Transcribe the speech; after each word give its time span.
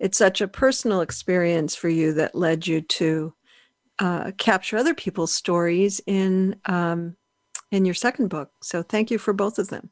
it's 0.00 0.18
such 0.18 0.40
a 0.40 0.48
personal 0.48 1.02
experience 1.02 1.76
for 1.76 1.90
you 1.90 2.12
that 2.14 2.34
led 2.34 2.66
you 2.66 2.80
to 2.80 3.34
uh, 3.98 4.32
capture 4.38 4.78
other 4.78 4.94
people's 4.94 5.32
stories 5.32 6.00
in 6.06 6.56
um, 6.64 7.16
in 7.70 7.84
your 7.84 7.94
second 7.94 8.28
book. 8.28 8.50
So 8.62 8.82
thank 8.82 9.10
you 9.10 9.18
for 9.18 9.32
both 9.32 9.58
of 9.58 9.68
them. 9.68 9.90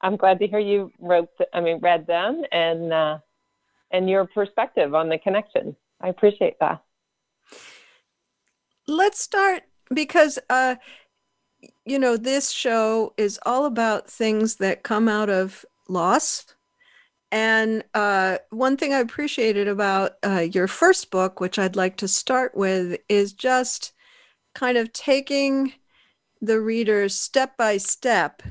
I'm 0.00 0.16
glad 0.16 0.38
to 0.38 0.46
hear 0.46 0.60
you 0.60 0.92
wrote. 1.00 1.28
I 1.52 1.60
mean, 1.60 1.80
read 1.80 2.06
them 2.06 2.44
and 2.52 2.92
uh, 2.92 3.18
and 3.90 4.08
your 4.08 4.24
perspective 4.24 4.94
on 4.94 5.08
the 5.08 5.18
connection. 5.18 5.74
I 6.00 6.08
appreciate 6.08 6.58
that. 6.60 6.82
Let's 8.86 9.20
start 9.20 9.64
because 9.92 10.38
uh, 10.48 10.76
you 11.84 11.98
know 11.98 12.16
this 12.16 12.52
show 12.52 13.14
is 13.16 13.40
all 13.44 13.64
about 13.64 14.08
things 14.08 14.56
that 14.56 14.84
come 14.84 15.08
out 15.08 15.28
of 15.28 15.64
loss 15.88 16.55
and 17.36 17.84
uh, 17.92 18.38
one 18.48 18.78
thing 18.78 18.94
I 18.94 19.00
appreciated 19.00 19.68
about 19.68 20.12
uh, 20.24 20.46
your 20.50 20.66
first 20.66 21.10
book, 21.10 21.38
which 21.38 21.58
I'd 21.58 21.76
like 21.76 21.98
to 21.98 22.08
start 22.08 22.56
with, 22.56 22.98
is 23.10 23.34
just 23.34 23.92
kind 24.54 24.78
of 24.78 24.90
taking 24.94 25.74
the 26.40 26.58
reader 26.58 27.10
step 27.10 27.58
by 27.58 27.76
step 27.76 28.42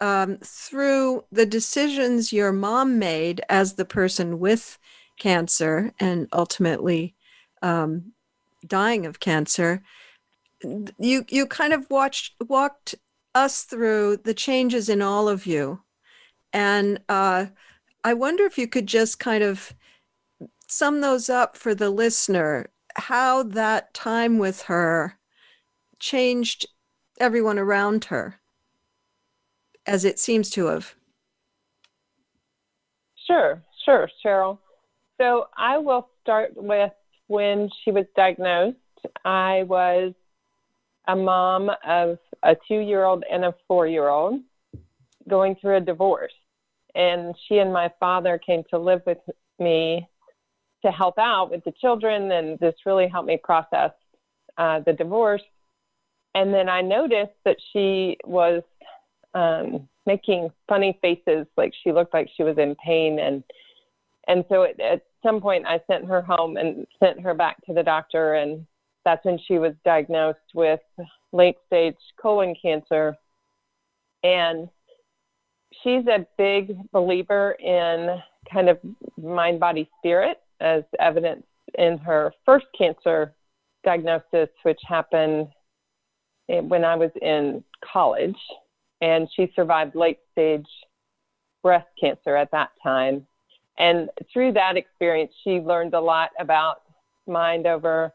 um, 0.00 0.38
through 0.42 1.22
the 1.30 1.44
decisions 1.44 2.32
your 2.32 2.50
mom 2.50 2.98
made 2.98 3.42
as 3.50 3.74
the 3.74 3.84
person 3.84 4.38
with 4.38 4.78
cancer 5.18 5.92
and 6.00 6.26
ultimately 6.32 7.14
um, 7.60 8.12
dying 8.66 9.04
of 9.04 9.20
cancer. 9.20 9.82
You 10.98 11.26
you 11.28 11.46
kind 11.46 11.74
of 11.74 11.90
watched 11.90 12.36
walked 12.48 12.94
us 13.34 13.64
through 13.64 14.16
the 14.24 14.32
changes 14.32 14.88
in 14.88 15.02
all 15.02 15.28
of 15.28 15.44
you, 15.44 15.82
and 16.54 17.00
uh, 17.06 17.46
I 18.02 18.14
wonder 18.14 18.44
if 18.44 18.56
you 18.56 18.66
could 18.66 18.86
just 18.86 19.18
kind 19.18 19.42
of 19.42 19.74
sum 20.66 21.00
those 21.00 21.28
up 21.28 21.56
for 21.56 21.74
the 21.74 21.90
listener, 21.90 22.70
how 22.96 23.42
that 23.42 23.92
time 23.92 24.38
with 24.38 24.62
her 24.62 25.18
changed 25.98 26.66
everyone 27.18 27.58
around 27.58 28.06
her, 28.06 28.40
as 29.86 30.04
it 30.04 30.18
seems 30.18 30.48
to 30.50 30.66
have. 30.66 30.94
Sure, 33.26 33.62
sure, 33.84 34.08
Cheryl. 34.24 34.58
So 35.18 35.48
I 35.56 35.76
will 35.76 36.08
start 36.22 36.52
with 36.56 36.92
when 37.26 37.68
she 37.84 37.90
was 37.90 38.06
diagnosed. 38.16 38.78
I 39.24 39.64
was 39.64 40.14
a 41.06 41.14
mom 41.14 41.70
of 41.86 42.18
a 42.42 42.56
two 42.66 42.78
year 42.78 43.04
old 43.04 43.24
and 43.30 43.44
a 43.44 43.54
four 43.68 43.86
year 43.86 44.08
old 44.08 44.40
going 45.28 45.54
through 45.56 45.76
a 45.76 45.80
divorce 45.80 46.32
and 46.94 47.34
she 47.46 47.58
and 47.58 47.72
my 47.72 47.90
father 48.00 48.38
came 48.38 48.62
to 48.70 48.78
live 48.78 49.02
with 49.06 49.18
me 49.58 50.06
to 50.84 50.90
help 50.90 51.18
out 51.18 51.50
with 51.50 51.62
the 51.64 51.72
children, 51.80 52.32
and 52.32 52.58
this 52.58 52.74
really 52.86 53.08
helped 53.08 53.28
me 53.28 53.38
process 53.42 53.90
uh, 54.58 54.80
the 54.80 54.92
divorce. 54.92 55.42
And 56.34 56.54
then 56.54 56.68
I 56.68 56.80
noticed 56.80 57.34
that 57.44 57.56
she 57.72 58.16
was 58.24 58.62
um, 59.34 59.88
making 60.06 60.50
funny 60.68 60.98
faces, 61.02 61.46
like 61.56 61.72
she 61.82 61.92
looked 61.92 62.14
like 62.14 62.28
she 62.36 62.42
was 62.42 62.56
in 62.58 62.74
pain, 62.76 63.18
and 63.18 63.42
and 64.28 64.44
so 64.48 64.62
it, 64.62 64.78
at 64.80 65.02
some 65.22 65.40
point 65.40 65.66
I 65.66 65.80
sent 65.86 66.06
her 66.06 66.22
home 66.22 66.56
and 66.56 66.86
sent 67.02 67.20
her 67.20 67.34
back 67.34 67.64
to 67.66 67.74
the 67.74 67.82
doctor, 67.82 68.34
and 68.34 68.66
that's 69.04 69.24
when 69.24 69.38
she 69.46 69.58
was 69.58 69.72
diagnosed 69.84 70.38
with 70.54 70.80
late 71.32 71.56
stage 71.66 71.96
colon 72.20 72.54
cancer. 72.60 73.16
And 74.22 74.68
she's 75.82 76.06
a 76.06 76.26
big 76.36 76.76
believer 76.92 77.52
in 77.60 78.18
kind 78.50 78.68
of 78.68 78.78
mind, 79.20 79.60
body, 79.60 79.88
spirit, 79.98 80.38
as 80.60 80.82
evidenced 80.98 81.46
in 81.78 81.98
her 81.98 82.32
first 82.44 82.66
cancer 82.76 83.34
diagnosis, 83.84 84.48
which 84.62 84.80
happened 84.86 85.48
when 86.46 86.84
I 86.84 86.96
was 86.96 87.10
in 87.22 87.62
college. 87.92 88.36
And 89.00 89.28
she 89.34 89.50
survived 89.56 89.94
late 89.94 90.18
stage 90.32 90.66
breast 91.62 91.88
cancer 91.98 92.36
at 92.36 92.50
that 92.52 92.70
time. 92.82 93.26
And 93.78 94.10
through 94.32 94.52
that 94.52 94.76
experience, 94.76 95.32
she 95.42 95.52
learned 95.52 95.94
a 95.94 96.00
lot 96.00 96.30
about 96.38 96.82
mind 97.26 97.66
over 97.66 98.12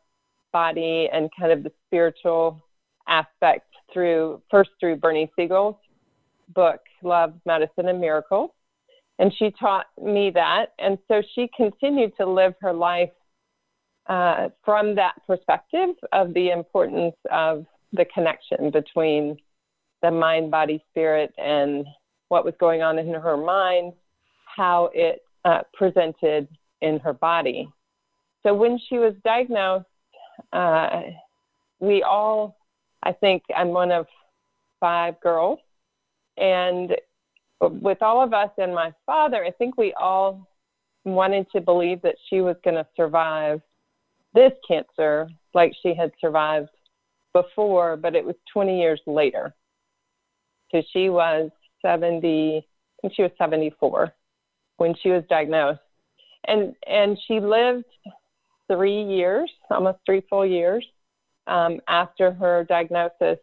body 0.53 1.09
and 1.11 1.29
kind 1.37 1.51
of 1.51 1.63
the 1.63 1.71
spiritual 1.87 2.61
aspect 3.07 3.65
through 3.91 4.41
first 4.49 4.69
through 4.79 4.97
Bernie 4.97 5.31
Siegel's 5.35 5.75
book, 6.53 6.79
Love, 7.03 7.33
Medicine, 7.45 7.87
and 7.87 7.99
Miracles. 7.99 8.51
And 9.19 9.31
she 9.37 9.51
taught 9.59 9.85
me 10.01 10.29
that. 10.33 10.67
And 10.79 10.97
so 11.07 11.21
she 11.33 11.49
continued 11.55 12.13
to 12.17 12.25
live 12.25 12.53
her 12.61 12.73
life 12.73 13.09
uh, 14.07 14.49
from 14.63 14.95
that 14.95 15.13
perspective 15.25 15.95
of 16.11 16.33
the 16.33 16.51
importance 16.51 17.15
of 17.31 17.65
the 17.93 18.05
connection 18.13 18.69
between 18.71 19.37
the 20.01 20.11
mind, 20.11 20.51
body, 20.51 20.83
spirit, 20.91 21.33
and 21.37 21.85
what 22.27 22.45
was 22.45 22.53
going 22.59 22.81
on 22.81 22.99
in 22.99 23.13
her 23.13 23.37
mind, 23.37 23.93
how 24.55 24.89
it 24.93 25.21
uh, 25.45 25.61
presented 25.73 26.47
in 26.81 26.99
her 26.99 27.13
body. 27.13 27.69
So 28.43 28.53
when 28.53 28.79
she 28.89 28.97
was 28.97 29.13
diagnosed, 29.23 29.85
uh, 30.53 31.01
we 31.79 32.03
all, 32.03 32.57
I 33.03 33.11
think 33.11 33.43
I'm 33.55 33.69
one 33.69 33.91
of 33.91 34.05
five 34.79 35.19
girls, 35.21 35.59
and 36.37 36.95
with 37.61 38.01
all 38.01 38.23
of 38.23 38.33
us 38.33 38.49
and 38.57 38.73
my 38.73 38.93
father, 39.05 39.43
I 39.43 39.51
think 39.51 39.77
we 39.77 39.93
all 39.93 40.47
wanted 41.05 41.47
to 41.51 41.61
believe 41.61 42.01
that 42.01 42.15
she 42.29 42.41
was 42.41 42.55
going 42.63 42.75
to 42.75 42.87
survive 42.95 43.61
this 44.33 44.51
cancer 44.67 45.29
like 45.53 45.73
she 45.81 45.93
had 45.95 46.11
survived 46.19 46.69
before, 47.33 47.95
but 47.95 48.15
it 48.15 48.25
was 48.25 48.35
20 48.51 48.79
years 48.79 48.99
later. 49.05 49.53
So 50.71 50.81
she 50.91 51.09
was 51.09 51.51
70, 51.81 52.57
I 52.57 52.61
think 53.01 53.13
she 53.15 53.21
was 53.21 53.31
74 53.37 54.13
when 54.77 54.93
she 55.01 55.09
was 55.09 55.23
diagnosed. 55.29 55.79
And, 56.47 56.75
and 56.87 57.17
she 57.27 57.39
lived 57.39 57.85
three 58.71 59.03
years, 59.03 59.49
almost 59.69 59.99
three 60.05 60.21
full 60.29 60.45
years 60.45 60.85
um, 61.47 61.79
after 61.87 62.31
her 62.31 62.65
diagnosis. 62.67 63.39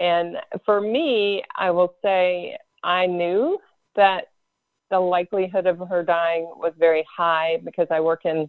And 0.00 0.36
for 0.64 0.80
me, 0.80 1.42
I 1.56 1.70
will 1.70 1.94
say 2.02 2.56
I 2.82 3.06
knew 3.06 3.58
that 3.94 4.26
the 4.90 4.98
likelihood 4.98 5.66
of 5.66 5.78
her 5.88 6.02
dying 6.02 6.50
was 6.56 6.72
very 6.78 7.04
high 7.14 7.58
because 7.64 7.88
I 7.90 8.00
work 8.00 8.24
in 8.24 8.48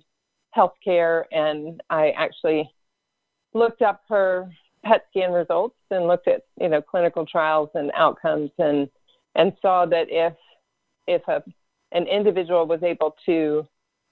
healthcare 0.55 1.23
and 1.31 1.81
I 1.89 2.11
actually 2.11 2.69
looked 3.53 3.81
up 3.81 4.01
her 4.09 4.51
PET 4.85 5.05
scan 5.09 5.31
results 5.31 5.75
and 5.89 6.07
looked 6.07 6.27
at 6.27 6.41
you 6.59 6.69
know 6.69 6.81
clinical 6.81 7.25
trials 7.25 7.69
and 7.73 7.91
outcomes 7.95 8.51
and 8.59 8.87
and 9.35 9.53
saw 9.61 9.85
that 9.85 10.07
if 10.09 10.33
if 11.07 11.21
a, 11.27 11.43
an 11.91 12.07
individual 12.07 12.65
was 12.65 12.83
able 12.83 13.15
to 13.25 13.67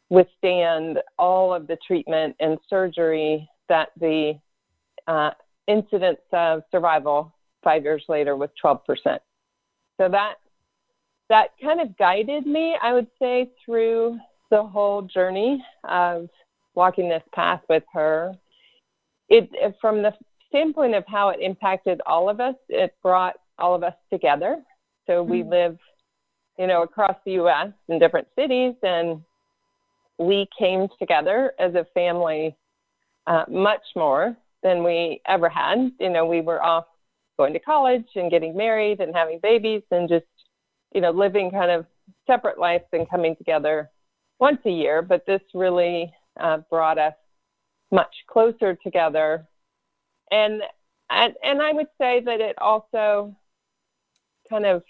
withstand 0.10 1.00
all 1.18 1.54
of 1.54 1.68
the 1.68 1.78
treatment 1.86 2.36
and 2.40 2.58
surgery 2.70 3.48
that 3.70 3.90
the 4.00 4.34
uh, 5.08 5.32
incidence 5.68 6.20
of 6.32 6.62
survival 6.72 7.34
five 7.64 7.84
years 7.84 8.04
later 8.08 8.36
was 8.36 8.50
12%. 8.64 8.80
So 9.98 10.10
that 10.10 10.36
that 11.28 11.48
kind 11.62 11.82
of 11.82 11.98
guided 11.98 12.46
me, 12.46 12.76
I 12.82 12.94
would 12.94 13.08
say, 13.18 13.50
through 13.66 14.20
the 14.52 14.62
whole 14.62 15.02
journey 15.02 15.64
of 15.84 16.30
walking 16.76 17.10
this 17.10 17.24
path 17.34 17.62
with 17.68 17.84
her. 17.94 18.34
It 19.30 19.50
from 19.82 20.04
the 20.04 20.14
standpoint 20.50 20.94
of 20.94 21.04
how 21.08 21.30
it 21.30 21.40
impacted 21.42 22.00
all 22.06 22.30
of 22.30 22.40
us, 22.40 22.56
it 22.70 22.94
brought 23.02 23.36
all 23.58 23.74
of 23.74 23.84
us 23.84 23.96
together. 24.12 24.62
So 25.08 25.24
we 25.24 25.40
mm-hmm. 25.40 25.50
live, 25.50 25.78
you 26.60 26.68
know, 26.68 26.84
across 26.84 27.16
the 27.26 27.34
U.S. 27.34 27.70
in 27.90 27.98
different 27.98 28.28
cities, 28.38 28.76
and 28.84 29.22
we 30.20 30.48
came 30.58 30.88
together 31.00 31.54
as 31.60 31.74
a 31.74 31.88
family 31.94 32.56
uh, 33.28 33.46
much 33.50 33.82
more 33.96 34.38
than 34.66 34.84
we 34.84 35.22
ever 35.28 35.48
had. 35.48 35.92
You 36.00 36.10
know, 36.10 36.26
we 36.26 36.42
were 36.42 36.62
off 36.62 36.86
going 37.38 37.54
to 37.54 37.60
college 37.60 38.08
and 38.16 38.32
getting 38.32 38.58
married 38.58 39.00
and 39.00 39.16
having 39.16 39.40
babies 39.42 39.84
and 39.92 40.10
just, 40.10 40.26
you 40.94 41.02
know, 41.02 41.12
living 41.12 41.52
kind 41.52 41.70
of 41.70 41.86
separate 42.26 42.58
lives 42.58 42.86
and 42.92 43.08
coming 43.08 43.36
together 43.36 43.92
once 44.40 44.58
a 44.66 44.72
year. 44.72 45.04
But 45.04 45.24
this 45.28 45.42
really 45.54 46.12
uh, 46.40 46.58
brought 46.72 46.98
us 46.98 47.14
much 47.92 48.14
closer 48.28 48.76
together. 48.84 49.46
And, 50.32 50.64
and, 51.12 51.34
and 51.44 51.62
I 51.62 51.72
would 51.72 51.88
say 52.02 52.22
that 52.26 52.42
it 52.42 52.56
also 52.60 53.36
kind 54.50 54.66
of 54.66 54.82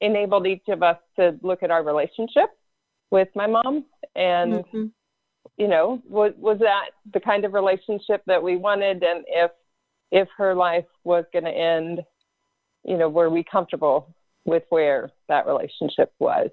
enabled 0.00 0.48
each 0.48 0.66
of 0.66 0.82
us 0.82 0.98
to 1.14 1.38
look 1.42 1.62
at 1.62 1.70
our 1.70 1.84
relationship 1.84 2.50
with 3.12 3.28
my 3.36 3.46
mom 3.46 3.84
and 4.16 4.54
mm-hmm. 4.54 4.86
You 5.56 5.68
know 5.68 6.00
was 6.08 6.32
was 6.36 6.58
that 6.60 6.90
the 7.12 7.20
kind 7.20 7.44
of 7.44 7.52
relationship 7.52 8.22
that 8.26 8.42
we 8.42 8.56
wanted 8.56 9.02
and 9.02 9.24
if 9.28 9.50
if 10.10 10.28
her 10.36 10.54
life 10.54 10.84
was 11.04 11.24
going 11.32 11.44
to 11.44 11.50
end 11.50 12.00
you 12.84 12.96
know 12.96 13.08
were 13.08 13.30
we 13.30 13.44
comfortable 13.44 14.14
with 14.44 14.64
where 14.70 15.10
that 15.28 15.46
relationship 15.46 16.12
was 16.18 16.50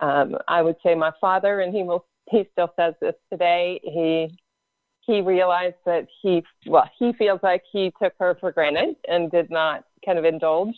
um, 0.00 0.36
i 0.48 0.60
would 0.62 0.76
say 0.82 0.94
my 0.94 1.10
father 1.20 1.60
and 1.60 1.74
he 1.74 1.82
will 1.82 2.04
he 2.30 2.48
still 2.52 2.72
says 2.76 2.94
this 3.00 3.14
today 3.32 3.80
he 3.82 4.38
he 5.06 5.20
realized 5.20 5.76
that 5.84 6.06
he 6.22 6.42
well 6.66 6.88
he 6.98 7.12
feels 7.14 7.40
like 7.42 7.62
he 7.70 7.92
took 8.02 8.12
her 8.18 8.36
for 8.40 8.52
granted 8.52 8.96
and 9.08 9.30
did 9.30 9.50
not 9.50 9.84
kind 10.04 10.18
of 10.18 10.24
indulge 10.24 10.74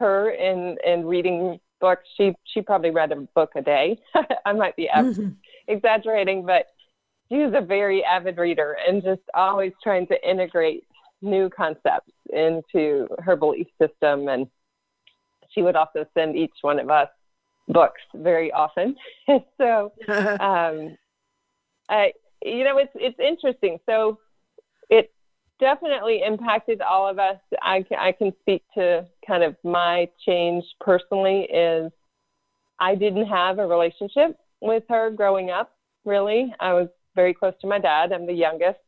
her 0.00 0.30
in 0.30 0.76
in 0.86 1.04
reading 1.04 1.58
books. 1.80 2.04
She 2.16 2.34
she 2.52 2.62
probably 2.62 2.90
read 2.90 3.12
a 3.12 3.16
book 3.16 3.50
a 3.56 3.62
day. 3.62 3.98
I 4.46 4.52
might 4.52 4.76
be 4.76 4.88
mm-hmm. 4.94 5.30
Exaggerating, 5.68 6.44
but 6.44 6.66
she 7.28 7.36
was 7.38 7.52
a 7.56 7.64
very 7.64 8.04
avid 8.04 8.38
reader 8.38 8.76
and 8.86 9.02
just 9.02 9.22
always 9.34 9.72
trying 9.82 10.06
to 10.08 10.28
integrate 10.28 10.84
new 11.20 11.50
concepts 11.50 12.12
into 12.32 13.06
her 13.20 13.36
belief 13.36 13.66
system. 13.80 14.28
And 14.28 14.46
she 15.50 15.62
would 15.62 15.76
also 15.76 16.06
send 16.14 16.36
each 16.36 16.54
one 16.62 16.78
of 16.78 16.90
us 16.90 17.08
books 17.68 18.00
very 18.14 18.50
often. 18.52 18.96
so, 19.58 19.92
um, 20.08 20.96
I, 21.88 22.12
you 22.42 22.64
know, 22.64 22.78
it's 22.78 22.92
it's 22.94 23.18
interesting. 23.18 23.78
So 23.86 24.18
it 24.90 25.10
definitely 25.60 26.22
impacted 26.24 26.80
all 26.80 27.08
of 27.08 27.18
us. 27.18 27.38
I, 27.60 27.84
I 27.98 28.12
can 28.12 28.32
speak 28.40 28.62
to 28.74 29.06
kind 29.26 29.42
of 29.42 29.56
my 29.64 30.08
change 30.24 30.64
personally 30.80 31.42
is 31.52 31.90
I 32.78 32.94
didn't 32.94 33.26
have 33.26 33.58
a 33.58 33.66
relationship 33.66 34.36
with 34.60 34.84
her 34.88 35.10
growing 35.10 35.50
up, 35.50 35.76
really. 36.04 36.54
I 36.60 36.72
was 36.72 36.88
very 37.14 37.34
close 37.34 37.54
to 37.60 37.66
my 37.66 37.78
dad. 37.78 38.12
I'm 38.12 38.26
the 38.26 38.32
youngest, 38.32 38.80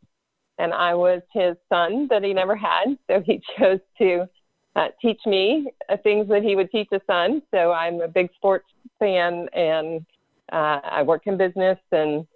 and 0.59 0.73
I 0.73 0.95
was 0.95 1.23
his 1.33 1.57
son 1.69 2.07
that 2.11 2.23
he 2.23 2.33
never 2.33 2.57
had. 2.57 2.97
So 3.09 3.23
he 3.25 3.41
chose 3.59 3.81
to 3.99 4.29
uh, 4.77 4.89
teach 5.01 5.21
me 5.27 5.71
uh, 5.89 5.97
things 6.03 6.29
that 6.29 6.43
he 6.43 6.57
would 6.57 6.71
teach 6.71 6.89
a 6.93 7.01
son. 7.07 7.43
So 7.51 7.73
I'm 7.73 8.01
a 8.01 8.09
big 8.09 8.31
sports 8.37 8.67
fan, 8.99 9.49
and 9.53 10.05
uh, 10.53 10.81
I 10.83 11.03
work 11.03 11.27
in 11.27 11.37
business 11.37 11.79
and 11.93 12.27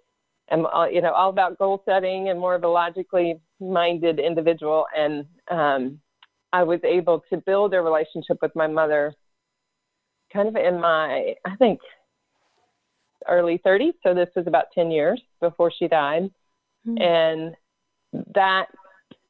am 0.51 0.65
uh, 0.65 0.87
you 0.87 1.01
know 1.01 1.11
all 1.11 1.29
about 1.29 1.57
goal 1.57 1.81
setting 1.85 2.29
and 2.29 2.39
more 2.39 2.55
of 2.55 2.63
a 2.63 2.67
logically 2.67 3.39
minded 3.59 4.19
individual 4.19 4.85
and 4.95 5.25
um, 5.49 5.99
i 6.53 6.63
was 6.63 6.79
able 6.83 7.23
to 7.29 7.37
build 7.37 7.73
a 7.73 7.81
relationship 7.81 8.37
with 8.41 8.55
my 8.55 8.67
mother 8.67 9.13
kind 10.31 10.47
of 10.47 10.55
in 10.55 10.79
my 10.79 11.33
i 11.45 11.55
think 11.57 11.79
early 13.29 13.59
30s 13.65 13.93
so 14.03 14.13
this 14.13 14.29
was 14.35 14.47
about 14.47 14.65
10 14.73 14.91
years 14.91 15.21
before 15.41 15.71
she 15.77 15.87
died 15.87 16.29
mm-hmm. 16.87 17.01
and 17.01 17.55
that 18.33 18.67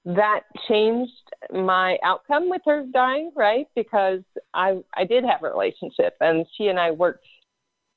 that 0.06 0.42
changed 0.68 1.12
my 1.52 1.98
outcome 2.04 2.50
with 2.50 2.62
her 2.66 2.86
dying 2.94 3.32
right 3.36 3.68
because 3.76 4.22
i 4.54 4.78
i 4.96 5.04
did 5.04 5.24
have 5.24 5.44
a 5.44 5.50
relationship 5.50 6.16
and 6.22 6.46
she 6.56 6.68
and 6.68 6.80
i 6.80 6.92
worked 6.92 7.26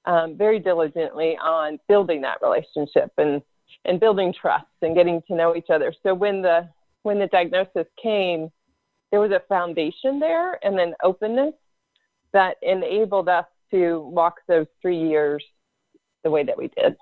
um, 0.06 0.36
very 0.36 0.58
diligently 0.58 1.36
on 1.36 1.78
building 1.86 2.22
that 2.22 2.38
relationship 2.42 3.12
and 3.18 3.42
and 3.84 4.00
building 4.00 4.34
trust 4.38 4.66
and 4.82 4.96
getting 4.96 5.22
to 5.28 5.34
know 5.34 5.54
each 5.54 5.70
other. 5.70 5.92
So 6.02 6.14
when 6.14 6.42
the 6.42 6.68
when 7.02 7.18
the 7.18 7.26
diagnosis 7.28 7.86
came, 8.02 8.50
there 9.10 9.20
was 9.20 9.30
a 9.30 9.42
foundation 9.48 10.18
there 10.18 10.64
and 10.64 10.80
an 10.80 10.94
openness 11.02 11.54
that 12.32 12.56
enabled 12.62 13.28
us 13.28 13.46
to 13.70 14.00
walk 14.00 14.36
those 14.48 14.66
three 14.82 14.98
years 14.98 15.44
the 16.24 16.30
way 16.30 16.42
that 16.44 16.58
we 16.58 16.68
did. 16.68 16.96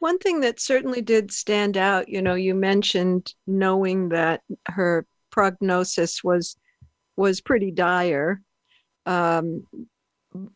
One 0.00 0.18
thing 0.18 0.40
that 0.40 0.60
certainly 0.60 1.02
did 1.02 1.32
stand 1.32 1.76
out, 1.76 2.08
you 2.08 2.22
know, 2.22 2.34
you 2.34 2.54
mentioned 2.54 3.34
knowing 3.46 4.10
that 4.10 4.42
her 4.66 5.06
prognosis 5.30 6.22
was 6.22 6.56
was 7.16 7.40
pretty 7.40 7.72
dire. 7.72 8.40
Um, 9.06 9.64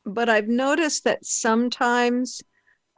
but 0.04 0.28
I've 0.28 0.48
noticed 0.48 1.04
that 1.04 1.24
sometimes 1.24 2.40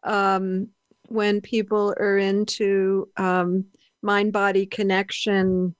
um, 0.03 0.69
when 1.09 1.41
people 1.41 1.95
are 1.99 2.19
into 2.19 3.09
um, 3.17 3.65
mind 4.03 4.33
body 4.33 4.67
connection 4.67 5.75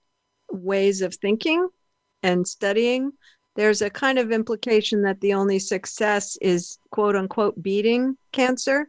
ways 0.51 1.03
of 1.03 1.15
thinking 1.15 1.69
and 2.23 2.47
studying, 2.47 3.13
there's 3.57 3.83
a 3.83 3.91
kind 3.91 4.19
of 4.19 4.33
implication 4.33 5.03
that 5.03 5.21
the 5.21 5.35
only 5.35 5.59
success 5.59 6.37
is 6.41 6.79
quote 6.91 7.17
unquote 7.17 7.61
beating 7.63 8.17
cancer 8.33 8.89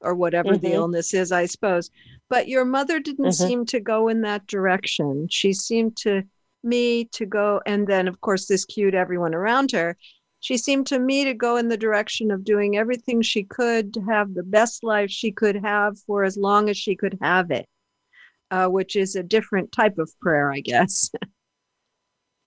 or 0.00 0.14
whatever 0.14 0.50
mm-hmm. 0.50 0.66
the 0.66 0.72
illness 0.72 1.14
is, 1.14 1.32
I 1.32 1.46
suppose. 1.46 1.90
But 2.28 2.48
your 2.48 2.64
mother 2.64 2.98
didn't 2.98 3.26
mm-hmm. 3.26 3.46
seem 3.48 3.66
to 3.66 3.80
go 3.80 4.08
in 4.08 4.22
that 4.22 4.46
direction. 4.46 5.28
She 5.30 5.52
seemed 5.52 5.96
to 5.98 6.22
me 6.64 7.04
to 7.12 7.26
go, 7.26 7.60
and 7.66 7.86
then 7.86 8.08
of 8.08 8.20
course, 8.20 8.46
this 8.46 8.64
cued 8.64 8.94
everyone 8.94 9.34
around 9.34 9.72
her 9.72 9.96
she 10.42 10.56
seemed 10.56 10.88
to 10.88 10.98
me 10.98 11.24
to 11.24 11.34
go 11.34 11.56
in 11.56 11.68
the 11.68 11.76
direction 11.76 12.32
of 12.32 12.44
doing 12.44 12.76
everything 12.76 13.22
she 13.22 13.44
could 13.44 13.94
to 13.94 14.00
have 14.00 14.34
the 14.34 14.42
best 14.42 14.82
life 14.82 15.08
she 15.08 15.30
could 15.30 15.54
have 15.54 15.96
for 16.00 16.24
as 16.24 16.36
long 16.36 16.68
as 16.68 16.76
she 16.76 16.96
could 16.96 17.16
have 17.22 17.52
it, 17.52 17.68
uh, 18.50 18.66
which 18.66 18.96
is 18.96 19.14
a 19.14 19.22
different 19.22 19.70
type 19.70 19.98
of 19.98 20.10
prayer, 20.20 20.52
I 20.52 20.60
guess. 20.60 21.10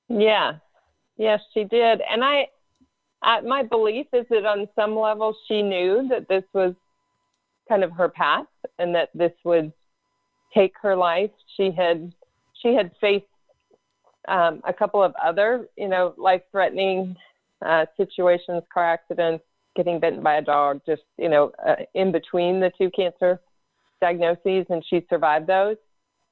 Yeah, 0.07 0.57
yes, 1.17 1.39
she 1.53 1.63
did. 1.63 2.01
And 2.09 2.23
I, 2.23 2.47
I, 3.21 3.41
my 3.41 3.63
belief 3.63 4.07
is 4.13 4.25
that 4.29 4.45
on 4.45 4.67
some 4.75 4.97
level 4.97 5.35
she 5.47 5.61
knew 5.61 6.07
that 6.09 6.27
this 6.27 6.43
was 6.53 6.73
kind 7.67 7.83
of 7.83 7.91
her 7.91 8.09
path 8.09 8.45
and 8.77 8.93
that 8.95 9.09
this 9.15 9.31
would 9.43 9.71
take 10.53 10.73
her 10.81 10.95
life. 10.95 11.31
She 11.57 11.71
had 11.71 12.13
she 12.61 12.73
had 12.73 12.91
faced 13.01 13.25
um, 14.27 14.61
a 14.67 14.73
couple 14.73 15.03
of 15.03 15.13
other, 15.23 15.67
you 15.77 15.87
know, 15.87 16.13
life-threatening 16.17 17.15
uh, 17.63 17.85
situations, 17.97 18.63
car 18.73 18.93
accidents, 18.93 19.43
getting 19.75 19.99
bitten 19.99 20.23
by 20.23 20.35
a 20.35 20.41
dog, 20.41 20.81
just 20.85 21.03
you 21.17 21.29
know, 21.29 21.51
uh, 21.67 21.75
in 21.93 22.11
between 22.11 22.59
the 22.59 22.71
two 22.77 22.89
cancer 22.91 23.39
diagnoses, 24.01 24.65
and 24.69 24.83
she 24.89 25.05
survived 25.09 25.47
those. 25.47 25.77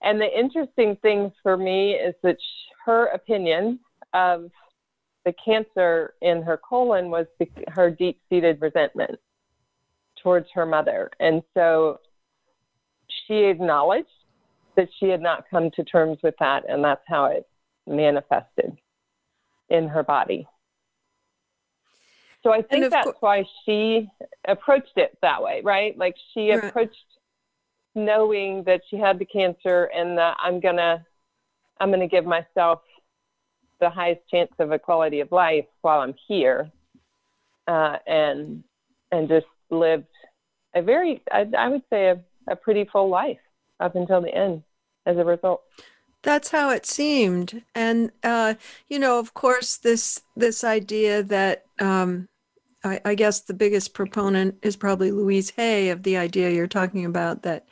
And 0.02 0.20
the 0.20 0.40
interesting 0.40 0.98
thing 1.02 1.32
for 1.42 1.58
me 1.58 1.94
is 1.94 2.14
that 2.24 2.38
her 2.86 3.08
opinion 3.08 3.80
of 4.14 4.52
the 5.26 5.34
cancer 5.44 6.14
in 6.22 6.42
her 6.42 6.58
colon 6.58 7.10
was 7.10 7.26
her 7.70 7.90
deep 7.90 8.20
seated 8.30 8.62
resentment 8.62 9.20
towards 10.22 10.48
her 10.54 10.66
mother. 10.66 11.10
And 11.20 11.42
so 11.54 12.00
she 13.28 13.46
acknowledged 13.46 14.08
that 14.76 14.90
she 15.00 15.08
had 15.08 15.22
not 15.22 15.46
come 15.50 15.70
to 15.72 15.84
terms 15.84 16.18
with 16.24 16.36
that, 16.40 16.64
and 16.68 16.84
that's 16.84 17.04
how 17.08 17.26
it 17.26 17.48
manifested 17.88 18.78
in 19.70 19.88
her 19.88 20.04
body. 20.04 20.48
So 22.42 22.52
I 22.52 22.62
think 22.62 22.90
that's 22.90 23.06
co- 23.06 23.18
why 23.22 23.46
she 23.66 24.10
approached 24.48 24.98
it 24.98 25.18
that 25.22 25.42
way, 25.42 25.62
right? 25.64 25.98
Like 25.98 26.16
she 26.34 26.52
right. 26.52 26.64
approached 26.64 26.98
knowing 27.96 28.64
that 28.66 28.82
she 28.90 28.98
had 28.98 29.20
the 29.20 29.26
cancer 29.26 29.86
and 29.96 30.18
that 30.18 30.36
I'm 30.42 30.60
gonna 30.60 31.06
I'm 31.80 31.92
gonna 31.92 32.08
give 32.08 32.26
myself 32.26 32.82
the 33.84 33.90
highest 33.90 34.22
chance 34.30 34.52
of 34.60 34.72
a 34.72 34.80
quality 34.80 35.20
of 35.20 35.32
life 35.32 35.66
while 35.82 36.00
I'm 36.00 36.16
here, 36.28 36.72
uh, 37.68 37.98
and 38.08 38.64
and 39.12 39.28
just 39.28 39.46
lived 39.70 40.08
a 40.74 40.82
very 40.82 41.22
I, 41.32 41.48
I 41.58 41.68
would 41.68 41.84
say 41.90 42.08
a, 42.08 42.20
a 42.48 42.56
pretty 42.56 42.86
full 42.86 43.10
life 43.10 43.40
up 43.80 43.96
until 43.96 44.22
the 44.22 44.34
end 44.34 44.64
as 45.06 45.18
a 45.18 45.26
result. 45.26 45.62
That's 46.22 46.52
how 46.52 46.70
it 46.70 46.86
seemed, 46.86 47.64
and 47.76 48.12
uh, 48.24 48.54
you 48.88 48.98
know, 48.98 49.20
of 49.20 49.34
course, 49.34 49.76
this 49.78 50.22
this 50.38 50.64
idea 50.64 51.22
that 51.24 51.66
um, 51.80 52.30
I, 52.84 53.02
I, 53.04 53.16
guess 53.16 53.42
the 53.42 53.54
biggest 53.54 53.94
proponent 53.94 54.56
is 54.62 54.78
probably 54.78 55.12
Louise 55.12 55.50
Hay 55.52 55.90
of 55.90 56.04
the 56.04 56.16
idea 56.16 56.52
you're 56.52 56.68
talking 56.68 57.04
about 57.04 57.44
that 57.44 57.66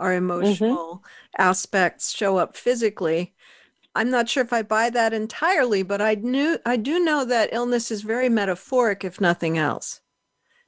our 0.00 0.12
mm-hmm. 0.12 0.30
emotional 0.30 0.96
mm-hmm. 0.96 1.42
aspects 1.42 2.16
show 2.16 2.38
up 2.38 2.56
physically. 2.56 3.34
I'm 3.98 4.10
not 4.10 4.28
sure 4.28 4.44
if 4.44 4.52
I 4.52 4.62
buy 4.62 4.90
that 4.90 5.12
entirely, 5.12 5.82
but 5.82 6.00
I 6.00 6.14
knew 6.14 6.56
I 6.64 6.76
do 6.76 7.00
know 7.00 7.24
that 7.24 7.48
illness 7.52 7.90
is 7.90 8.02
very 8.02 8.28
metaphoric, 8.28 9.02
if 9.02 9.20
nothing 9.20 9.58
else. 9.58 10.00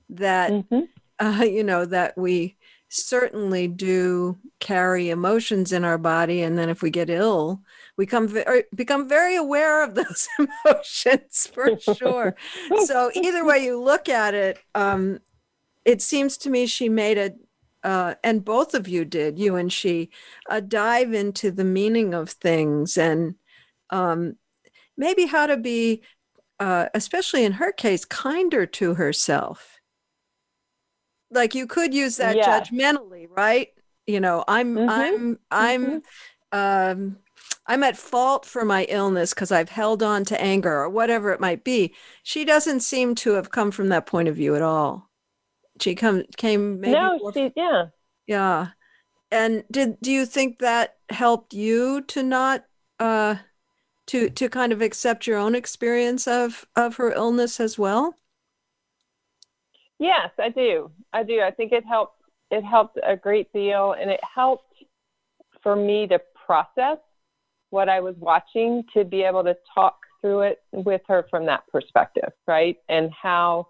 That 0.08 0.50
mm-hmm. 0.50 1.24
uh, 1.24 1.44
you 1.44 1.62
know 1.62 1.84
that 1.84 2.18
we 2.18 2.56
certainly 2.88 3.68
do 3.68 4.36
carry 4.58 5.10
emotions 5.10 5.72
in 5.72 5.84
our 5.84 5.96
body, 5.96 6.42
and 6.42 6.58
then 6.58 6.68
if 6.68 6.82
we 6.82 6.90
get 6.90 7.08
ill, 7.08 7.62
we 7.96 8.04
come 8.04 8.26
very, 8.26 8.64
become 8.74 9.08
very 9.08 9.36
aware 9.36 9.84
of 9.84 9.94
those 9.94 10.26
emotions 10.36 11.48
for 11.54 11.78
sure. 11.78 12.34
so 12.84 13.12
either 13.14 13.44
way 13.44 13.64
you 13.64 13.80
look 13.80 14.08
at 14.08 14.34
it, 14.34 14.58
um, 14.74 15.20
it 15.84 16.02
seems 16.02 16.36
to 16.38 16.50
me 16.50 16.66
she 16.66 16.88
made 16.88 17.16
a 17.16 17.30
uh, 17.82 18.14
and 18.22 18.44
both 18.44 18.74
of 18.74 18.88
you 18.88 19.04
did, 19.04 19.38
you 19.38 19.56
and 19.56 19.72
she, 19.72 20.10
uh, 20.48 20.60
dive 20.60 21.12
into 21.12 21.50
the 21.50 21.64
meaning 21.64 22.14
of 22.14 22.30
things 22.30 22.96
and 22.96 23.34
um, 23.90 24.36
maybe 24.96 25.26
how 25.26 25.46
to 25.46 25.56
be, 25.56 26.02
uh, 26.58 26.86
especially 26.94 27.44
in 27.44 27.52
her 27.52 27.72
case, 27.72 28.04
kinder 28.04 28.66
to 28.66 28.94
herself. 28.94 29.80
Like 31.30 31.54
you 31.54 31.66
could 31.66 31.94
use 31.94 32.16
that 32.16 32.36
yeah. 32.36 32.60
judgmentally, 32.60 33.26
right? 33.34 33.68
You 34.06 34.20
know, 34.20 34.44
I'm, 34.46 34.74
mm-hmm. 34.74 34.90
I'm, 34.90 35.38
I'm, 35.50 35.86
mm-hmm. 36.52 37.00
um, 37.00 37.16
I'm 37.66 37.84
at 37.84 37.96
fault 37.96 38.44
for 38.44 38.64
my 38.64 38.84
illness 38.88 39.32
because 39.32 39.52
I've 39.52 39.68
held 39.68 40.02
on 40.02 40.24
to 40.26 40.40
anger 40.40 40.80
or 40.80 40.88
whatever 40.88 41.32
it 41.32 41.40
might 41.40 41.62
be. 41.62 41.94
She 42.24 42.44
doesn't 42.44 42.80
seem 42.80 43.14
to 43.16 43.34
have 43.34 43.50
come 43.50 43.70
from 43.70 43.88
that 43.90 44.06
point 44.06 44.28
of 44.28 44.34
view 44.34 44.56
at 44.56 44.62
all. 44.62 45.09
She 45.80 45.94
come 45.94 46.24
came 46.36 46.80
maybe 46.80 46.94
no, 46.94 47.30
she, 47.32 47.52
yeah, 47.56 47.86
yeah. 48.26 48.68
And 49.30 49.64
did 49.70 50.00
do 50.00 50.10
you 50.12 50.26
think 50.26 50.58
that 50.58 50.96
helped 51.08 51.54
you 51.54 52.02
to 52.02 52.22
not 52.22 52.64
uh 52.98 53.36
to 54.06 54.28
to 54.30 54.48
kind 54.48 54.72
of 54.72 54.82
accept 54.82 55.26
your 55.26 55.38
own 55.38 55.54
experience 55.54 56.26
of 56.26 56.66
of 56.76 56.96
her 56.96 57.12
illness 57.12 57.60
as 57.60 57.78
well? 57.78 58.16
Yes, 59.98 60.30
I 60.38 60.48
do. 60.48 60.90
I 61.12 61.22
do. 61.22 61.40
I 61.42 61.50
think 61.50 61.72
it 61.72 61.84
helped. 61.86 62.22
It 62.50 62.64
helped 62.64 62.98
a 63.06 63.16
great 63.16 63.52
deal, 63.52 63.92
and 63.92 64.10
it 64.10 64.20
helped 64.22 64.74
for 65.62 65.76
me 65.76 66.06
to 66.08 66.20
process 66.46 66.98
what 67.68 67.88
I 67.88 68.00
was 68.00 68.16
watching 68.18 68.82
to 68.94 69.04
be 69.04 69.22
able 69.22 69.44
to 69.44 69.56
talk 69.74 69.98
through 70.20 70.40
it 70.40 70.58
with 70.72 71.02
her 71.06 71.26
from 71.30 71.46
that 71.46 71.62
perspective, 71.70 72.32
right? 72.46 72.76
And 72.88 73.10
how 73.12 73.68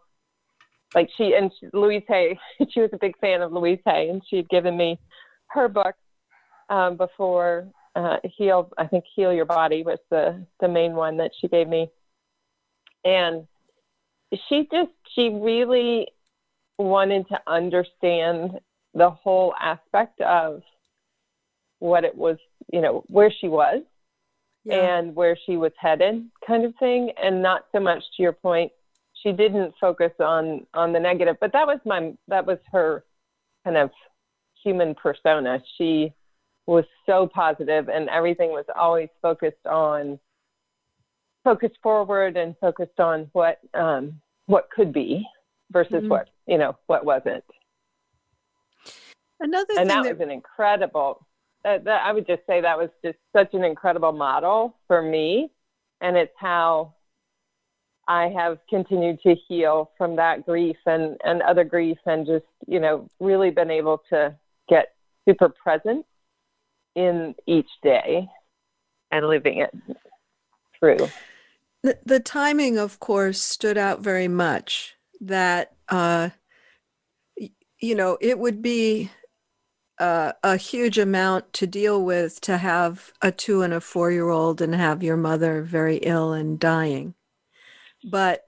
like 0.95 1.09
she 1.17 1.35
and 1.35 1.51
Louise 1.73 2.03
Hay, 2.09 2.39
she 2.71 2.81
was 2.81 2.91
a 2.93 2.99
big 2.99 3.19
fan 3.19 3.43
of 3.43 3.53
Louise 3.53 3.81
Hay, 3.85 4.09
and 4.09 4.23
she 4.29 4.37
had 4.37 4.49
given 4.49 4.77
me 4.77 4.99
her 5.49 5.69
book 5.69 5.95
um, 6.69 6.97
before 6.97 7.69
uh, 7.97 8.17
Heal. 8.37 8.71
I 8.79 8.87
think 8.87 9.05
Heal 9.15 9.33
Your 9.33 9.45
Body 9.45 9.83
was 9.83 9.99
the 10.11 10.45
the 10.61 10.69
main 10.69 10.95
one 10.95 11.17
that 11.19 11.33
she 11.41 11.49
gave 11.49 11.69
me, 11.69 11.91
and 13.05 13.47
she 14.49 14.69
just 14.73 14.91
she 15.15 15.29
really 15.29 16.09
wanted 16.79 17.29
to 17.29 17.39
understand 17.47 18.59
the 18.95 19.11
whole 19.11 19.55
aspect 19.61 20.21
of 20.21 20.63
what 21.79 22.05
it 22.05 22.15
was, 22.15 22.37
you 22.73 22.81
know, 22.81 23.05
where 23.09 23.33
she 23.41 23.49
was 23.49 23.83
yeah. 24.65 24.99
and 24.99 25.15
where 25.15 25.37
she 25.47 25.57
was 25.57 25.73
headed, 25.79 26.27
kind 26.47 26.65
of 26.65 26.75
thing, 26.79 27.11
and 27.23 27.43
not 27.43 27.67
so 27.73 27.81
much 27.81 28.03
to 28.17 28.23
your 28.23 28.33
point 28.33 28.73
she 29.23 29.33
didn't 29.33 29.75
focus 29.81 30.13
on 30.21 30.67
on 30.75 30.93
the 30.93 31.01
negative 31.01 31.37
but 31.41 31.53
that 31.53 31.67
was 31.67 31.79
my 31.85 32.13
that 32.29 32.47
was 32.47 32.59
her 32.73 33.05
kind 33.65 33.77
of 33.77 33.91
human 34.63 34.95
persona. 34.95 35.63
She 35.77 36.13
was 36.67 36.85
so 37.07 37.27
positive 37.27 37.89
and 37.89 38.09
everything 38.09 38.51
was 38.51 38.67
always 38.77 39.09
focused 39.23 39.67
on 39.67 40.19
focused 41.43 41.77
forward 41.83 42.37
and 42.37 42.55
focused 42.61 43.01
on 43.01 43.29
what 43.33 43.59
um, 43.75 44.21
what 44.47 44.69
could 44.71 44.93
be 44.93 45.27
versus 45.71 45.95
mm-hmm. 45.95 46.09
what 46.09 46.29
you 46.47 46.59
know 46.59 46.77
what 46.87 47.05
wasn't. 47.05 47.45
Another 49.41 49.75
and 49.79 49.89
that, 49.89 50.03
that, 50.03 50.13
was 50.13 50.21
an 50.21 50.31
incredible 50.31 51.27
uh, 51.65 51.79
that, 51.85 52.03
i 52.05 52.13
would 52.13 52.27
just 52.27 52.43
say 52.47 52.61
that 52.61 52.77
was 52.77 52.91
just 53.05 53.19
such 53.35 53.55
an 53.55 53.65
incredible 53.65 54.13
model 54.13 54.77
for 54.87 55.03
me. 55.03 55.51
And 56.03 56.17
it's 56.17 56.33
how 56.39 56.95
I 58.11 58.29
have 58.37 58.59
continued 58.69 59.21
to 59.23 59.37
heal 59.47 59.93
from 59.97 60.17
that 60.17 60.45
grief 60.45 60.77
and, 60.85 61.17
and 61.23 61.43
other 61.43 61.63
grief 61.63 61.97
and 62.07 62.27
just, 62.27 62.45
you 62.67 62.81
know, 62.81 63.09
really 63.21 63.51
been 63.51 63.71
able 63.71 64.03
to 64.11 64.35
get 64.69 64.89
super 65.29 65.49
present 65.49 66.05
in 66.97 67.37
each 67.47 67.69
day 67.85 68.29
and 69.13 69.29
living 69.29 69.59
it 69.59 69.71
through. 70.77 71.09
The, 71.85 71.99
the 72.05 72.19
timing, 72.19 72.79
of 72.79 72.99
course, 72.99 73.41
stood 73.41 73.79
out 73.79 74.01
very 74.01 74.27
much 74.27 74.97
that, 75.21 75.75
uh, 75.89 76.31
you 77.79 77.95
know, 77.95 78.19
it 78.21 78.41
would 78.41 78.61
be 78.61 79.13
uh, 80.01 80.33
a 80.43 80.57
huge 80.57 80.99
amount 80.99 81.53
to 81.53 81.67
deal 81.69 82.05
with 82.05 82.41
to 82.41 82.59
have 82.59 83.13
a 83.23 83.31
two 83.31 83.63
and 83.63 83.73
a 83.73 83.81
four 83.81 84.11
year 84.11 84.31
old 84.31 84.61
and 84.61 84.75
have 84.75 85.01
your 85.01 85.17
mother 85.17 85.63
very 85.63 85.99
ill 85.99 86.33
and 86.33 86.59
dying 86.59 87.15
but 88.05 88.47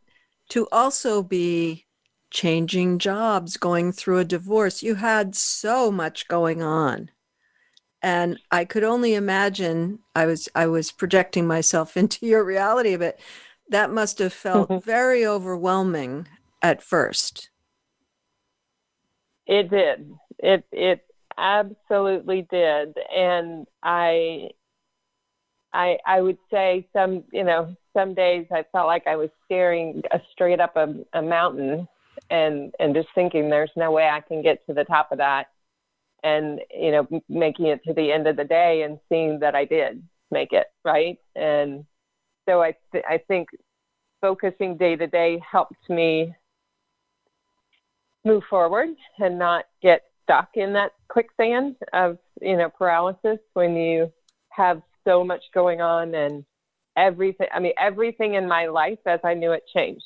to 0.50 0.68
also 0.70 1.22
be 1.22 1.86
changing 2.32 2.98
jobs, 2.98 3.56
going 3.56 3.92
through 3.92 4.18
a 4.18 4.24
divorce. 4.24 4.82
You 4.82 4.96
had 4.96 5.36
so 5.36 5.90
much 5.92 6.28
going 6.28 6.62
on. 6.62 7.10
And 8.02 8.40
I 8.50 8.64
could 8.64 8.82
only 8.82 9.14
imagine 9.14 10.00
I 10.16 10.26
was 10.26 10.48
I 10.54 10.66
was 10.66 10.90
projecting 10.90 11.46
myself 11.46 11.96
into 11.96 12.26
your 12.26 12.44
reality 12.44 12.94
of 12.94 13.02
it. 13.02 13.20
That 13.68 13.92
must 13.92 14.18
have 14.18 14.32
felt 14.32 14.68
mm-hmm. 14.68 14.84
very 14.84 15.24
overwhelming 15.24 16.26
at 16.60 16.82
first. 16.82 17.50
It 19.46 19.70
did. 19.70 20.12
It 20.38 20.64
it 20.72 21.06
absolutely 21.36 22.46
did. 22.50 22.96
And 23.14 23.66
I 23.82 24.50
I 25.72 25.98
I 26.04 26.20
would 26.20 26.38
say 26.50 26.88
some, 26.92 27.24
you 27.32 27.44
know, 27.44 27.76
some 27.96 28.14
days 28.14 28.46
I 28.52 28.64
felt 28.72 28.86
like 28.86 29.06
I 29.06 29.16
was 29.16 29.30
staring 29.44 30.02
straight 30.32 30.60
up 30.60 30.76
a, 30.76 30.94
a 31.12 31.22
mountain 31.22 31.88
and 32.30 32.72
and 32.78 32.94
just 32.94 33.08
thinking 33.14 33.48
there's 33.48 33.70
no 33.76 33.90
way 33.90 34.08
I 34.08 34.20
can 34.20 34.42
get 34.42 34.64
to 34.66 34.74
the 34.74 34.84
top 34.84 35.12
of 35.12 35.18
that 35.18 35.46
and 36.22 36.60
you 36.72 36.90
know 36.92 37.22
making 37.28 37.66
it 37.66 37.82
to 37.84 37.92
the 37.92 38.12
end 38.12 38.26
of 38.26 38.36
the 38.36 38.44
day 38.44 38.82
and 38.82 38.98
seeing 39.08 39.38
that 39.40 39.54
I 39.54 39.64
did 39.64 40.02
make 40.30 40.52
it 40.52 40.66
right? 40.84 41.18
And 41.36 41.84
so 42.48 42.62
I 42.62 42.74
th- 42.92 43.04
I 43.08 43.18
think 43.28 43.48
focusing 44.20 44.76
day 44.76 44.96
to 44.96 45.06
day 45.06 45.40
helped 45.50 45.88
me 45.88 46.34
move 48.24 48.42
forward 48.48 48.88
and 49.18 49.38
not 49.38 49.64
get 49.82 50.02
stuck 50.22 50.50
in 50.54 50.72
that 50.72 50.92
quicksand 51.08 51.76
of 51.92 52.18
you 52.40 52.56
know 52.56 52.68
paralysis 52.68 53.38
when 53.54 53.76
you 53.76 54.10
have 54.50 54.82
so 55.04 55.24
much 55.24 55.42
going 55.52 55.80
on 55.80 56.14
and 56.14 56.44
everything 56.96 57.46
i 57.54 57.58
mean 57.58 57.72
everything 57.80 58.34
in 58.34 58.46
my 58.46 58.66
life 58.66 58.98
as 59.06 59.20
i 59.24 59.34
knew 59.34 59.52
it 59.52 59.64
changed. 59.74 60.04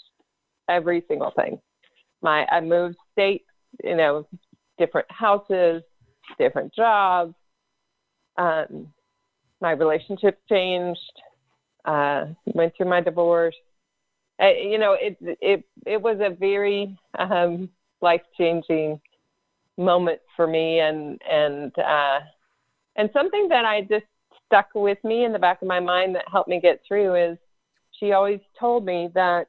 Every 0.69 1.05
single 1.09 1.33
thing. 1.37 1.61
My 2.23 2.47
i 2.50 2.61
moved 2.61 2.97
states 3.12 3.45
you 3.85 3.97
know 3.97 4.26
different 4.78 5.11
houses 5.11 5.83
different 6.38 6.75
jobs. 6.75 7.35
Um, 8.37 8.93
my 9.61 9.73
relationship 9.73 10.38
changed. 10.49 11.00
Uh, 11.85 12.26
went 12.47 12.73
through 12.76 12.88
my 12.88 13.00
divorce. 13.00 13.55
Uh, 14.43 14.49
you 14.49 14.78
know 14.78 14.97
it 15.00 15.16
it 15.21 15.64
it 15.87 16.00
was 16.00 16.19
a 16.21 16.35
very 16.35 16.99
um, 17.19 17.69
life 18.02 18.23
changing 18.37 19.00
moment 19.78 20.21
for 20.35 20.47
me 20.47 20.81
and 20.81 21.21
and 21.31 21.73
uh, 21.78 22.21
and 22.97 23.09
something 23.12 23.49
that 23.49 23.64
I 23.64 23.83
just 23.83 24.05
stuck 24.47 24.69
with 24.75 25.03
me 25.05 25.25
in 25.25 25.33
the 25.33 25.38
back 25.38 25.61
of 25.62 25.69
my 25.69 25.81
mind 25.81 26.15
that 26.15 26.25
helped 26.31 26.49
me 26.49 26.61
get 26.61 26.81
through 26.87 27.15
is 27.15 27.38
she 27.99 28.12
always 28.12 28.41
told 28.59 28.85
me 28.85 29.09
that 29.15 29.47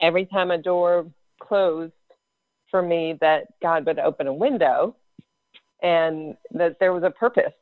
every 0.00 0.26
time 0.26 0.50
a 0.50 0.58
door 0.58 1.06
closed 1.40 1.92
for 2.70 2.82
me 2.82 3.16
that 3.20 3.46
God 3.62 3.86
would 3.86 3.98
open 3.98 4.26
a 4.26 4.34
window 4.34 4.96
and 5.82 6.36
that 6.52 6.76
there 6.80 6.92
was 6.92 7.02
a 7.02 7.10
purpose 7.10 7.52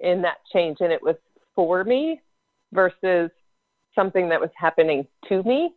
in 0.00 0.22
that 0.22 0.38
change. 0.52 0.78
And 0.80 0.92
it 0.92 1.02
was 1.02 1.16
for 1.54 1.84
me 1.84 2.20
versus 2.72 3.30
something 3.94 4.28
that 4.28 4.40
was 4.40 4.50
happening 4.56 5.06
to 5.28 5.42
me 5.42 5.74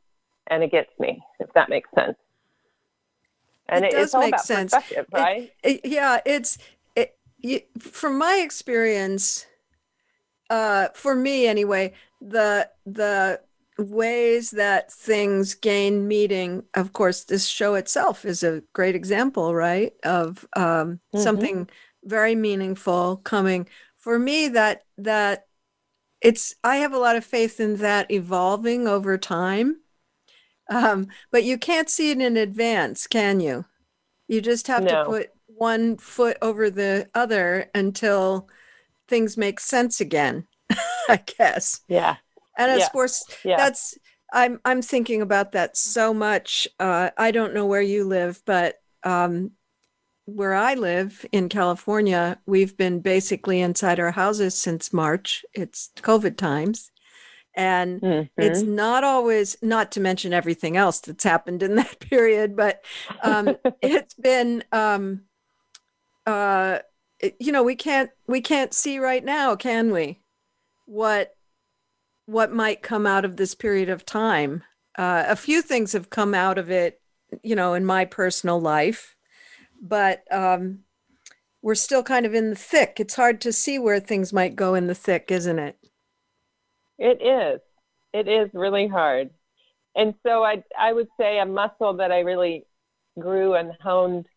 and 0.48 0.64
against 0.64 0.92
me 1.00 1.22
if 1.40 1.52
that 1.54 1.70
makes 1.70 1.90
sense. 1.96 2.16
And 3.68 3.84
it, 3.84 3.90
it 3.94 3.96
does 3.96 4.04
it's 4.06 4.14
all 4.16 4.22
make 4.22 4.30
about 4.34 4.46
sense. 4.46 4.74
right 5.12 5.52
It- 5.64 5.82
it- 5.84 5.86
yeah 5.86 6.20
it's 6.26 6.58
it, 6.96 7.18
you, 7.40 7.62
from 7.80 8.18
my 8.18 8.36
experience 8.44 9.46
uh 10.50 10.90
for 10.94 11.16
me 11.16 11.48
anyway 11.48 11.94
the 12.22 12.70
the 12.86 13.42
ways 13.78 14.52
that 14.52 14.92
things 14.92 15.54
gain 15.56 16.08
meaning 16.08 16.64
of 16.76 16.94
course 16.94 17.26
this 17.26 17.46
show 17.48 17.76
itself 17.76 18.24
is 18.26 18.44
a 18.44 18.62
great 18.74 18.96
example 18.96 19.54
right 19.54 19.94
of 20.04 20.48
um 20.56 21.00
Mhm. 21.14 21.22
something 21.22 21.70
very 22.04 22.36
meaningful 22.36 23.18
coming. 23.18 23.68
For 23.98 24.20
me 24.20 24.48
that 24.50 24.86
that 25.00 25.48
it's 26.22 26.56
i 26.64 26.78
have 26.78 26.94
a 26.94 27.00
lot 27.00 27.16
of 27.18 27.26
faith 27.26 27.60
in 27.60 27.78
that 27.78 28.12
evolving 28.12 28.88
over 28.88 29.18
time. 29.18 29.78
Um, 30.70 31.08
but 31.32 31.44
you 31.44 31.58
can't 31.58 31.90
see 31.90 32.12
it 32.12 32.22
in 32.22 32.38
advance 32.38 33.08
can 33.08 33.40
you? 33.40 33.66
You 34.28 34.42
just 34.42 34.68
have 34.68 34.88
to 34.88 34.98
put 34.98 35.32
one 35.48 35.98
foot 35.98 36.38
over 36.42 36.70
the 36.70 37.10
other 37.16 37.70
until 37.76 38.50
things 39.08 39.38
make 39.38 39.60
sense 39.60 40.02
again 40.02 40.48
i 41.10 41.18
guess. 41.38 41.82
Yeah. 41.88 42.18
And 42.58 42.72
of 42.72 42.80
Yeah. 42.80 42.90
course 42.90 43.24
yeah. 43.44 43.58
that's 43.58 43.98
i'm 44.34 44.60
i'm 44.66 44.82
thinking 44.82 45.22
about 45.22 45.52
that 45.54 45.78
so 45.78 46.14
much. 46.14 46.68
Uh, 46.80 47.10
i 47.18 47.32
don't 47.32 47.54
know 47.54 47.66
where 47.66 47.82
you 47.82 48.04
live 48.06 48.42
but 48.46 48.76
um, 49.04 49.52
where 50.26 50.54
i 50.56 50.74
live 50.74 51.26
in 51.32 51.50
california 51.50 52.40
we've 52.48 52.76
been 52.78 53.00
basically 53.00 53.62
inside 53.62 54.00
our 54.00 54.12
houses 54.12 54.56
since 54.58 54.92
march. 54.94 55.46
It's 55.54 55.92
covid 55.98 56.38
times. 56.38 56.92
And 57.56 58.02
it's 58.38 58.64
Mhm. 58.64 58.68
not 58.68 59.04
always 59.04 59.58
not 59.62 59.92
to 59.94 60.02
mention 60.02 60.34
everything 60.34 60.76
else 60.78 61.00
that's 61.00 61.24
happened 61.24 61.64
in 61.64 61.76
that 61.82 62.00
period 62.00 62.56
but 62.56 62.84
um, 63.22 63.56
it's 63.82 64.14
been 64.16 64.64
um, 64.72 65.22
uh, 66.26 66.80
you 67.40 67.52
know 67.52 67.64
we 67.64 67.76
can't 67.76 68.10
we 68.28 68.42
can't 68.42 68.74
see 68.74 69.00
right 69.00 69.24
now 69.24 69.56
can 69.56 69.92
we 69.92 70.20
what 70.86 71.36
what 72.26 72.52
might 72.52 72.82
come 72.82 73.06
out 73.06 73.26
of 73.26 73.38
this 73.38 73.56
period 73.56 73.90
of 73.90 74.06
time 74.06 74.64
uh, 74.98 75.24
a 75.28 75.36
few 75.36 75.62
things 75.62 75.92
have 75.94 76.10
come 76.10 76.34
out 76.34 76.58
of 76.58 76.70
it 76.70 77.02
you 77.44 77.56
know 77.56 77.74
in 77.74 77.86
my 77.86 78.06
personal 78.06 78.60
life 78.60 79.16
but 79.82 80.24
um, 80.32 80.80
we're 81.62 81.76
still 81.76 82.04
kind 82.04 82.26
of 82.26 82.34
in 82.34 82.50
the 82.50 82.56
thick 82.56 82.98
it's 83.00 83.16
hard 83.16 83.42
to 83.42 83.52
see 83.52 83.80
where 83.80 84.00
things 84.00 84.32
might 84.34 84.56
go 84.56 84.74
in 84.76 84.88
the 84.88 84.96
thick 84.96 85.32
isn't 85.32 85.60
it 85.60 85.78
It 86.98 87.22
is. 87.22 87.60
It 88.14 88.28
is 88.28 88.50
really 88.54 88.88
hard. 88.88 89.30
And 89.96 90.14
so 90.26 90.44
I 90.44 90.64
I 90.78 90.94
would 90.94 91.08
say 91.20 91.40
a 91.40 91.46
muscle 91.46 91.94
that 91.96 92.12
I 92.12 92.20
really 92.20 92.66
grew 93.20 93.56
and 93.56 93.72
honed 93.82 94.28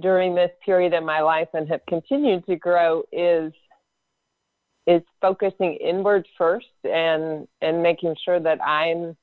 during 0.00 0.34
this 0.34 0.50
period 0.64 0.92
in 0.92 1.04
my 1.04 1.20
life 1.20 1.48
and 1.54 1.68
have 1.68 1.80
continued 1.86 2.46
to 2.46 2.56
grow 2.56 3.02
is 3.12 3.52
is 4.86 5.02
focusing 5.20 5.74
inward 5.76 6.26
first 6.38 6.66
and 6.84 7.48
and 7.60 7.82
making 7.82 8.14
sure 8.24 8.38
that 8.38 8.62
I'm 8.62 9.16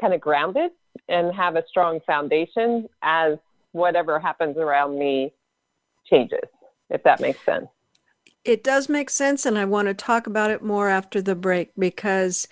kind 0.00 0.12
of 0.12 0.20
grounded 0.20 0.72
and 1.08 1.34
have 1.34 1.56
a 1.56 1.64
strong 1.68 2.00
foundation 2.06 2.88
as 3.02 3.38
whatever 3.72 4.18
happens 4.20 4.56
around 4.56 4.98
me 4.98 5.32
changes, 6.10 6.40
if 6.90 7.02
that 7.04 7.20
makes 7.20 7.42
sense. 7.44 7.66
It 8.44 8.64
does 8.64 8.88
make 8.88 9.08
sense, 9.08 9.46
and 9.46 9.56
I 9.56 9.64
want 9.64 9.88
to 9.88 9.94
talk 9.94 10.26
about 10.26 10.50
it 10.50 10.62
more 10.62 10.88
after 10.88 11.22
the 11.22 11.36
break 11.36 11.70
because, 11.78 12.48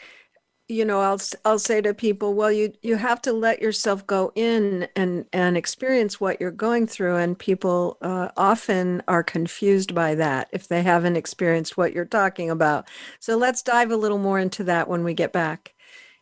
you 0.71 0.85
know, 0.85 1.01
I'll 1.01 1.21
I'll 1.45 1.59
say 1.59 1.81
to 1.81 1.93
people, 1.93 2.35
well, 2.35 2.53
you 2.53 2.73
you 2.83 2.97
have 2.97 3.21
to 3.23 3.33
let 3.33 3.61
yourself 3.61 4.07
go 4.07 4.33
in 4.37 4.87
and 4.95 5.27
and 5.33 5.57
experience 5.57 6.21
what 6.21 6.41
you're 6.41 6.53
going 6.53 6.87
through, 6.87 7.17
and 7.17 7.39
people 7.39 7.99
uh, 8.01 8.29
often 8.37 9.03
are 9.09 9.25
confused 9.25 9.95
by 9.95 10.15
that 10.15 10.49
if 10.53 10.69
they 10.69 10.83
haven't 10.83 11.17
experienced 11.17 11.77
what 11.77 11.93
you're 11.93 12.05
talking 12.05 12.51
about. 12.51 12.89
So 13.19 13.37
let's 13.37 13.63
dive 13.63 13.91
a 13.91 13.97
little 13.97 14.19
more 14.19 14.39
into 14.39 14.63
that 14.65 14.89
when 14.89 15.03
we 15.03 15.13
get 15.13 15.33
back. 15.33 15.75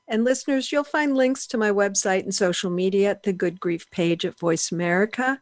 And 0.09 0.25
listeners, 0.25 0.73
you'll 0.73 0.85
find 0.85 1.15
links 1.15 1.47
to 1.49 1.59
my 1.59 1.71
website 1.71 2.23
and 2.23 2.35
social 2.35 2.71
media 2.71 3.11
at 3.11 3.25
the 3.25 3.35
Good 3.35 3.61
Grief 3.61 3.91
page 3.91 4.25
at 4.25 4.39
Voice 4.39 4.73
America. 4.73 5.41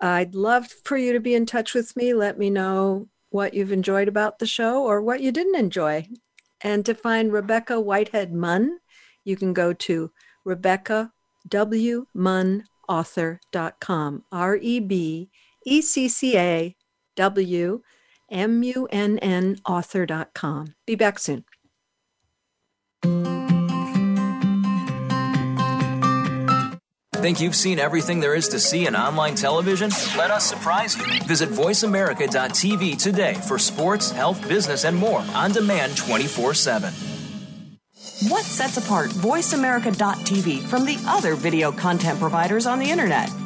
I'd 0.00 0.36
love 0.36 0.68
for 0.84 0.96
you 0.96 1.12
to 1.12 1.20
be 1.20 1.34
in 1.34 1.46
touch 1.46 1.74
with 1.74 1.96
me. 1.96 2.14
Let 2.14 2.38
me 2.38 2.50
know 2.50 3.08
what 3.30 3.54
you've 3.54 3.72
enjoyed 3.72 4.06
about 4.06 4.38
the 4.38 4.46
show 4.46 4.84
or 4.84 5.02
what 5.02 5.20
you 5.20 5.32
didn't 5.32 5.56
enjoy. 5.56 6.06
And 6.64 6.84
to 6.86 6.94
find 6.94 7.32
Rebecca 7.32 7.80
Whitehead 7.80 8.32
Munn, 8.32 8.78
you 9.22 9.36
can 9.36 9.52
go 9.52 9.72
to 9.72 10.10
Rebecca 10.44 11.12
W. 11.48 12.06
Munn 12.14 12.64
RebeccaWMunnAuthor.com. 12.88 14.24
R 14.32 14.56
E 14.56 14.80
B 14.80 15.30
E 15.66 15.82
C 15.82 16.08
C 16.08 16.36
A 16.36 16.76
W 17.16 17.80
M 18.30 18.62
U 18.62 18.88
N 18.90 19.18
N 19.18 19.56
author.com. 19.66 20.74
Be 20.86 20.94
back 20.94 21.18
soon. 21.18 21.44
Think 27.24 27.40
you've 27.40 27.56
seen 27.56 27.78
everything 27.78 28.20
there 28.20 28.34
is 28.34 28.48
to 28.48 28.60
see 28.60 28.86
in 28.86 28.94
online 28.94 29.34
television? 29.34 29.88
Let 30.14 30.30
us 30.30 30.44
surprise 30.44 30.94
you. 30.94 31.06
Visit 31.24 31.48
VoiceAmerica.tv 31.48 33.02
today 33.02 33.32
for 33.32 33.58
sports, 33.58 34.10
health, 34.10 34.46
business, 34.46 34.84
and 34.84 34.94
more 34.94 35.24
on 35.32 35.52
demand 35.52 35.96
24 35.96 36.52
7. 36.52 36.92
What 38.28 38.44
sets 38.44 38.76
apart 38.76 39.08
VoiceAmerica.tv 39.08 40.64
from 40.64 40.84
the 40.84 41.02
other 41.06 41.34
video 41.34 41.72
content 41.72 42.20
providers 42.20 42.66
on 42.66 42.78
the 42.78 42.90
internet? 42.90 43.30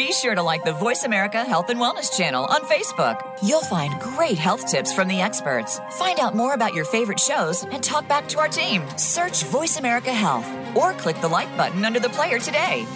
Be 0.00 0.12
sure 0.12 0.34
to 0.34 0.42
like 0.42 0.64
the 0.64 0.72
Voice 0.72 1.04
America 1.04 1.44
Health 1.44 1.68
and 1.68 1.78
Wellness 1.78 2.16
channel 2.16 2.46
on 2.46 2.62
Facebook. 2.62 3.20
You'll 3.42 3.60
find 3.60 4.00
great 4.00 4.38
health 4.38 4.66
tips 4.66 4.94
from 4.94 5.08
the 5.08 5.20
experts. 5.20 5.78
Find 5.98 6.18
out 6.18 6.34
more 6.34 6.54
about 6.54 6.72
your 6.72 6.86
favorite 6.86 7.20
shows 7.20 7.64
and 7.64 7.84
talk 7.84 8.08
back 8.08 8.26
to 8.28 8.38
our 8.38 8.48
team. 8.48 8.82
Search 8.96 9.44
Voice 9.44 9.76
America 9.76 10.10
Health 10.10 10.48
or 10.74 10.94
click 10.94 11.20
the 11.20 11.28
like 11.28 11.54
button 11.54 11.84
under 11.84 12.00
the 12.00 12.08
player 12.08 12.38
today. 12.38 12.86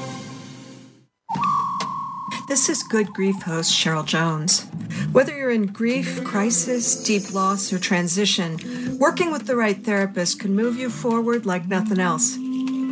This 2.49 2.71
is 2.71 2.83
Good 2.83 3.09
Grief 3.09 3.43
host 3.43 3.71
Cheryl 3.71 4.07
Jones. 4.07 4.65
Whether 5.13 5.37
you're 5.37 5.51
in 5.51 5.67
grief, 5.67 6.25
crisis, 6.25 7.05
deep 7.05 7.35
loss, 7.35 7.71
or 7.71 7.79
transition, 7.79 8.99
working 8.99 9.31
with 9.31 9.47
the 9.47 9.57
right 9.57 9.77
therapist 9.77 10.41
can 10.41 10.57
move 10.57 10.79
you 10.79 10.89
forward 10.89 11.45
like 11.45 11.69
nothing 11.69 12.01
else. 12.01 12.39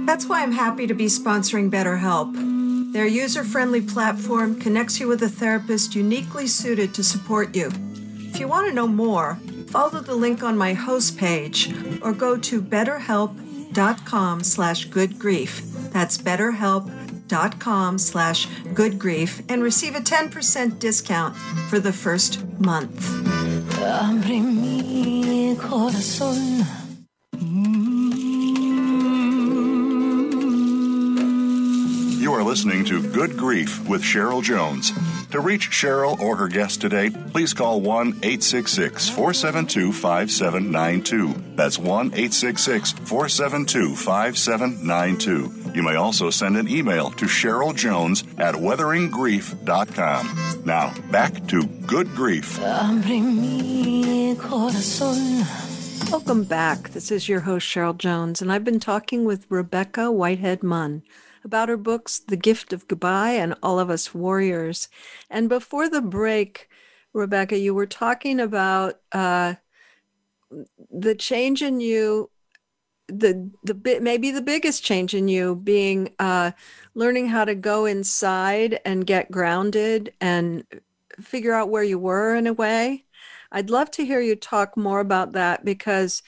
That's 0.04 0.26
why 0.26 0.42
I'm 0.42 0.52
happy 0.52 0.86
to 0.86 0.92
be 0.92 1.06
sponsoring 1.06 1.70
BetterHelp. 1.70 2.51
Their 2.92 3.06
user 3.06 3.42
friendly 3.42 3.80
platform 3.80 4.60
connects 4.60 5.00
you 5.00 5.08
with 5.08 5.22
a 5.22 5.28
therapist 5.28 5.94
uniquely 5.94 6.46
suited 6.46 6.92
to 6.92 7.02
support 7.02 7.56
you. 7.56 7.70
If 8.18 8.38
you 8.38 8.46
want 8.46 8.68
to 8.68 8.74
know 8.74 8.86
more, 8.86 9.36
follow 9.68 10.00
the 10.00 10.14
link 10.14 10.42
on 10.42 10.58
my 10.58 10.74
host 10.74 11.16
page 11.16 11.72
or 12.02 12.12
go 12.12 12.36
to 12.36 12.60
betterhelp.com 12.60 14.44
slash 14.44 14.88
goodgrief. 14.88 15.90
That's 15.90 16.18
betterhelp.com 16.18 17.98
slash 17.98 18.46
goodgrief 18.74 19.42
and 19.48 19.62
receive 19.62 19.94
a 19.94 20.00
10% 20.00 20.78
discount 20.78 21.34
for 21.70 21.80
the 21.80 21.94
first 21.94 22.46
month. 22.60 23.08
Are 32.42 32.44
listening 32.44 32.84
to 32.84 33.00
Good 33.10 33.36
Grief 33.36 33.88
with 33.88 34.02
Cheryl 34.02 34.42
Jones. 34.42 34.90
To 35.30 35.38
reach 35.38 35.70
Cheryl 35.70 36.18
or 36.18 36.34
her 36.36 36.48
guest 36.48 36.80
today, 36.80 37.08
please 37.08 37.54
call 37.54 37.80
1 37.80 38.08
866 38.08 39.08
472 39.10 39.92
5792. 39.92 41.54
That's 41.54 41.78
1 41.78 42.06
866 42.06 42.92
472 42.92 43.94
5792. 43.94 45.70
You 45.72 45.84
may 45.84 45.94
also 45.94 46.30
send 46.30 46.56
an 46.56 46.68
email 46.68 47.12
to 47.12 47.26
Cheryl 47.26 47.76
Jones 47.76 48.24
at 48.38 48.56
weatheringgrief.com. 48.56 50.62
Now, 50.64 50.92
back 51.12 51.46
to 51.46 51.64
Good 51.86 52.08
Grief. 52.08 52.58
Welcome 56.10 56.44
back. 56.44 56.90
This 56.90 57.12
is 57.12 57.28
your 57.28 57.40
host, 57.40 57.68
Cheryl 57.68 57.96
Jones, 57.96 58.42
and 58.42 58.52
I've 58.52 58.64
been 58.64 58.80
talking 58.80 59.24
with 59.24 59.46
Rebecca 59.48 60.10
Whitehead 60.10 60.64
Munn 60.64 61.02
about 61.44 61.68
her 61.68 61.76
books, 61.76 62.18
The 62.20 62.36
Gift 62.36 62.72
of 62.72 62.88
Goodbye 62.88 63.32
and 63.32 63.54
All 63.62 63.78
of 63.78 63.90
Us 63.90 64.14
Warriors. 64.14 64.88
And 65.30 65.48
before 65.48 65.88
the 65.88 66.02
break, 66.02 66.68
Rebecca, 67.12 67.58
you 67.58 67.74
were 67.74 67.86
talking 67.86 68.40
about 68.40 69.00
uh, 69.12 69.54
the 70.90 71.14
change 71.14 71.62
in 71.62 71.80
you, 71.80 72.30
the 73.08 73.50
the 73.64 73.74
bit 73.74 74.02
maybe 74.02 74.30
the 74.30 74.40
biggest 74.40 74.82
change 74.82 75.12
in 75.12 75.28
you 75.28 75.56
being 75.56 76.14
uh, 76.18 76.52
learning 76.94 77.28
how 77.28 77.44
to 77.44 77.54
go 77.54 77.84
inside 77.84 78.80
and 78.84 79.06
get 79.06 79.30
grounded 79.30 80.12
and 80.20 80.64
figure 81.20 81.52
out 81.52 81.68
where 81.68 81.82
you 81.82 81.98
were 81.98 82.34
in 82.34 82.46
a 82.46 82.52
way. 82.52 83.04
I'd 83.50 83.70
love 83.70 83.90
to 83.92 84.04
hear 84.04 84.20
you 84.20 84.34
talk 84.34 84.76
more 84.76 85.00
about 85.00 85.32
that 85.32 85.64
because 85.64 86.22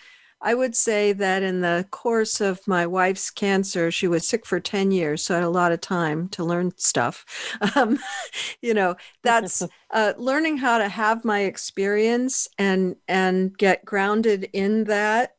I 0.44 0.52
would 0.52 0.76
say 0.76 1.14
that 1.14 1.42
in 1.42 1.62
the 1.62 1.86
course 1.90 2.38
of 2.38 2.60
my 2.68 2.86
wife's 2.86 3.30
cancer, 3.30 3.90
she 3.90 4.06
was 4.06 4.28
sick 4.28 4.44
for 4.44 4.60
10 4.60 4.90
years, 4.90 5.22
so 5.22 5.34
I 5.34 5.38
had 5.38 5.44
a 5.44 5.48
lot 5.48 5.72
of 5.72 5.80
time 5.80 6.28
to 6.30 6.44
learn 6.44 6.72
stuff. 6.76 7.24
Um, 7.76 7.98
you 8.60 8.74
know, 8.74 8.94
that's 9.22 9.62
uh, 9.90 10.12
learning 10.18 10.58
how 10.58 10.78
to 10.78 10.88
have 10.88 11.24
my 11.24 11.40
experience 11.40 12.46
and 12.58 12.96
and 13.08 13.56
get 13.56 13.84
grounded 13.84 14.50
in 14.52 14.84
that 14.84 15.34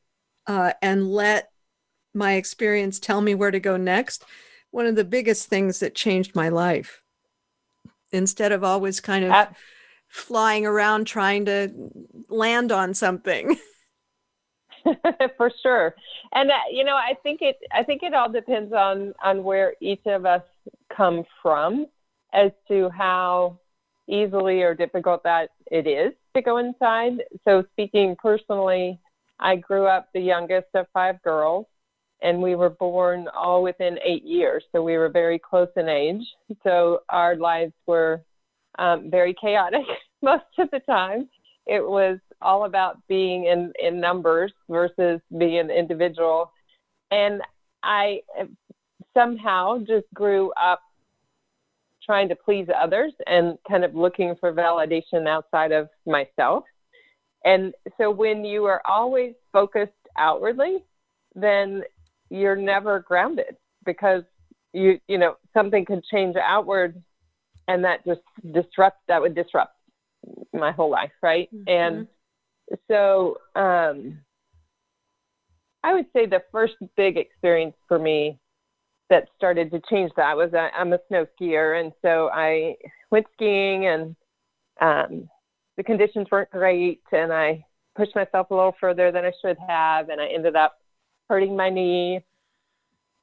uh, 0.48 0.74
and 0.82 1.08
let 1.08 1.50
my 2.14 2.34
experience 2.34 3.00
tell 3.00 3.22
me 3.22 3.36
where 3.36 3.52
to 3.52 3.60
go 3.60 3.78
next. 3.78 4.26
One 4.72 4.88
of 4.88 4.96
the 4.96 5.06
biggest 5.06 5.48
things 5.50 5.80
that 5.80 5.94
changed 5.94 6.36
my 6.36 6.50
life. 6.50 7.04
Instead 8.12 8.52
of 8.52 8.64
always 8.64 9.00
kind 9.00 9.26
of 9.26 9.48
flying 10.08 10.66
around 10.66 11.06
trying 11.06 11.46
to 11.46 11.70
land 12.28 12.72
on 12.72 12.94
something. 12.96 13.56
for 15.38 15.52
sure. 15.62 15.96
And 16.34 16.50
uh, 16.50 16.54
you 16.72 16.84
know 16.84 16.96
i 16.96 17.14
think 17.24 17.40
it 17.42 17.58
i 17.74 17.84
think 17.84 18.04
it 18.04 18.14
all 18.14 18.32
depends 18.32 18.74
on 18.74 19.14
on 19.24 19.44
where 19.44 19.74
each 19.82 20.06
of 20.06 20.26
us 20.26 20.44
come 20.96 21.24
from 21.42 21.88
as 22.34 22.52
to 22.68 22.90
how 22.90 23.60
easily 24.08 24.62
or 24.62 24.76
difficult 24.76 25.24
that 25.24 25.50
it 25.72 25.88
is 25.88 26.14
to 26.36 26.42
go 26.42 26.58
inside. 26.58 27.24
So 27.44 27.64
speaking 27.74 28.16
personally 28.22 29.00
i 29.40 29.56
grew 29.56 29.86
up 29.86 30.10
the 30.14 30.22
youngest 30.22 30.68
of 30.74 30.86
five 30.94 31.22
girls 31.22 31.66
and 32.22 32.42
we 32.42 32.56
were 32.56 32.70
born 32.70 33.28
all 33.36 33.62
within 33.62 33.98
eight 34.04 34.24
years 34.24 34.64
so 34.72 34.82
we 34.82 34.98
were 34.98 35.10
very 35.10 35.40
close 35.40 35.70
in 35.76 35.90
age. 35.90 36.26
So 36.64 37.02
our 37.10 37.36
lives 37.36 37.74
were 37.86 38.22
um, 38.80 39.10
very 39.10 39.34
chaotic 39.40 39.86
most 40.22 40.44
of 40.58 40.70
the 40.72 40.80
time. 40.80 41.30
It 41.66 41.84
was 41.84 42.20
all 42.42 42.66
about 42.66 42.98
being 43.08 43.46
in, 43.46 43.72
in 43.80 44.00
numbers 44.00 44.52
versus 44.70 45.20
being 45.38 45.60
an 45.60 45.72
individual. 45.72 46.52
And 47.12 47.42
I 47.84 48.22
somehow 49.16 49.80
just 49.80 50.06
grew 50.14 50.52
up 50.62 50.82
trying 52.06 52.30
to 52.30 52.36
please 52.36 52.68
others 52.76 53.14
and 53.26 53.58
kind 53.68 53.84
of 53.84 53.96
looking 53.96 54.36
for 54.40 54.54
validation 54.54 55.28
outside 55.28 55.72
of 55.72 55.90
myself. 56.06 56.64
And 57.44 57.74
so 57.98 58.12
when 58.12 58.44
you 58.46 58.66
are 58.66 58.82
always 58.86 59.34
focused 59.52 59.92
outwardly, 60.18 60.84
then 61.36 61.84
you're 62.30 62.56
never 62.56 63.00
grounded 63.00 63.56
because 63.86 64.24
you 64.74 65.00
you 65.08 65.18
know 65.18 65.36
something 65.54 65.86
could 65.86 66.04
change 66.12 66.36
outward 66.36 67.02
and 67.68 67.84
that 67.84 68.06
just 68.06 68.22
disrupt 68.52 68.98
that 69.08 69.22
would 69.22 69.36
disrupt 69.36 69.76
my 70.54 70.72
whole 70.72 70.90
life, 70.90 71.12
right? 71.22 71.50
Mm-hmm. 71.54 71.70
And 71.70 72.08
so 72.90 73.38
um, 73.56 74.20
I 75.84 75.94
would 75.94 76.08
say 76.14 76.26
the 76.26 76.44
first 76.52 76.76
big 76.98 77.18
experience 77.18 77.76
for 77.88 78.00
me 78.00 78.40
that 79.10 79.28
started 79.38 79.70
to 79.72 79.82
change 79.90 80.12
that 80.18 80.36
was 80.36 80.52
I, 80.54 80.70
I'm 80.78 80.94
a 80.94 81.00
snow 81.08 81.28
skier, 81.40 81.80
and 81.80 81.92
so 82.02 82.30
I 82.34 82.76
went 83.12 83.28
skiing, 83.34 83.86
and 83.86 84.16
um, 84.82 85.30
the 85.78 85.84
conditions 85.84 86.28
weren't 86.32 86.50
great, 86.50 87.04
and 87.12 87.32
I 87.32 87.64
pushed 87.96 88.16
myself 88.16 88.50
a 88.50 88.56
little 88.56 88.76
further 88.80 89.12
than 89.12 89.26
I 89.26 89.32
should 89.42 89.58
have, 89.68 90.10
and 90.10 90.20
I 90.20 90.28
ended 90.28 90.56
up 90.56 90.80
hurting 91.30 91.56
my 91.56 91.70
knee, 91.70 92.22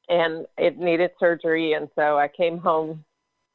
and 0.07 0.45
it 0.57 0.77
needed 0.77 1.11
surgery, 1.19 1.73
and 1.73 1.89
so 1.95 2.17
I 2.17 2.29
came 2.29 2.57
home 2.57 3.03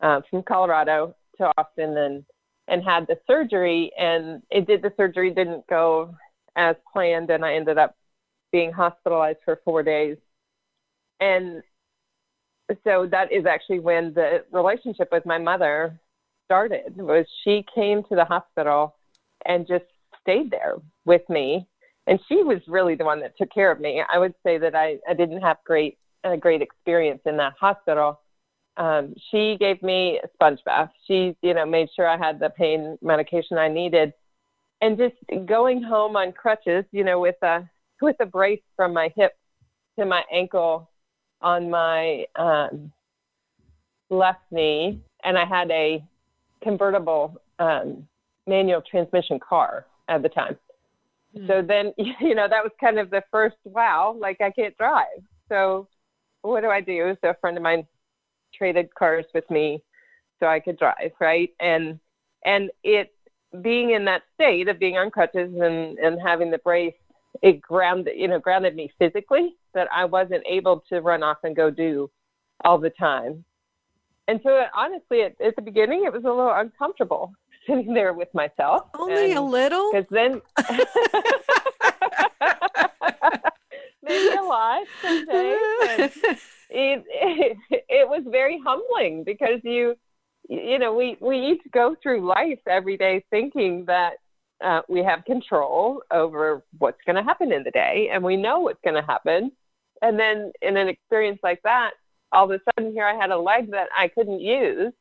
uh, 0.00 0.20
from 0.30 0.42
Colorado 0.42 1.14
to 1.38 1.50
Austin 1.56 1.96
and 1.96 2.24
and 2.68 2.84
had 2.84 3.06
the 3.06 3.18
surgery 3.26 3.90
and 3.98 4.42
it 4.50 4.66
did 4.66 4.82
the 4.82 4.92
surgery 4.96 5.30
didn't 5.30 5.66
go 5.66 6.14
as 6.56 6.76
planned 6.92 7.30
and 7.30 7.44
I 7.44 7.54
ended 7.54 7.78
up 7.78 7.96
being 8.52 8.72
hospitalized 8.72 9.38
for 9.44 9.60
4 9.64 9.82
days. 9.82 10.16
And 11.20 11.62
so 12.84 13.06
that 13.10 13.32
is 13.32 13.46
actually 13.46 13.80
when 13.80 14.12
the 14.14 14.44
relationship 14.52 15.08
with 15.10 15.24
my 15.26 15.38
mother 15.38 15.98
started 16.44 16.96
was 16.96 17.26
she 17.44 17.64
came 17.74 18.02
to 18.04 18.14
the 18.14 18.24
hospital 18.24 18.94
and 19.46 19.66
just 19.66 19.84
stayed 20.20 20.50
there 20.50 20.76
with 21.04 21.22
me 21.28 21.66
and 22.06 22.18
she 22.28 22.42
was 22.42 22.58
really 22.66 22.94
the 22.94 23.04
one 23.04 23.20
that 23.20 23.36
took 23.36 23.52
care 23.52 23.70
of 23.70 23.80
me. 23.80 24.02
I 24.10 24.18
would 24.18 24.34
say 24.42 24.56
that 24.58 24.74
I, 24.74 24.98
I 25.08 25.14
didn't 25.14 25.42
have 25.42 25.58
great 25.64 25.98
a 26.24 26.36
great 26.36 26.62
experience 26.62 27.20
in 27.26 27.36
that 27.36 27.54
hospital 27.60 28.20
um, 28.78 29.14
she 29.30 29.56
gave 29.58 29.82
me 29.82 30.20
a 30.22 30.28
sponge 30.34 30.60
bath. 30.64 30.90
She, 31.06 31.36
you 31.42 31.52
know, 31.52 31.66
made 31.66 31.88
sure 31.94 32.08
I 32.08 32.16
had 32.16 32.38
the 32.38 32.50
pain 32.50 32.96
medication 33.02 33.58
I 33.58 33.68
needed, 33.68 34.12
and 34.80 34.96
just 34.96 35.16
going 35.46 35.82
home 35.82 36.16
on 36.16 36.32
crutches, 36.32 36.84
you 36.92 37.04
know, 37.04 37.20
with 37.20 37.40
a 37.42 37.68
with 38.00 38.16
a 38.20 38.26
brace 38.26 38.62
from 38.76 38.94
my 38.94 39.12
hip 39.16 39.36
to 39.98 40.06
my 40.06 40.22
ankle 40.32 40.88
on 41.40 41.68
my 41.68 42.24
um, 42.36 42.92
left 44.10 44.42
knee, 44.52 45.00
and 45.24 45.36
I 45.36 45.44
had 45.44 45.70
a 45.70 46.02
convertible 46.62 47.40
um, 47.58 48.06
manual 48.46 48.80
transmission 48.80 49.40
car 49.40 49.86
at 50.08 50.22
the 50.22 50.28
time. 50.28 50.56
Mm. 51.36 51.48
So 51.48 51.62
then, 51.62 51.92
you 52.20 52.34
know, 52.36 52.48
that 52.48 52.62
was 52.62 52.72
kind 52.80 52.98
of 53.00 53.10
the 53.10 53.22
first 53.30 53.56
wow, 53.64 54.16
like 54.18 54.40
I 54.40 54.50
can't 54.50 54.76
drive. 54.76 55.22
So 55.48 55.88
what 56.42 56.60
do 56.60 56.68
I 56.68 56.80
do? 56.80 57.16
So 57.20 57.30
a 57.30 57.34
friend 57.40 57.56
of 57.56 57.62
mine 57.62 57.86
traded 58.54 58.94
cars 58.94 59.24
with 59.34 59.48
me 59.50 59.82
so 60.40 60.46
I 60.46 60.60
could 60.60 60.78
drive, 60.78 61.12
right? 61.20 61.50
And 61.60 61.98
and 62.44 62.70
it 62.84 63.12
being 63.62 63.90
in 63.90 64.04
that 64.04 64.22
state 64.34 64.68
of 64.68 64.78
being 64.78 64.96
on 64.96 65.10
crutches 65.10 65.52
and, 65.60 65.98
and 65.98 66.20
having 66.20 66.50
the 66.50 66.58
brace, 66.58 66.94
it 67.42 67.60
grounded 67.60 68.14
you 68.16 68.28
know, 68.28 68.38
grounded 68.38 68.76
me 68.76 68.92
physically 68.98 69.56
that 69.74 69.88
I 69.94 70.04
wasn't 70.04 70.44
able 70.48 70.84
to 70.88 71.00
run 71.00 71.22
off 71.22 71.38
and 71.44 71.56
go 71.56 71.70
do 71.70 72.10
all 72.64 72.78
the 72.78 72.90
time. 72.90 73.44
And 74.26 74.40
so 74.42 74.64
honestly 74.74 75.22
at, 75.22 75.40
at 75.40 75.56
the 75.56 75.62
beginning 75.62 76.04
it 76.04 76.12
was 76.12 76.24
a 76.24 76.28
little 76.28 76.52
uncomfortable 76.52 77.32
sitting 77.66 77.94
there 77.94 78.12
with 78.12 78.32
myself. 78.34 78.88
Only 78.94 79.32
a 79.32 79.42
little? 79.42 79.90
Because 79.92 80.06
then 80.10 80.42
maybe 84.02 84.36
a 84.36 84.42
lot 84.42 84.86
some 85.02 85.26
days. 85.26 86.10
It, 86.70 87.56
it 87.70 88.08
was 88.08 88.22
very 88.26 88.60
humbling 88.64 89.24
because 89.24 89.60
you 89.62 89.94
you 90.48 90.78
know 90.78 90.94
we 90.94 91.16
we 91.20 91.38
each 91.38 91.62
go 91.72 91.94
through 92.02 92.26
life 92.26 92.60
every 92.66 92.96
day 92.96 93.24
thinking 93.30 93.84
that 93.86 94.14
uh, 94.64 94.80
we 94.88 95.04
have 95.04 95.24
control 95.24 96.02
over 96.10 96.64
what's 96.78 96.98
going 97.06 97.16
to 97.16 97.22
happen 97.22 97.52
in 97.52 97.62
the 97.62 97.70
day 97.70 98.08
and 98.12 98.22
we 98.22 98.36
know 98.36 98.60
what's 98.60 98.80
going 98.82 98.94
to 98.94 99.06
happen 99.06 99.52
and 100.02 100.18
then 100.18 100.50
in 100.62 100.76
an 100.76 100.88
experience 100.88 101.38
like 101.42 101.60
that 101.62 101.90
all 102.32 102.44
of 102.44 102.50
a 102.50 102.60
sudden 102.76 102.92
here 102.92 103.04
I 103.04 103.14
had 103.14 103.30
a 103.30 103.38
leg 103.38 103.70
that 103.70 103.88
I 103.96 104.08
couldn't 104.08 104.40
use 104.40 104.92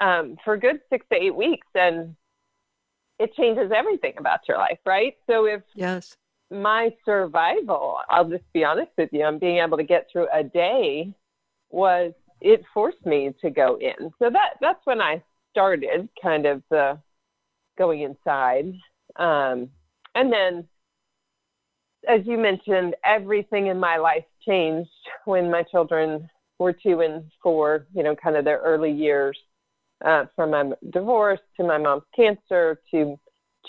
um, 0.00 0.36
for 0.44 0.56
good 0.56 0.80
six 0.90 1.06
to 1.12 1.18
eight 1.18 1.34
weeks. 1.34 1.66
And 1.74 2.14
it 3.18 3.34
changes 3.34 3.70
everything 3.74 4.14
about 4.18 4.40
your 4.46 4.58
life, 4.58 4.78
right? 4.84 5.14
So 5.28 5.46
if 5.46 5.62
yes, 5.74 6.16
my 6.50 6.90
survival, 7.04 7.98
I'll 8.08 8.28
just 8.28 8.44
be 8.52 8.64
honest 8.64 8.92
with 8.96 9.10
you, 9.12 9.24
I'm 9.24 9.38
being 9.38 9.58
able 9.58 9.76
to 9.76 9.84
get 9.84 10.06
through 10.10 10.28
a 10.32 10.42
day 10.42 11.12
was 11.70 12.12
it 12.40 12.62
forced 12.72 13.04
me 13.04 13.34
to 13.40 13.50
go 13.50 13.78
in. 13.80 14.10
So 14.18 14.30
that 14.30 14.54
that's 14.60 14.80
when 14.84 15.00
I 15.00 15.22
started 15.50 16.08
kind 16.22 16.46
of 16.46 16.62
the 16.70 16.98
going 17.76 18.02
inside. 18.02 18.72
Um, 19.16 19.70
and 20.14 20.32
then 20.32 20.68
as 22.08 22.20
you 22.24 22.38
mentioned, 22.38 22.94
everything 23.04 23.66
in 23.66 23.80
my 23.80 23.96
life 23.96 24.24
changed 24.46 24.90
when 25.24 25.50
my 25.50 25.64
children 25.64 26.28
were 26.58 26.72
two 26.72 27.00
and 27.00 27.24
four, 27.42 27.86
you 27.92 28.02
know, 28.02 28.14
kind 28.14 28.36
of 28.36 28.44
their 28.44 28.58
early 28.58 28.92
years, 28.92 29.36
uh, 30.04 30.26
from 30.36 30.52
my 30.52 30.70
divorce 30.90 31.40
to 31.56 31.64
my 31.64 31.78
mom's 31.78 32.04
cancer 32.14 32.78
to 32.90 33.18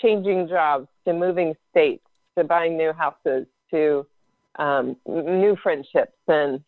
changing 0.00 0.46
jobs 0.46 0.86
to 1.04 1.12
moving 1.12 1.54
states 1.70 2.04
to 2.38 2.44
buying 2.44 2.76
new 2.76 2.92
houses 2.92 3.46
to 3.70 4.06
um, 4.58 4.96
new 5.06 5.56
friendships 5.62 6.18
and 6.26 6.60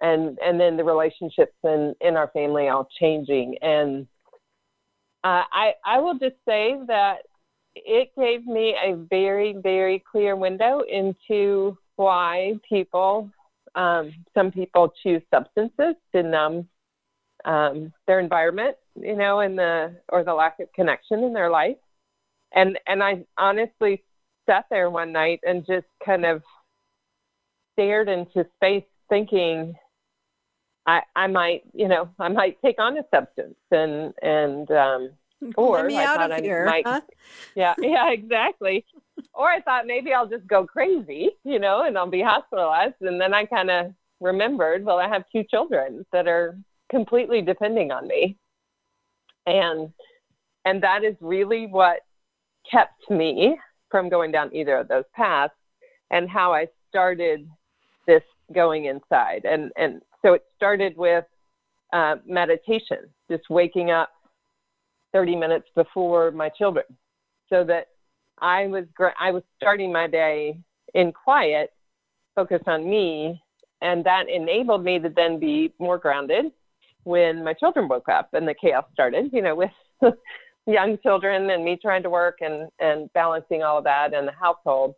and 0.00 0.38
and 0.44 0.60
then 0.60 0.76
the 0.76 0.84
relationships 0.84 1.54
in 1.64 1.94
in 2.00 2.16
our 2.16 2.28
family 2.28 2.68
all 2.68 2.88
changing 3.00 3.56
and 3.62 4.06
uh, 5.24 5.42
I 5.52 5.72
I 5.84 5.98
will 5.98 6.18
just 6.18 6.36
say 6.46 6.76
that 6.88 7.18
it 7.74 8.10
gave 8.18 8.46
me 8.46 8.74
a 8.82 8.94
very, 8.94 9.54
very 9.62 10.02
clear 10.10 10.36
window 10.36 10.80
into 10.80 11.76
why 11.96 12.54
people, 12.68 13.30
um, 13.74 14.12
some 14.34 14.50
people 14.50 14.92
choose 15.02 15.22
substances 15.32 15.94
to 16.14 16.22
numb 16.22 16.68
um, 17.44 17.92
their 18.06 18.20
environment, 18.20 18.76
you 18.94 19.16
know, 19.16 19.40
and 19.40 19.58
the 19.58 19.96
or 20.08 20.22
the 20.24 20.34
lack 20.34 20.60
of 20.60 20.72
connection 20.74 21.24
in 21.24 21.32
their 21.32 21.50
life. 21.50 21.76
And 22.54 22.78
and 22.86 23.02
I 23.02 23.24
honestly 23.38 24.02
sat 24.48 24.66
there 24.70 24.90
one 24.90 25.12
night 25.12 25.40
and 25.46 25.66
just 25.66 25.86
kind 26.04 26.24
of 26.24 26.42
stared 27.74 28.08
into 28.08 28.46
space, 28.56 28.84
thinking, 29.08 29.74
I 30.86 31.02
I 31.14 31.26
might, 31.28 31.62
you 31.72 31.88
know, 31.88 32.10
I 32.18 32.28
might 32.28 32.60
take 32.62 32.80
on 32.80 32.96
a 32.98 33.04
substance 33.14 33.56
and 33.70 34.12
and 34.22 34.70
um, 34.70 35.10
or 35.56 35.76
Let 35.76 35.86
me 35.86 35.96
I 35.98 36.04
out 36.04 36.16
thought 36.16 36.32
of 36.32 36.32
I 36.32 36.40
here, 36.40 36.64
might, 36.64 36.84
huh? 36.86 37.00
yeah, 37.54 37.74
yeah, 37.82 38.10
exactly. 38.10 38.84
or 39.34 39.48
I 39.48 39.60
thought 39.60 39.86
maybe 39.86 40.12
I'll 40.12 40.28
just 40.28 40.46
go 40.46 40.66
crazy, 40.66 41.30
you 41.44 41.58
know, 41.58 41.84
and 41.84 41.96
I'll 41.96 42.10
be 42.10 42.22
hospitalized. 42.22 42.96
And 43.00 43.20
then 43.20 43.34
I 43.34 43.44
kind 43.46 43.70
of 43.70 43.92
remembered, 44.20 44.84
well, 44.84 44.98
I 44.98 45.08
have 45.08 45.24
two 45.32 45.44
children 45.44 46.04
that 46.12 46.26
are 46.28 46.58
completely 46.90 47.42
depending 47.42 47.90
on 47.92 48.06
me, 48.08 48.36
and 49.46 49.92
and 50.64 50.82
that 50.82 51.04
is 51.04 51.16
really 51.20 51.66
what 51.66 52.00
kept 52.70 53.10
me 53.10 53.58
from 53.92 54.08
going 54.08 54.32
down 54.32 54.52
either 54.52 54.76
of 54.78 54.88
those 54.88 55.04
paths, 55.14 55.54
and 56.10 56.28
how 56.28 56.52
I 56.52 56.66
started 56.88 57.48
this 58.08 58.22
going 58.52 58.86
inside. 58.86 59.44
And 59.44 59.70
and 59.76 60.02
so 60.22 60.32
it 60.32 60.44
started 60.56 60.96
with 60.96 61.24
uh, 61.92 62.16
meditation, 62.26 62.98
just 63.30 63.48
waking 63.50 63.90
up 63.90 64.10
30 65.12 65.36
minutes 65.36 65.66
before 65.76 66.30
my 66.30 66.48
children 66.48 66.84
so 67.48 67.62
that 67.64 67.88
I 68.40 68.66
was 68.66 68.84
I 69.20 69.30
was 69.30 69.42
starting 69.56 69.92
my 69.92 70.06
day 70.08 70.58
in 70.94 71.12
quiet, 71.12 71.70
focused 72.34 72.66
on 72.66 72.88
me, 72.88 73.40
and 73.82 74.04
that 74.04 74.24
enabled 74.28 74.82
me 74.82 74.98
to 74.98 75.08
then 75.08 75.38
be 75.38 75.72
more 75.78 75.98
grounded 75.98 76.46
when 77.04 77.44
my 77.44 77.52
children 77.52 77.88
woke 77.88 78.08
up 78.08 78.30
and 78.32 78.46
the 78.46 78.54
chaos 78.54 78.84
started, 78.92 79.30
you 79.32 79.42
know, 79.42 79.54
with 79.54 80.14
young 80.66 80.98
children 81.02 81.50
and 81.50 81.64
me 81.64 81.78
trying 81.80 82.02
to 82.02 82.10
work 82.10 82.38
and 82.40 82.68
and 82.78 83.12
balancing 83.12 83.62
all 83.62 83.78
of 83.78 83.84
that 83.84 84.14
in 84.14 84.26
the 84.26 84.32
household. 84.32 84.94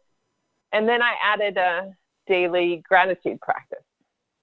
And 0.72 0.88
then 0.88 1.02
I 1.02 1.14
added 1.22 1.56
a 1.56 1.94
daily 2.26 2.82
gratitude 2.88 3.40
practice 3.40 3.84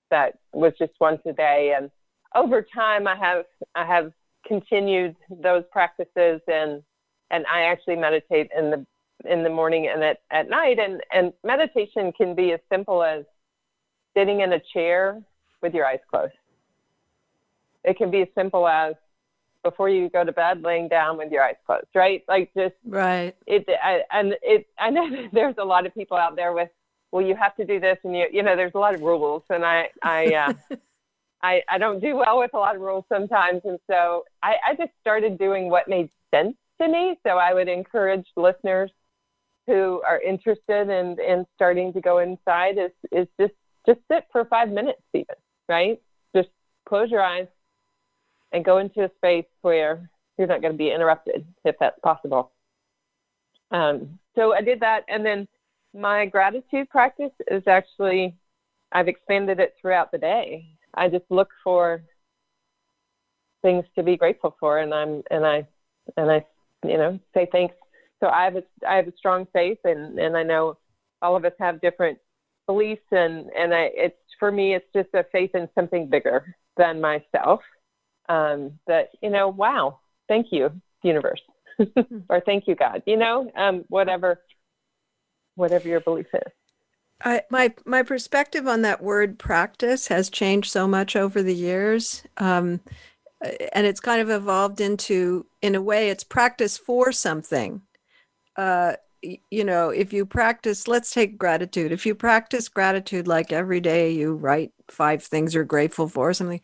that 0.10 0.38
was 0.54 0.74
just 0.78 0.94
once 1.00 1.22
a 1.26 1.34
day 1.34 1.74
and 1.78 1.90
over 2.36 2.66
time 2.74 3.08
I 3.08 3.16
have 3.16 3.46
I 3.76 3.86
have 3.86 4.12
continued 4.46 5.16
those 5.42 5.64
practices 5.72 6.42
and 6.48 6.82
and 7.30 7.46
I 7.48 7.62
actually 7.64 7.96
meditate 7.96 8.50
in 8.58 8.72
the 8.72 8.86
in 9.30 9.44
the 9.44 9.50
morning 9.50 9.88
and 9.88 10.04
at, 10.04 10.20
at 10.32 10.50
night 10.50 10.80
and 10.80 11.02
and 11.14 11.34
meditation 11.44 12.12
can 12.14 12.36
be 12.36 12.52
as 12.54 12.60
simple 12.72 13.04
as 13.04 13.24
sitting 14.16 14.42
in 14.42 14.54
a 14.54 14.62
chair 14.74 15.22
with 15.62 15.74
your 15.74 15.86
eyes 15.86 16.00
closed. 16.10 16.34
It 17.84 17.98
can 17.98 18.12
be 18.12 18.22
as 18.22 18.28
simple 18.36 18.68
as 18.68 18.96
before 19.64 19.90
you 19.90 20.10
go 20.10 20.24
to 20.24 20.32
bed 20.32 20.64
laying 20.64 20.88
down 20.88 21.18
with 21.18 21.32
your 21.32 21.44
eyes 21.44 21.56
closed, 21.66 21.88
right? 21.96 22.24
Like 22.28 22.52
just 22.56 22.76
Right. 22.86 23.36
it 23.48 23.68
I, 23.84 24.02
and 24.12 24.36
it 24.42 24.68
I 24.80 24.90
know 24.90 25.08
there's 25.34 25.56
a 25.58 25.66
lot 25.66 25.86
of 25.86 25.94
people 25.94 26.18
out 26.18 26.36
there 26.36 26.54
with 26.54 26.70
well 27.12 27.26
you 27.26 27.36
have 27.36 27.56
to 27.58 27.66
do 27.66 27.80
this 27.80 27.98
and 28.04 28.16
you 28.16 28.28
you 28.32 28.44
know 28.44 28.56
there's 28.56 28.76
a 28.76 28.80
lot 28.80 28.96
of 28.96 29.02
rules 29.02 29.44
and 29.50 29.66
I 29.66 29.90
I 30.02 30.34
uh, 30.34 30.54
I, 31.44 31.62
I 31.70 31.78
don't 31.78 32.00
do 32.00 32.16
well 32.16 32.40
with 32.40 32.52
a 32.54 32.58
lot 32.58 32.76
of 32.76 32.82
rules 32.82 33.06
sometimes. 33.10 33.62
And 33.66 33.80
so 33.90 34.26
I, 34.44 34.56
I 34.68 34.76
just 34.76 34.92
started 35.02 35.38
doing 35.38 35.70
what 35.70 35.88
made 35.88 36.10
sense 36.34 36.56
to 36.82 36.88
me. 36.88 37.18
So 37.26 37.38
I 37.38 37.54
would 37.54 37.68
encourage 37.68 38.28
listeners 38.36 38.92
who 39.68 40.02
are 40.08 40.20
interested 40.20 40.90
in, 40.90 41.18
in 41.20 41.46
starting 41.56 41.94
to 41.94 42.02
go 42.02 42.20
inside 42.20 42.78
is, 42.78 42.92
is 43.12 43.28
just, 43.40 43.54
just 43.86 44.00
sit 44.12 44.26
for 44.32 44.46
five 44.46 44.70
minutes 44.70 45.02
even, 45.14 45.36
right? 45.68 46.02
Just 46.36 46.50
close 46.88 47.10
your 47.10 47.22
eyes 47.22 47.48
and 48.52 48.66
go 48.66 48.78
into 48.78 49.04
a 49.04 49.12
space 49.18 49.46
where 49.62 50.10
you're 50.38 50.48
not 50.48 50.62
going 50.62 50.74
to 50.74 50.78
be 50.78 50.92
interrupted 50.92 51.46
if 51.66 51.76
that's 51.80 52.00
possible. 52.02 52.52
Um, 53.72 54.20
so 54.36 54.54
I 54.54 54.62
did 54.62 54.80
that. 54.82 55.04
And 55.08 55.26
then 55.26 55.48
my 55.94 56.26
gratitude 56.26 56.90
practice 56.90 57.32
is 57.50 57.64
actually, 57.68 58.36
I've 58.92 59.08
expanded 59.08 59.60
it 59.60 59.76
throughout 59.82 60.12
the 60.12 60.18
day. 60.18 60.66
I 60.94 61.08
just 61.08 61.26
look 61.30 61.50
for 61.64 62.04
things 63.62 63.86
to 63.96 64.04
be 64.04 64.18
grateful 64.18 64.56
for, 64.60 64.80
and 64.80 64.94
I'm 64.94 65.24
and 65.32 65.46
I 65.46 65.68
and 66.18 66.32
I 66.32 66.46
you 66.84 66.98
know 66.98 67.20
say 67.34 67.48
thanks. 67.52 67.76
So 68.20 68.28
I 68.28 68.44
have 68.44 68.56
a 68.56 68.64
I 68.88 68.96
have 68.96 69.08
a 69.08 69.14
strong 69.18 69.48
faith, 69.54 69.80
and 69.84 70.20
and 70.20 70.36
I 70.36 70.44
know 70.44 70.78
all 71.22 71.36
of 71.36 71.46
us 71.46 71.54
have 71.60 71.82
different 71.82 72.18
beliefs, 72.68 73.06
and 73.12 73.50
and 73.58 73.74
I 73.74 73.92
it's 73.94 74.18
for 74.40 74.52
me 74.52 74.76
it's 74.76 74.88
just 74.94 75.10
a 75.14 75.26
faith 75.32 75.52
in 75.54 75.70
something 75.76 76.10
bigger 76.10 76.56
than 76.78 77.02
myself. 77.02 77.62
Um, 78.32 78.80
that 78.88 79.10
you 79.22 79.30
know, 79.30 79.50
wow, 79.50 80.00
thank 80.30 80.48
you, 80.52 80.72
universe, 81.04 81.42
or 82.30 82.40
thank 82.46 82.66
you, 82.68 82.76
God. 82.76 83.04
You 83.06 83.18
know, 83.18 83.52
um, 83.56 83.84
whatever 83.90 84.40
whatever 85.56 85.88
your 85.90 86.00
belief 86.00 86.28
is. 86.34 86.54
I, 87.24 87.42
my 87.50 87.74
my 87.86 88.04
perspective 88.04 88.68
on 88.68 88.84
that 88.84 89.04
word 89.04 89.38
practice 89.38 90.08
has 90.08 90.30
changed 90.30 90.72
so 90.72 90.88
much 90.88 91.16
over 91.16 91.44
the 91.44 91.54
years, 91.54 92.24
um, 92.38 92.80
and 93.74 93.86
it's 93.86 94.00
kind 94.00 94.22
of 94.22 94.30
evolved 94.30 94.80
into, 94.80 95.46
in 95.62 95.76
a 95.76 95.82
way, 95.82 96.10
it's 96.10 96.24
practice 96.24 96.78
for 96.78 97.12
something. 97.12 97.82
Uh, 98.56 98.94
you 99.22 99.64
know, 99.64 99.90
if 99.90 100.14
you 100.14 100.26
practice, 100.26 100.88
let's 100.88 101.12
take 101.12 101.38
gratitude. 101.38 101.92
If 101.92 102.06
you 102.06 102.16
practice 102.16 102.70
gratitude 102.70 103.28
like 103.28 103.52
every 103.52 103.80
day, 103.80 104.12
you 104.12 104.34
write 104.34 104.72
five 104.90 105.22
things 105.24 105.54
you're 105.54 105.64
grateful 105.64 106.08
for, 106.08 106.30
or 106.30 106.34
something. 106.34 106.62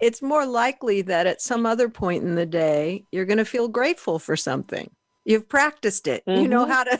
It's 0.00 0.22
more 0.22 0.46
likely 0.46 1.02
that 1.02 1.26
at 1.26 1.42
some 1.42 1.66
other 1.66 1.88
point 1.88 2.24
in 2.24 2.34
the 2.34 2.46
day, 2.46 3.04
you're 3.12 3.26
going 3.26 3.38
to 3.38 3.44
feel 3.44 3.68
grateful 3.68 4.18
for 4.18 4.36
something. 4.36 4.90
You've 5.24 5.48
practiced 5.48 6.06
it. 6.08 6.24
You 6.32 6.48
know 6.48 6.64
Mhm. 6.64 6.66
how 6.66 6.84
to 6.84 6.98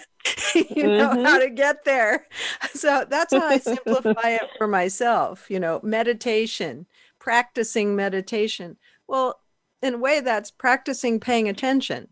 you 0.54 0.90
know 0.98 1.16
Mhm. 1.16 1.24
how 1.24 1.38
to 1.38 1.48
get 1.50 1.84
there. 1.84 2.26
So 2.74 3.04
that's 3.08 3.32
how 3.34 3.46
i 3.46 3.58
simplify 3.58 4.30
it 4.30 4.50
for 4.58 4.66
myself 4.68 5.50
you 5.50 5.58
know 5.60 5.80
meditation 5.82 6.86
practicing 7.18 7.96
meditation. 7.96 8.76
Well 9.08 9.40
in 9.82 9.94
a 9.94 9.98
way 9.98 10.20
that's 10.20 10.50
practicing 10.50 11.20
paying 11.20 11.48
attention 11.48 12.08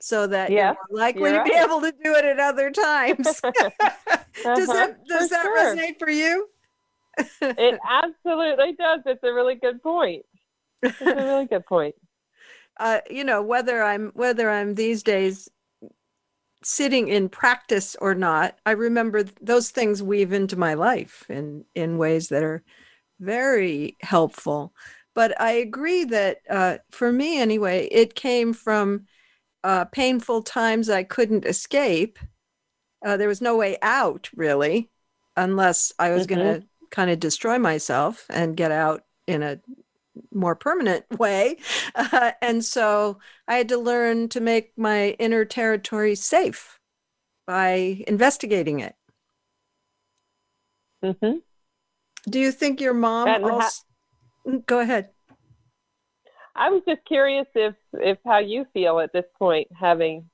so 0.00 0.26
that 0.26 0.54
Yeah, 0.54 0.74
you're 0.74 0.76
likely 0.90 1.32
you're 1.32 1.32
to 1.32 1.40
be 1.40 1.52
able 1.54 1.80
to 1.80 1.92
do 1.92 2.14
it 2.14 2.24
at 2.24 2.38
other 2.38 2.70
times. 2.70 3.42
Does 4.54 4.70
Uh-huh, 4.70 4.72
that 4.72 5.06
does 5.08 5.28
that 5.30 5.48
sure. 5.48 5.52
resonate 5.54 5.98
for 5.98 6.10
you 6.10 6.48
It 7.18 7.78
absolutely 7.88 8.72
does. 8.72 9.00
It's 9.06 9.22
a 9.24 9.32
really 9.32 9.54
good 9.56 9.82
point. 9.82 10.24
It's 11.00 11.16
a 11.16 11.24
really 11.24 11.46
good 11.46 11.66
point. 11.66 11.94
uh, 12.80 13.00
you 13.10 13.24
know 13.24 13.42
whether 13.42 13.82
i'm 13.82 14.10
whether 14.14 14.50
i'm 14.50 14.74
these 14.74 15.02
days 15.02 15.48
sitting 16.62 17.08
in 17.08 17.28
practice 17.28 17.96
or 18.00 18.14
not 18.14 18.58
i 18.66 18.72
remember 18.72 19.22
th- 19.22 19.36
those 19.40 19.70
things 19.70 20.02
weave 20.02 20.32
into 20.32 20.56
my 20.56 20.74
life 20.74 21.24
in 21.28 21.64
in 21.74 21.98
ways 21.98 22.28
that 22.28 22.42
are 22.42 22.62
very 23.20 23.96
helpful 24.00 24.72
but 25.14 25.38
i 25.40 25.52
agree 25.52 26.04
that 26.04 26.38
uh, 26.50 26.78
for 26.90 27.12
me 27.12 27.38
anyway 27.40 27.86
it 27.92 28.14
came 28.14 28.52
from 28.52 29.06
uh, 29.64 29.84
painful 29.86 30.42
times 30.42 30.90
i 30.90 31.02
couldn't 31.02 31.44
escape 31.44 32.18
uh, 33.04 33.16
there 33.16 33.28
was 33.28 33.40
no 33.40 33.56
way 33.56 33.76
out 33.82 34.28
really 34.34 34.90
unless 35.36 35.92
i 35.98 36.10
was 36.10 36.26
going 36.26 36.40
to 36.40 36.62
kind 36.90 37.10
of 37.10 37.20
destroy 37.20 37.58
myself 37.58 38.26
and 38.30 38.56
get 38.56 38.70
out 38.70 39.04
in 39.26 39.42
a 39.42 39.60
more 40.32 40.54
permanent 40.54 41.04
way. 41.18 41.56
Uh, 41.94 42.32
and 42.42 42.64
so 42.64 43.18
I 43.48 43.56
had 43.56 43.68
to 43.70 43.78
learn 43.78 44.28
to 44.30 44.40
make 44.40 44.76
my 44.76 45.10
inner 45.18 45.44
territory 45.44 46.14
safe 46.14 46.78
by 47.46 48.04
investigating 48.06 48.80
it. 48.80 48.96
Mm-hmm. 51.04 51.38
Do 52.28 52.40
you 52.40 52.50
think 52.50 52.80
your 52.80 52.94
mom 52.94 53.28
ha- 53.28 53.48
also? 53.48 54.62
Go 54.66 54.80
ahead. 54.80 55.10
I 56.54 56.70
was 56.70 56.82
just 56.88 57.04
curious 57.06 57.46
if 57.54 57.74
if 57.92 58.18
how 58.24 58.38
you 58.38 58.66
feel 58.72 58.98
at 59.00 59.12
this 59.12 59.26
point, 59.38 59.68
having 59.78 60.28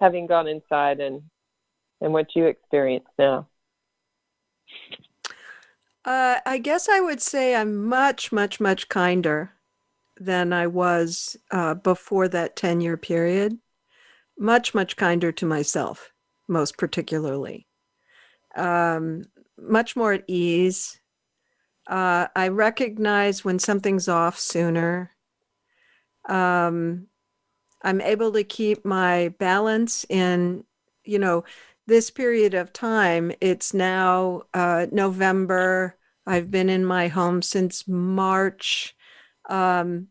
having 0.00 0.26
gone 0.26 0.48
inside 0.48 1.00
and 1.00 1.22
and 2.00 2.12
what 2.12 2.34
you 2.34 2.46
experience 2.46 3.06
now. 3.18 3.48
Uh, 6.06 6.38
I 6.46 6.58
guess 6.58 6.88
I 6.88 7.00
would 7.00 7.20
say 7.20 7.56
I'm 7.56 7.84
much, 7.84 8.30
much, 8.30 8.60
much 8.60 8.88
kinder 8.88 9.52
than 10.18 10.52
I 10.52 10.68
was 10.68 11.36
uh, 11.50 11.74
before 11.74 12.28
that 12.28 12.54
10 12.54 12.80
year 12.80 12.96
period. 12.96 13.58
Much, 14.38 14.72
much 14.72 14.96
kinder 14.96 15.32
to 15.32 15.46
myself, 15.46 16.12
most 16.48 16.78
particularly. 16.78 17.66
Um, 18.54 19.24
much 19.58 19.96
more 19.96 20.12
at 20.12 20.24
ease. 20.28 21.00
Uh, 21.88 22.28
I 22.36 22.48
recognize 22.48 23.44
when 23.44 23.58
something's 23.58 24.08
off 24.08 24.38
sooner. 24.38 25.10
Um, 26.28 27.08
I'm 27.82 28.00
able 28.00 28.32
to 28.32 28.44
keep 28.44 28.84
my 28.84 29.34
balance 29.38 30.06
in, 30.08 30.64
you 31.04 31.18
know, 31.18 31.44
this 31.86 32.10
period 32.10 32.54
of 32.54 32.72
time. 32.72 33.32
It's 33.40 33.72
now 33.74 34.42
uh, 34.54 34.86
November. 34.92 35.96
I've 36.26 36.50
been 36.50 36.68
in 36.68 36.84
my 36.84 37.08
home 37.08 37.42
since 37.42 37.86
March. 37.88 38.94
Um, 39.48 40.08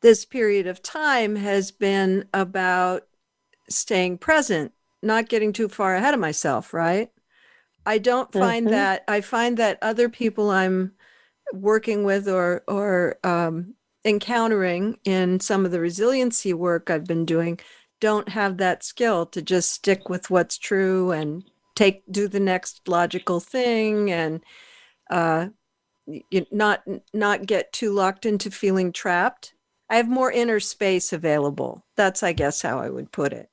this 0.00 0.24
period 0.24 0.66
of 0.66 0.82
time 0.82 1.36
has 1.36 1.70
been 1.70 2.28
about 2.32 3.02
staying 3.68 4.18
present, 4.18 4.72
not 5.02 5.28
getting 5.28 5.52
too 5.52 5.68
far 5.68 5.94
ahead 5.96 6.14
of 6.14 6.20
myself, 6.20 6.72
right? 6.72 7.10
I 7.86 7.98
don't 7.98 8.34
find 8.34 8.68
Mhm. 8.68 8.72
that 8.72 9.04
I 9.08 9.20
find 9.20 9.56
that 9.58 9.78
other 9.82 10.08
people 10.08 10.50
I'm 10.50 10.92
working 11.52 12.04
with 12.04 12.28
or 12.28 12.64
or 12.68 13.18
um, 13.24 13.74
encountering 14.04 14.98
in 15.04 15.40
some 15.40 15.64
of 15.66 15.72
the 15.72 15.80
resiliency 15.80 16.54
work 16.54 16.90
I've 16.90 17.06
been 17.06 17.24
doing 17.26 17.60
don't 18.00 18.28
have 18.30 18.58
that 18.58 18.84
skill 18.84 19.26
to 19.26 19.42
just 19.42 19.72
stick 19.72 20.08
with 20.08 20.30
what's 20.30 20.58
true 20.58 21.10
and 21.12 21.44
take 21.74 22.02
do 22.10 22.28
the 22.28 22.40
next 22.40 22.88
logical 22.88 23.40
thing 23.40 24.10
and 24.10 24.40
uh, 25.10 25.48
not 26.50 26.82
not 27.12 27.46
get 27.46 27.72
too 27.72 27.92
locked 27.92 28.26
into 28.26 28.50
feeling 28.50 28.92
trapped. 28.92 29.54
I 29.90 29.96
have 29.96 30.08
more 30.08 30.30
inner 30.30 30.60
space 30.60 31.12
available. 31.12 31.84
That's 31.96 32.22
I 32.22 32.32
guess 32.32 32.62
how 32.62 32.78
I 32.78 32.90
would 32.90 33.12
put 33.12 33.32
it. 33.32 33.48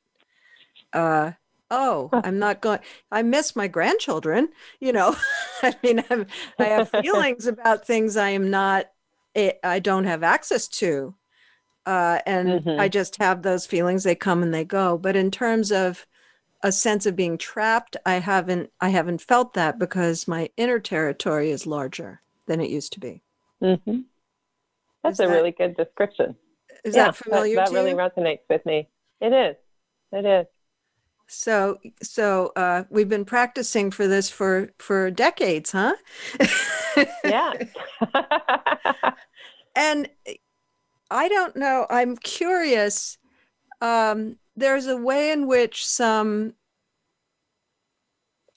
Uh, 0.93 1.31
oh, 1.71 2.09
I'm 2.13 2.39
not 2.39 2.61
going. 2.61 2.79
I 3.11 3.21
miss 3.21 3.55
my 3.55 3.67
grandchildren. 3.67 4.49
You 4.79 4.93
know, 4.93 5.15
I 5.63 5.75
mean, 5.83 6.03
I'm, 6.09 6.27
I 6.59 6.65
have 6.65 6.89
feelings 7.01 7.47
about 7.47 7.85
things 7.85 8.17
I 8.17 8.29
am 8.29 8.49
not. 8.49 8.87
eh, 9.35 9.53
I 9.63 9.79
don't 9.79 10.05
have 10.05 10.23
access 10.23 10.67
to, 10.79 11.15
uh, 11.85 12.19
and 12.25 12.61
Mhm. 12.61 12.79
I 12.79 12.87
just 12.89 13.17
have 13.17 13.41
those 13.41 13.65
feelings. 13.65 14.03
They 14.03 14.15
come 14.15 14.41
and 14.43 14.53
they 14.53 14.63
go. 14.65 14.97
But 14.97 15.15
in 15.15 15.31
terms 15.31 15.71
of 15.71 16.05
a 16.63 16.71
sense 16.71 17.05
of 17.05 17.15
being 17.15 17.37
trapped, 17.37 17.95
I 18.05 18.15
haven't. 18.15 18.71
I 18.81 18.89
haven't 18.89 19.21
felt 19.21 19.53
that 19.53 19.77
because 19.79 20.27
my 20.27 20.49
inner 20.57 20.79
territory 20.79 21.51
is 21.51 21.67
larger 21.67 22.21
than 22.47 22.59
it 22.61 22.69
used 22.69 22.93
to 22.93 22.99
be. 22.99 23.21
Mm-hmm. 23.61 23.99
That's 25.03 25.19
Is 25.19 25.19
a 25.25 25.27
that- 25.27 25.33
really 25.33 25.51
good 25.51 25.77
description. 25.77 26.35
Is 26.83 26.95
yeah, 26.95 27.05
that 27.05 27.15
familiar 27.15 27.55
that, 27.55 27.67
to 27.67 27.73
really 27.73 27.91
you? 27.91 27.95
resonates 27.97 28.41
with 28.49 28.65
me. 28.65 28.89
It 29.21 29.33
is. 29.33 29.55
It 30.11 30.25
is. 30.25 30.45
So, 31.27 31.79
so 32.03 32.51
uh, 32.55 32.83
we've 32.91 33.09
been 33.09 33.25
practicing 33.25 33.89
for 33.89 34.07
this 34.07 34.29
for 34.29 34.69
for 34.77 35.09
decades, 35.11 35.71
huh? 35.71 35.95
Yeah. 37.25 37.51
and 39.75 40.07
I 41.09 41.27
don't 41.27 41.55
know. 41.55 41.85
I'm 41.89 42.17
curious. 42.17 43.17
Um, 43.81 44.37
there's 44.55 44.87
a 44.87 44.97
way 44.97 45.31
in 45.31 45.47
which 45.47 45.85
some, 45.85 46.53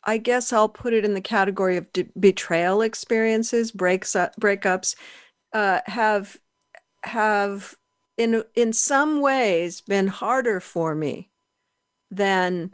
I 0.04 0.18
guess 0.18 0.52
I'll 0.52 0.68
put 0.68 0.94
it 0.94 1.04
in 1.04 1.14
the 1.14 1.20
category 1.20 1.76
of 1.76 1.92
de- 1.92 2.10
betrayal 2.18 2.82
experiences, 2.82 3.72
breaks 3.72 4.16
up, 4.16 4.34
breakups, 4.36 4.94
uh, 5.52 5.80
have 5.86 6.36
have 7.04 7.74
in 8.16 8.42
in 8.54 8.72
some 8.72 9.20
ways 9.20 9.80
been 9.80 10.08
harder 10.08 10.60
for 10.60 10.94
me 10.94 11.30
than 12.10 12.72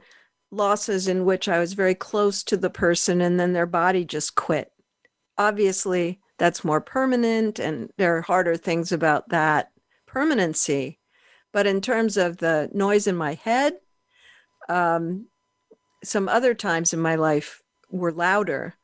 losses 0.50 1.08
in 1.08 1.24
which 1.24 1.48
I 1.48 1.58
was 1.58 1.72
very 1.72 1.94
close 1.94 2.42
to 2.44 2.56
the 2.56 2.70
person 2.70 3.20
and 3.20 3.38
then 3.38 3.52
their 3.52 3.66
body 3.66 4.04
just 4.04 4.34
quit. 4.34 4.72
Obviously, 5.36 6.20
that's 6.38 6.64
more 6.64 6.80
permanent 6.80 7.58
and 7.58 7.90
there 7.96 8.16
are 8.16 8.22
harder 8.22 8.56
things 8.56 8.92
about 8.92 9.28
that 9.28 9.70
permanency. 10.06 10.98
But 11.52 11.66
in 11.66 11.80
terms 11.80 12.16
of 12.16 12.38
the 12.38 12.68
noise 12.72 13.06
in 13.06 13.16
my 13.16 13.34
head, 13.34 13.74
um, 14.68 15.26
some 16.02 16.28
other 16.28 16.54
times 16.54 16.92
in 16.92 17.00
my 17.00 17.14
life 17.14 17.62
were 17.90 18.12
louder. 18.12 18.74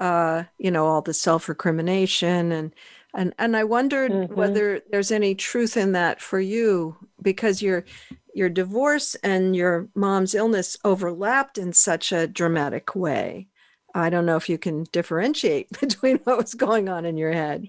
Uh, 0.00 0.44
you 0.58 0.70
know, 0.70 0.86
all 0.86 1.02
the 1.02 1.12
self-recrimination 1.14 2.52
and 2.52 2.74
and 3.12 3.34
and 3.38 3.56
I 3.56 3.64
wondered 3.64 4.10
Mhm. 4.12 4.30
whether 4.30 4.80
there's 4.90 5.10
any 5.10 5.34
truth 5.34 5.76
in 5.76 5.92
that 5.92 6.20
for 6.20 6.40
you 6.40 6.96
because 7.20 7.60
your 7.60 7.84
your 8.32 8.48
divorce 8.48 9.14
and 9.16 9.54
your 9.54 9.88
mom's 9.94 10.34
illness 10.34 10.76
overlapped 10.84 11.58
in 11.58 11.72
such 11.72 12.12
a 12.12 12.26
dramatic 12.26 12.94
way. 12.94 13.48
I 13.94 14.10
don't 14.10 14.26
know 14.26 14.36
if 14.36 14.48
you 14.48 14.58
can 14.58 14.84
differentiate 14.92 15.68
between 15.80 16.18
what 16.18 16.38
was 16.38 16.54
going 16.54 16.88
on 16.88 17.04
in 17.04 17.16
your 17.16 17.32
head. 17.32 17.68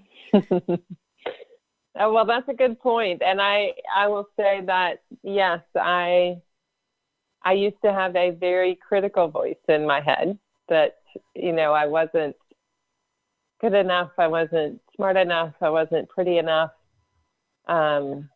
Oh, 1.98 2.12
well, 2.12 2.24
that's 2.24 2.48
a 2.48 2.54
good 2.54 2.80
point, 2.80 3.22
and 3.22 3.40
I 3.40 3.74
I 3.94 4.08
will 4.08 4.26
say 4.36 4.62
that 4.66 5.02
yes, 5.22 5.60
I 5.76 6.40
I 7.42 7.52
used 7.54 7.80
to 7.84 7.92
have 7.92 8.16
a 8.16 8.30
very 8.30 8.76
critical 8.76 9.28
voice 9.28 9.56
in 9.68 9.86
my 9.86 10.00
head 10.00 10.38
that 10.68 10.98
you 11.34 11.52
know 11.52 11.72
I 11.72 11.86
wasn't 11.86 12.36
good 13.60 13.74
enough, 13.74 14.10
I 14.18 14.26
wasn't 14.28 14.80
smart 14.96 15.16
enough, 15.16 15.54
I 15.60 15.70
wasn't 15.70 16.08
pretty 16.08 16.38
enough. 16.38 16.72
Um, 17.68 18.28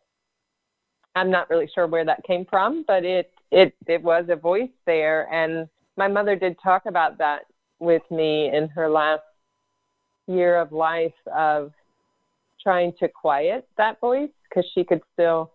I'm 1.15 1.31
not 1.31 1.49
really 1.49 1.69
sure 1.73 1.87
where 1.87 2.05
that 2.05 2.23
came 2.23 2.45
from, 2.45 2.83
but 2.87 3.03
it 3.03 3.31
it 3.51 3.75
it 3.87 4.03
was 4.03 4.25
a 4.29 4.35
voice 4.35 4.69
there, 4.85 5.31
and 5.33 5.67
my 5.97 6.07
mother 6.07 6.35
did 6.35 6.57
talk 6.61 6.85
about 6.85 7.17
that 7.17 7.45
with 7.79 8.03
me 8.09 8.51
in 8.53 8.67
her 8.69 8.89
last 8.89 9.23
year 10.27 10.57
of 10.57 10.71
life 10.71 11.13
of 11.35 11.71
trying 12.61 12.91
to 12.99 13.07
quiet 13.07 13.67
that 13.77 13.99
voice 13.99 14.29
because 14.49 14.69
she 14.73 14.83
could 14.83 15.01
still 15.13 15.51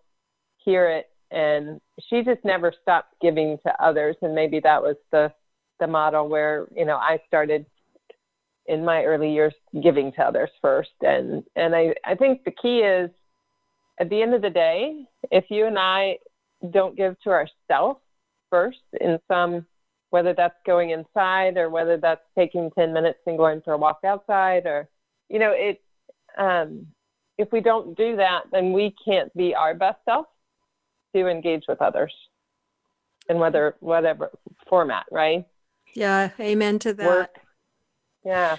hear 0.57 0.89
it. 0.89 1.09
And 1.31 1.81
she 2.09 2.23
just 2.23 2.43
never 2.43 2.73
stopped 2.81 3.15
giving 3.21 3.57
to 3.65 3.83
others. 3.83 4.15
And 4.21 4.35
maybe 4.35 4.59
that 4.61 4.81
was 4.81 4.95
the 5.11 5.31
the 5.79 5.87
model 5.87 6.29
where 6.29 6.67
you 6.75 6.85
know 6.85 6.97
I 6.97 7.19
started 7.27 7.65
in 8.67 8.85
my 8.85 9.03
early 9.03 9.33
years 9.33 9.53
giving 9.81 10.11
to 10.13 10.21
others 10.21 10.49
first. 10.61 10.91
And 11.01 11.43
and 11.55 11.75
I 11.75 11.93
I 12.05 12.15
think 12.15 12.43
the 12.43 12.51
key 12.51 12.79
is 12.79 13.09
at 13.99 14.09
the 14.09 14.21
end 14.21 14.33
of 14.33 14.41
the 14.41 14.49
day 14.49 15.05
if 15.31 15.45
you 15.49 15.65
and 15.65 15.77
I 15.77 16.17
don't 16.71 16.95
give 16.95 17.19
to 17.21 17.29
ourselves 17.29 17.99
first 18.49 18.79
in 19.01 19.19
some 19.27 19.65
whether 20.13 20.31
that's 20.31 20.53
going 20.63 20.91
inside 20.91 21.57
or 21.57 21.71
whether 21.71 21.97
that's 21.97 22.21
taking 22.37 22.69
10 22.77 22.93
minutes 22.93 23.17
and 23.25 23.35
going 23.35 23.61
for 23.65 23.73
a 23.73 23.77
walk 23.79 23.97
outside 24.05 24.67
or 24.67 24.87
you 25.27 25.39
know 25.39 25.51
it 25.51 25.81
um, 26.37 26.85
if 27.39 27.51
we 27.51 27.61
don't 27.61 27.97
do 27.97 28.15
that 28.15 28.43
then 28.51 28.73
we 28.73 28.93
can't 29.03 29.35
be 29.35 29.55
our 29.55 29.73
best 29.73 29.97
self 30.05 30.27
to 31.15 31.27
engage 31.27 31.63
with 31.67 31.81
others 31.81 32.13
in 33.27 33.39
whether 33.39 33.75
whatever 33.79 34.29
format 34.69 35.05
right 35.11 35.45
Yeah, 35.95 36.29
amen 36.39 36.77
to 36.79 36.93
that. 36.93 37.07
work 37.07 37.39
yeah 38.23 38.57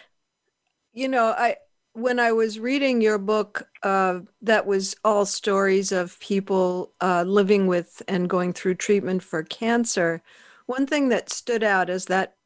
You 0.92 1.06
know, 1.06 1.34
I 1.38 1.56
when 1.92 2.18
I 2.18 2.32
was 2.32 2.58
reading 2.58 3.00
your 3.00 3.18
book, 3.18 3.68
uh, 3.84 4.20
that 4.42 4.66
was 4.66 4.96
all 5.04 5.24
stories 5.24 5.92
of 5.92 6.18
people 6.18 6.90
uh, 7.00 7.22
living 7.22 7.68
with 7.68 8.02
and 8.08 8.28
going 8.28 8.52
through 8.52 8.74
treatment 8.74 9.22
for 9.22 9.44
cancer. 9.44 10.20
One 10.66 10.86
thing 10.86 11.08
that 11.10 11.30
stood 11.30 11.62
out 11.62 11.90
is 11.90 12.06
that 12.06 12.36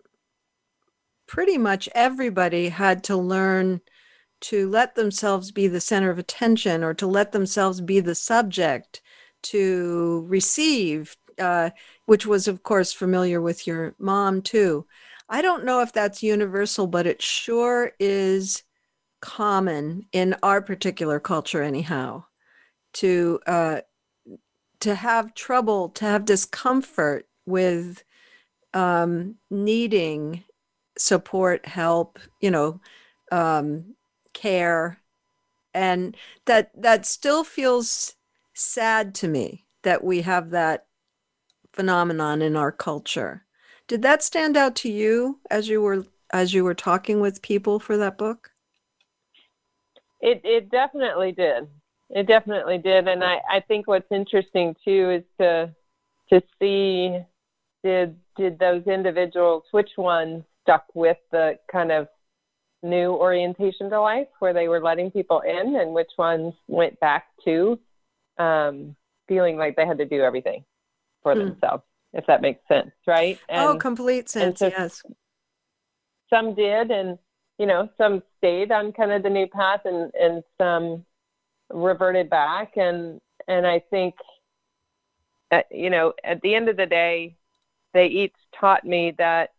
pretty 1.27 1.59
much 1.59 1.89
everybody 1.95 2.69
had 2.71 3.05
to 3.05 3.17
learn 3.17 3.81
to 4.41 4.69
let 4.69 4.95
themselves 4.95 5.51
be 5.51 5.69
the 5.69 5.81
center 5.81 6.11
of 6.11 6.19
attention 6.19 6.83
or 6.83 6.95
to 6.95 7.07
let 7.07 7.33
themselves 7.33 7.81
be 7.81 8.01
the 8.01 8.15
subject 8.15 9.03
to 9.43 10.25
receive, 10.29 11.17
uh, 11.39 11.71
which 12.07 12.27
was, 12.27 12.49
of 12.49 12.63
course, 12.63 12.93
familiar 12.93 13.41
with 13.41 13.67
your 13.67 13.95
mom 13.99 14.43
too. 14.43 14.87
I 15.29 15.43
don't 15.43 15.65
know 15.65 15.81
if 15.81 15.93
that's 15.93 16.23
universal, 16.23 16.87
but 16.87 17.07
it 17.07 17.21
sure 17.21 17.93
is 18.01 18.63
common 19.21 20.07
in 20.13 20.35
our 20.43 20.63
particular 20.63 21.21
culture, 21.21 21.63
anyhow, 21.63 22.25
to 22.95 23.41
uh, 23.47 23.81
to 24.81 24.95
have 24.95 25.35
trouble, 25.35 25.89
to 25.91 26.05
have 26.05 26.25
discomfort 26.25 27.27
with 27.45 28.05
um, 28.75 29.37
needing 29.51 30.45
support, 30.97 31.67
help, 31.67 32.19
you 32.41 32.51
know, 32.51 32.81
um, 33.33 33.95
care, 34.33 35.01
and 35.75 36.17
that 36.47 36.71
that 36.81 37.07
still 37.07 37.45
feels 37.45 38.15
sad 38.55 39.15
to 39.17 39.29
me 39.29 39.65
that 39.83 40.03
we 40.05 40.23
have 40.23 40.51
that 40.51 40.87
phenomenon 41.73 42.43
in 42.43 42.57
our 42.57 42.73
culture. 42.73 43.45
Did 43.87 44.03
that 44.03 44.23
stand 44.23 44.57
out 44.57 44.77
to 44.77 44.91
you 44.91 45.41
as 45.51 45.69
you 45.69 45.81
were 45.81 46.05
as 46.33 46.53
you 46.53 46.65
were 46.65 46.75
talking 46.75 47.21
with 47.21 47.43
people 47.43 47.79
for 47.81 47.97
that 47.97 48.19
book? 48.19 48.51
It 50.21 50.41
it 50.45 50.71
definitely 50.71 51.33
did. 51.33 51.69
It 52.11 52.27
definitely 52.27 52.79
did, 52.79 53.09
and 53.09 53.23
I 53.23 53.41
I 53.51 53.61
think 53.61 53.87
what's 53.87 54.11
interesting 54.11 54.75
too 54.85 55.11
is 55.11 55.25
to 55.41 55.75
to 56.31 56.43
see 56.59 57.19
did 57.85 58.17
did 58.39 58.59
those 58.59 58.87
individuals 58.87 59.65
which 59.73 59.91
ones 59.99 60.45
stuck 60.63 60.85
with 60.95 61.19
the 61.33 61.59
kind 61.71 61.93
of 61.93 62.09
new 62.83 63.13
orientation 63.13 63.91
to 63.91 64.01
life 64.01 64.29
where 64.39 64.55
they 64.55 64.69
were 64.69 64.81
letting 64.81 65.11
people 65.11 65.41
in 65.41 65.77
and 65.77 65.93
which 65.93 66.11
ones 66.17 66.55
went 66.69 66.99
back 67.01 67.27
to 67.45 67.79
um, 68.39 68.95
feeling 69.27 69.57
like 69.57 69.75
they 69.77 69.87
had 69.87 69.99
to 69.99 70.07
do 70.07 70.23
everything 70.23 70.65
for 71.23 71.35
hmm. 71.35 71.41
themselves 71.41 71.83
if 72.15 72.25
that 72.27 72.41
makes 72.41 72.61
sense 72.69 72.91
right? 73.07 73.39
Oh, 73.49 73.53
and, 73.53 73.63
oh 73.63 73.79
complete 73.79 74.29
sense 74.29 74.61
so 74.61 74.69
yes. 74.69 75.03
some 76.31 76.55
did 76.55 76.91
and 76.91 77.19
you 77.59 77.67
know 77.67 77.89
some 77.99 78.23
stayed 78.39 78.71
on 78.71 78.93
kind 78.93 79.13
of 79.13 79.23
the 79.23 79.31
new 79.31 79.49
path 79.49 79.81
and 79.85 80.13
and 80.15 80.43
some 80.57 81.05
reverted 81.71 82.31
back. 82.31 82.77
And 82.77 83.21
and 83.49 83.67
i 83.67 83.81
think 83.91 84.15
uh, 85.51 85.63
you 85.71 85.91
know 85.91 86.13
at 86.23 86.41
the 86.43 86.55
end 86.55 86.69
of 86.69 86.77
the 86.77 86.87
day 86.87 87.37
they 87.95 88.07
each 88.07 88.35
taught 88.59 88.85
me 88.85 89.15
that 89.19 89.51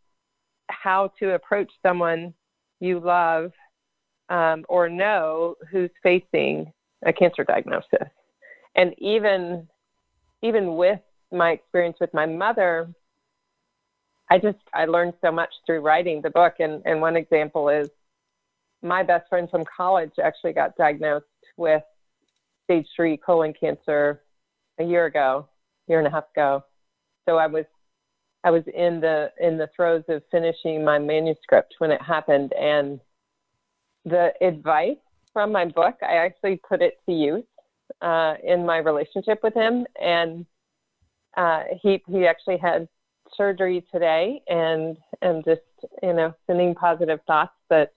how 0.70 1.12
to 1.20 1.34
approach 1.34 1.72
someone 1.82 2.34
you 2.80 3.00
love 3.00 3.52
um, 4.30 4.66
or 4.70 4.88
know 4.90 5.56
who's 5.72 5.90
facing 6.04 6.72
a 7.06 7.14
cancer 7.14 7.44
diagnosis. 7.44 8.08
And 8.76 8.94
even 9.00 9.68
even 10.42 10.78
with 10.78 11.00
my 11.32 11.52
experience 11.52 11.98
with 12.00 12.14
my 12.14 12.26
mother, 12.26 12.94
I 14.30 14.38
just 14.38 14.60
I 14.74 14.86
learned 14.86 15.14
so 15.22 15.32
much 15.32 15.50
through 15.66 15.82
writing 15.82 16.22
the 16.22 16.30
book. 16.30 16.56
And 16.60 16.82
and 16.86 17.02
one 17.02 17.16
example 17.16 17.70
is 17.70 17.90
my 18.82 19.04
best 19.04 19.28
friend 19.28 19.50
from 19.50 19.64
college 19.76 20.12
actually 20.24 20.54
got 20.54 20.78
diagnosed 20.78 21.26
with 21.58 21.84
stage 22.66 22.88
three 22.96 23.18
colon 23.18 23.54
cancer 23.60 24.22
a 24.80 24.84
year 24.84 25.06
ago, 25.06 25.50
year 25.88 25.98
and 25.98 26.08
a 26.08 26.12
half 26.12 26.26
ago. 26.36 26.64
So 27.28 27.38
I 27.38 27.48
was 27.48 27.66
I 28.44 28.52
was 28.52 28.64
in 28.74 29.02
the 29.02 29.32
in 29.40 29.58
the 29.58 29.70
throes 29.76 30.04
of 30.08 30.24
finishing 30.32 30.84
my 30.84 30.98
manuscript 30.98 31.76
when 31.80 31.92
it 31.92 32.02
happened, 32.02 32.54
and 32.54 33.00
the 34.06 34.32
advice 34.42 34.98
from 35.34 35.52
my 35.52 35.66
book, 35.66 35.96
I 36.02 36.16
actually 36.16 36.60
put 36.68 36.82
it 36.82 37.00
to 37.06 37.12
use 37.12 37.44
uh, 38.02 38.36
in 38.44 38.66
my 38.66 38.78
relationship 38.78 39.40
with 39.44 39.54
him, 39.54 39.86
and 40.02 40.46
uh, 41.36 41.64
he 41.82 42.02
he 42.08 42.26
actually 42.26 42.58
had 42.58 42.88
surgery 43.36 43.86
today, 43.92 44.42
and 44.48 44.98
and 45.22 45.44
just 45.44 45.62
you 46.02 46.14
know 46.14 46.34
sending 46.48 46.76
positive 46.76 47.20
thoughts 47.28 47.54
that 47.70 47.94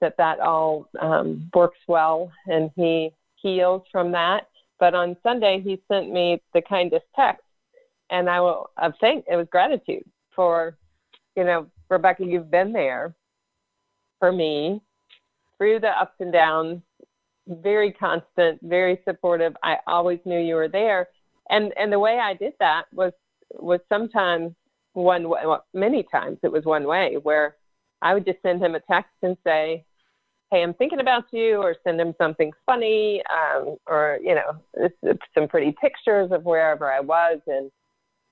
that 0.00 0.16
that 0.18 0.40
all 0.40 0.88
um, 1.00 1.48
works 1.54 1.78
well, 1.86 2.32
and 2.46 2.70
he 2.74 3.10
heals 3.36 3.82
from 3.92 4.10
that. 4.12 4.48
But 4.80 4.94
on 4.94 5.16
Sunday, 5.22 5.60
he 5.60 5.80
sent 5.88 6.10
me 6.12 6.42
the 6.52 6.62
kindest 6.62 7.06
text 7.14 7.42
and 8.10 8.28
I 8.28 8.40
will 8.40 8.70
I 8.76 8.90
think 9.00 9.24
it 9.30 9.36
was 9.36 9.46
gratitude 9.50 10.04
for, 10.34 10.76
you 11.36 11.44
know, 11.44 11.66
Rebecca, 11.90 12.24
you've 12.24 12.50
been 12.50 12.72
there 12.72 13.14
for 14.18 14.32
me 14.32 14.80
through 15.56 15.80
the 15.80 15.88
ups 15.88 16.14
and 16.20 16.32
downs, 16.32 16.80
very 17.48 17.92
constant, 17.92 18.60
very 18.62 19.00
supportive. 19.06 19.56
I 19.62 19.76
always 19.86 20.20
knew 20.24 20.38
you 20.38 20.54
were 20.54 20.68
there. 20.68 21.08
And 21.50 21.72
and 21.78 21.92
the 21.92 21.98
way 21.98 22.18
I 22.18 22.34
did 22.34 22.52
that 22.60 22.84
was 22.92 23.12
was 23.52 23.80
sometimes 23.88 24.52
one 24.92 25.28
way 25.28 25.40
well, 25.44 25.64
many 25.74 26.02
times 26.04 26.38
it 26.42 26.52
was 26.52 26.64
one 26.64 26.86
way 26.86 27.16
where 27.22 27.56
I 28.02 28.14
would 28.14 28.24
just 28.24 28.42
send 28.42 28.62
him 28.62 28.74
a 28.74 28.80
text 28.80 29.12
and 29.22 29.36
say, 29.44 29.84
Hey, 30.50 30.62
I'm 30.62 30.74
thinking 30.74 31.00
about 31.00 31.24
you, 31.30 31.56
or 31.56 31.76
send 31.84 32.00
him 32.00 32.14
something 32.16 32.52
funny, 32.64 33.22
um, 33.30 33.76
or 33.86 34.18
you 34.22 34.34
know, 34.34 34.88
some 35.34 35.48
pretty 35.48 35.74
pictures 35.80 36.30
of 36.32 36.44
wherever 36.44 36.90
I 36.92 37.00
was, 37.00 37.40
and 37.46 37.70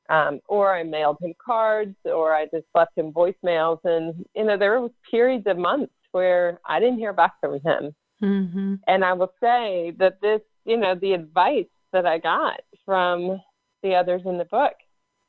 um, 0.09 0.41
or 0.49 0.75
I 0.75 0.83
mailed 0.83 1.19
him 1.21 1.35
cards, 1.45 1.97
or 2.05 2.35
I 2.35 2.47
just 2.47 2.67
left 2.75 2.97
him 2.97 3.13
voicemails. 3.13 3.79
And 3.85 4.25
you 4.35 4.45
know, 4.45 4.57
there 4.57 4.81
were 4.81 4.89
periods 5.11 5.47
of 5.47 5.59
months 5.59 5.93
where 6.13 6.61
I 6.67 6.81
didn't 6.81 6.99
hear 6.99 7.13
back 7.13 7.35
from 7.41 7.61
him. 7.61 7.95
Mm-hmm. 8.23 8.75
And 8.87 9.05
I 9.05 9.13
will 9.13 9.33
say 9.41 9.93
that 9.99 10.21
this, 10.23 10.41
you 10.65 10.77
know, 10.77 10.95
the 10.95 11.13
advice 11.13 11.67
that 11.93 12.07
I 12.07 12.19
got 12.19 12.61
from 12.85 13.41
the 13.83 13.95
others 13.95 14.23
in 14.25 14.39
the 14.39 14.47
book 14.47 14.73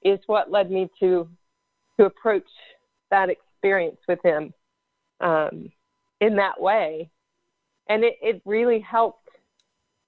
is 0.04 0.20
what 0.28 0.52
led 0.52 0.72
me 0.72 0.90
to 1.00 1.28
to 2.00 2.06
approach 2.06 2.48
that 3.10 3.30
experience 3.30 3.98
with 4.08 4.20
him 4.24 4.54
um, 5.20 5.72
in 6.22 6.36
that 6.36 6.60
way. 6.62 7.10
And 7.90 8.04
it, 8.04 8.18
it 8.22 8.42
really 8.46 8.80
helped 8.80 9.30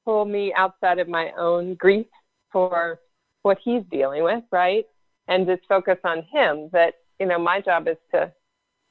pull 0.06 0.26
me 0.26 0.54
outside 0.56 1.00
of 1.00 1.08
my 1.08 1.32
own 1.38 1.76
grief 1.76 2.06
for 2.52 3.00
what 3.44 3.58
he's 3.64 3.84
dealing 3.92 4.24
with, 4.24 4.44
right? 4.52 4.86
And 5.28 5.48
just 5.48 5.62
focus 5.68 5.98
on 6.04 6.24
him. 6.32 6.70
That 6.74 6.96
you 7.20 7.26
know, 7.26 7.40
my 7.40 7.62
job 7.62 7.88
is 7.88 7.98
to 8.14 8.32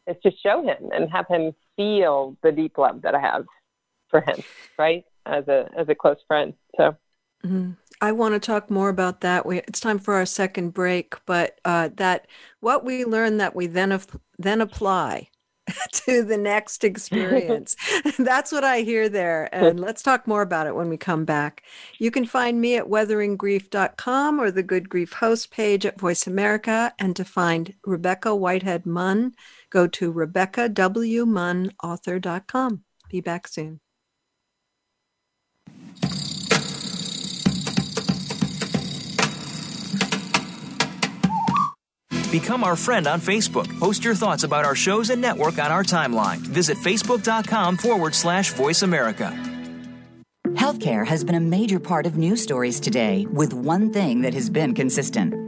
is 0.06 0.16
to 0.22 0.30
show 0.42 0.62
him 0.62 0.90
and 0.92 1.10
have 1.10 1.26
him 1.28 1.52
feel 1.76 2.36
the 2.42 2.52
deep 2.52 2.78
love 2.78 3.02
that 3.02 3.14
I 3.14 3.20
have 3.20 3.46
for 4.08 4.20
him, 4.20 4.42
right? 4.78 5.04
As 5.26 5.46
a 5.48 5.68
as 5.76 5.88
a 5.88 5.94
close 5.94 6.18
friend. 6.26 6.54
So. 6.76 6.96
Mm-hmm. 7.44 7.72
I 8.00 8.12
want 8.12 8.34
to 8.34 8.40
talk 8.40 8.68
more 8.68 8.88
about 8.88 9.20
that. 9.20 9.46
We, 9.46 9.58
it's 9.58 9.78
time 9.78 9.98
for 9.98 10.14
our 10.14 10.26
second 10.26 10.70
break, 10.70 11.14
but 11.24 11.60
uh, 11.64 11.90
that 11.96 12.26
what 12.60 12.84
we 12.84 13.04
learn 13.04 13.38
that 13.38 13.54
we 13.56 13.66
then 13.66 14.00
then 14.38 14.60
apply 14.60 15.28
to 15.92 16.22
the 16.22 16.36
next 16.36 16.84
experience. 16.90 17.76
That's 18.18 18.52
what 18.52 18.64
I 18.64 18.80
hear 18.80 19.08
there. 19.08 19.48
And 19.54 19.80
let's 19.80 20.02
talk 20.02 20.26
more 20.26 20.42
about 20.42 20.66
it 20.66 20.74
when 20.74 20.88
we 20.88 20.96
come 20.96 21.24
back. 21.24 21.62
You 21.98 22.10
can 22.10 22.26
find 22.26 22.60
me 22.60 22.76
at 22.76 22.86
weatheringgrief.com 22.86 24.40
or 24.40 24.50
the 24.50 24.62
Good 24.62 24.88
Grief 24.88 25.12
host 25.12 25.50
page 25.50 25.84
at 25.86 26.00
Voice 26.00 26.26
America. 26.26 26.92
And 26.98 27.14
to 27.16 27.24
find 27.24 27.74
Rebecca 27.84 28.34
Whitehead 28.34 28.86
Munn, 28.86 29.34
go 29.70 29.86
to 29.86 30.12
RebeccaWMunnAuthor.com. 30.12 32.82
Be 33.10 33.20
back 33.20 33.48
soon. 33.48 33.80
Become 42.30 42.62
our 42.62 42.76
friend 42.76 43.06
on 43.06 43.20
Facebook. 43.20 43.66
Post 43.80 44.04
your 44.04 44.14
thoughts 44.14 44.44
about 44.44 44.64
our 44.64 44.74
shows 44.74 45.08
and 45.10 45.20
network 45.20 45.58
on 45.58 45.72
our 45.72 45.82
timeline. 45.82 46.38
Visit 46.38 46.76
facebook.com 46.78 47.78
forward 47.78 48.14
slash 48.14 48.52
voice 48.52 48.82
America. 48.82 49.32
Healthcare 50.48 51.06
has 51.06 51.24
been 51.24 51.36
a 51.36 51.40
major 51.40 51.78
part 51.80 52.04
of 52.04 52.18
news 52.18 52.42
stories 52.42 52.80
today, 52.80 53.26
with 53.30 53.54
one 53.54 53.92
thing 53.92 54.22
that 54.22 54.34
has 54.34 54.50
been 54.50 54.74
consistent 54.74 55.47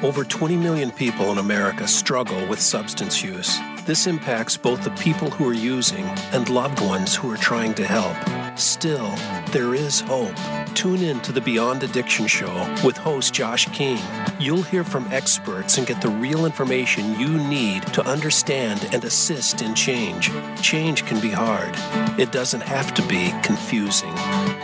Over 0.00 0.22
20 0.22 0.56
million 0.56 0.92
people 0.92 1.32
in 1.32 1.38
America 1.38 1.88
struggle 1.88 2.46
with 2.46 2.60
substance 2.60 3.20
use. 3.20 3.58
This 3.84 4.06
impacts 4.06 4.56
both 4.56 4.84
the 4.84 4.92
people 4.92 5.28
who 5.28 5.48
are 5.48 5.52
using 5.52 6.04
and 6.30 6.48
loved 6.48 6.80
ones 6.80 7.16
who 7.16 7.28
are 7.32 7.36
trying 7.36 7.74
to 7.74 7.84
help. 7.84 8.16
Still, 8.56 9.10
there 9.52 9.74
is 9.74 10.00
hope. 10.00 10.34
Tune 10.74 11.02
in 11.02 11.20
to 11.20 11.32
the 11.32 11.40
Beyond 11.40 11.82
Addiction 11.82 12.26
Show 12.26 12.52
with 12.84 12.96
host 12.96 13.32
Josh 13.32 13.66
King. 13.66 13.98
You'll 14.38 14.62
hear 14.62 14.84
from 14.84 15.06
experts 15.12 15.78
and 15.78 15.86
get 15.86 16.00
the 16.02 16.08
real 16.08 16.46
information 16.46 17.18
you 17.18 17.28
need 17.28 17.82
to 17.94 18.04
understand 18.06 18.88
and 18.92 19.04
assist 19.04 19.62
in 19.62 19.74
change. 19.74 20.30
Change 20.60 21.04
can 21.04 21.20
be 21.20 21.30
hard, 21.30 21.74
it 22.18 22.30
doesn't 22.32 22.60
have 22.60 22.94
to 22.94 23.02
be 23.08 23.32
confusing. 23.42 24.14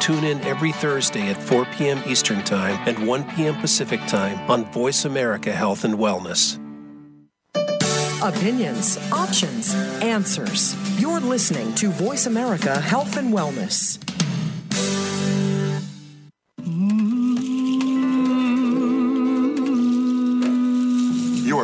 Tune 0.00 0.24
in 0.24 0.40
every 0.42 0.72
Thursday 0.72 1.30
at 1.30 1.42
4 1.42 1.64
p.m. 1.76 2.02
Eastern 2.06 2.42
Time 2.44 2.76
and 2.86 3.06
1 3.06 3.30
p.m. 3.30 3.54
Pacific 3.60 4.00
Time 4.06 4.38
on 4.50 4.64
Voice 4.72 5.04
America 5.04 5.52
Health 5.52 5.84
and 5.84 5.94
Wellness. 5.94 6.60
Opinions, 8.22 8.98
options, 9.12 9.74
answers. 10.00 10.74
You're 10.98 11.20
listening 11.20 11.74
to 11.74 11.90
Voice 11.90 12.26
America 12.26 12.80
Health 12.80 13.16
and 13.16 13.34
Wellness. 13.34 13.98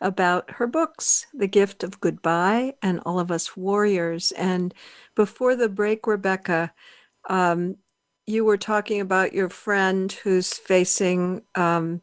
about 0.00 0.50
her 0.52 0.66
books, 0.66 1.26
The 1.34 1.48
Gift 1.48 1.82
of 1.82 2.00
Goodbye 2.00 2.74
and 2.82 3.00
All 3.04 3.18
of 3.18 3.30
Us 3.30 3.56
Warriors. 3.56 4.32
And 4.32 4.72
before 5.14 5.56
the 5.56 5.68
break, 5.68 6.06
Rebecca, 6.06 6.72
um, 7.28 7.76
you 8.26 8.44
were 8.44 8.58
talking 8.58 9.00
about 9.00 9.32
your 9.32 9.48
friend 9.48 10.12
who's 10.12 10.52
facing, 10.52 11.42
um, 11.54 12.02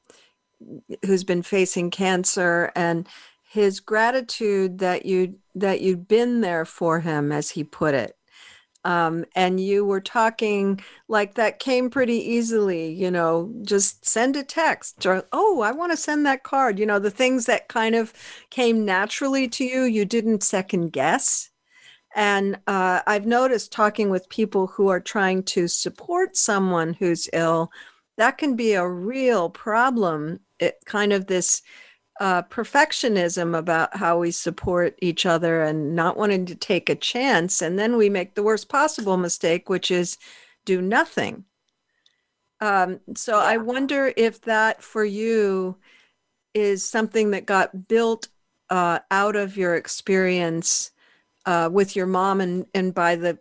who's 1.05 1.23
been 1.23 1.43
facing 1.43 1.91
cancer, 1.91 2.71
and 2.75 3.07
his 3.43 3.79
gratitude 3.79 4.79
that 4.79 5.05
you 5.05 5.39
that 5.53 5.79
you'd 5.81 6.07
been 6.07 6.41
there 6.41 6.65
for 6.65 6.99
him, 6.99 7.31
as 7.31 7.51
he 7.51 7.63
put 7.63 7.93
it. 7.93 8.17
Um, 8.85 9.25
and 9.35 9.59
you 9.59 9.83
were 9.83 9.99
talking 9.99 10.79
like 11.07 11.33
that 11.35 11.57
came 11.57 11.89
pretty 11.89 12.17
easily, 12.17 12.93
you 12.93 13.09
know, 13.09 13.51
just 13.63 14.05
send 14.05 14.35
a 14.35 14.43
text 14.43 15.05
or, 15.07 15.25
oh, 15.33 15.61
I 15.61 15.71
want 15.71 15.91
to 15.91 15.97
send 15.97 16.25
that 16.27 16.43
card. 16.43 16.77
You 16.77 16.85
know, 16.85 16.99
the 16.99 17.09
things 17.09 17.47
that 17.47 17.67
kind 17.67 17.95
of 17.95 18.13
came 18.51 18.85
naturally 18.85 19.47
to 19.49 19.65
you, 19.65 19.83
you 19.83 20.05
didn't 20.05 20.43
second 20.43 20.91
guess. 20.91 21.49
And 22.15 22.59
uh, 22.67 23.01
I've 23.07 23.25
noticed 23.25 23.71
talking 23.71 24.09
with 24.11 24.29
people 24.29 24.67
who 24.67 24.87
are 24.87 25.01
trying 25.01 25.43
to 25.43 25.67
support 25.67 26.37
someone 26.37 26.93
who's 26.93 27.27
ill, 27.33 27.71
that 28.17 28.37
can 28.37 28.55
be 28.55 28.73
a 28.73 28.87
real 28.87 29.49
problem. 29.49 30.39
It 30.59 30.77
kind 30.85 31.11
of 31.11 31.25
this 31.25 31.63
uh, 32.19 32.43
perfectionism 32.43 33.57
about 33.57 33.95
how 33.97 34.19
we 34.19 34.31
support 34.31 34.97
each 35.01 35.25
other 35.25 35.63
and 35.63 35.95
not 35.95 36.17
wanting 36.17 36.45
to 36.45 36.55
take 36.55 36.89
a 36.89 36.95
chance. 36.95 37.61
And 37.61 37.77
then 37.77 37.97
we 37.97 38.09
make 38.09 38.35
the 38.35 38.43
worst 38.43 38.69
possible 38.69 39.17
mistake, 39.17 39.69
which 39.69 39.91
is 39.91 40.17
do 40.63 40.81
nothing. 40.81 41.43
Um, 42.61 43.01
so 43.15 43.37
yeah. 43.37 43.45
I 43.45 43.57
wonder 43.57 44.13
if 44.15 44.41
that 44.41 44.81
for 44.81 45.03
you 45.03 45.77
is 46.53 46.83
something 46.83 47.31
that 47.31 47.45
got 47.45 47.87
built 47.87 48.29
uh, 48.69 48.99
out 49.11 49.35
of 49.35 49.57
your 49.57 49.75
experience 49.75 50.91
uh, 51.45 51.69
with 51.71 51.95
your 51.95 52.07
mom 52.07 52.41
and, 52.41 52.65
and 52.73 52.93
by 52.93 53.15
the 53.15 53.37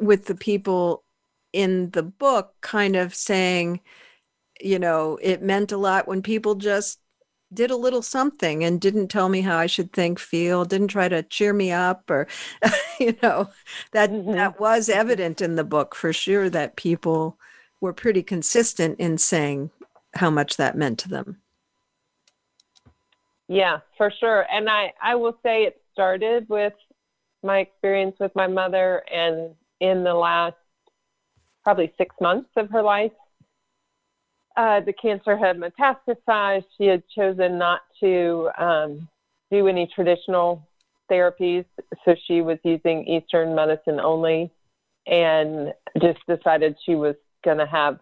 with 0.00 0.26
the 0.26 0.34
people 0.34 1.04
in 1.52 1.90
the 1.90 2.02
book 2.02 2.54
kind 2.60 2.96
of 2.96 3.14
saying 3.14 3.80
you 4.60 4.78
know 4.78 5.16
it 5.22 5.42
meant 5.42 5.70
a 5.70 5.76
lot 5.76 6.08
when 6.08 6.22
people 6.22 6.56
just 6.56 6.98
did 7.52 7.70
a 7.70 7.76
little 7.76 8.02
something 8.02 8.64
and 8.64 8.80
didn't 8.80 9.08
tell 9.08 9.28
me 9.28 9.40
how 9.40 9.56
I 9.56 9.66
should 9.66 9.92
think, 9.92 10.18
feel, 10.18 10.64
didn't 10.64 10.88
try 10.88 11.08
to 11.08 11.22
cheer 11.22 11.52
me 11.52 11.70
up 11.70 12.10
or 12.10 12.26
you 13.00 13.16
know, 13.22 13.50
that 13.92 14.10
mm-hmm. 14.10 14.32
that 14.32 14.58
was 14.60 14.88
evident 14.88 15.40
in 15.40 15.56
the 15.56 15.64
book 15.64 15.94
for 15.94 16.12
sure 16.12 16.50
that 16.50 16.76
people 16.76 17.38
were 17.80 17.92
pretty 17.92 18.22
consistent 18.22 18.98
in 18.98 19.18
saying 19.18 19.70
how 20.14 20.30
much 20.30 20.56
that 20.56 20.76
meant 20.76 20.98
to 21.00 21.08
them. 21.08 21.38
Yeah, 23.48 23.78
for 23.96 24.12
sure. 24.18 24.46
And 24.50 24.68
I 24.68 24.92
I 25.00 25.14
will 25.14 25.38
say 25.42 25.64
it 25.64 25.80
started 25.92 26.48
with 26.48 26.72
my 27.42 27.60
experience 27.60 28.16
with 28.18 28.34
my 28.34 28.46
mother 28.46 29.04
and 29.12 29.54
in 29.78 30.02
the 30.02 30.14
last 30.14 30.56
probably 31.62 31.92
6 31.98 32.14
months 32.20 32.50
of 32.56 32.70
her 32.70 32.82
life 32.82 33.12
uh, 34.56 34.80
the 34.80 34.92
cancer 34.92 35.36
had 35.36 35.58
metastasized. 35.58 36.64
She 36.78 36.86
had 36.86 37.02
chosen 37.08 37.58
not 37.58 37.82
to 38.00 38.50
um, 38.58 39.08
do 39.50 39.68
any 39.68 39.86
traditional 39.94 40.66
therapies, 41.10 41.64
so 42.04 42.14
she 42.26 42.40
was 42.40 42.58
using 42.64 43.06
Eastern 43.06 43.54
medicine 43.54 44.00
only, 44.00 44.50
and 45.06 45.72
just 46.00 46.18
decided 46.28 46.76
she 46.84 46.94
was 46.94 47.14
going 47.44 47.58
to 47.58 47.66
have 47.66 48.00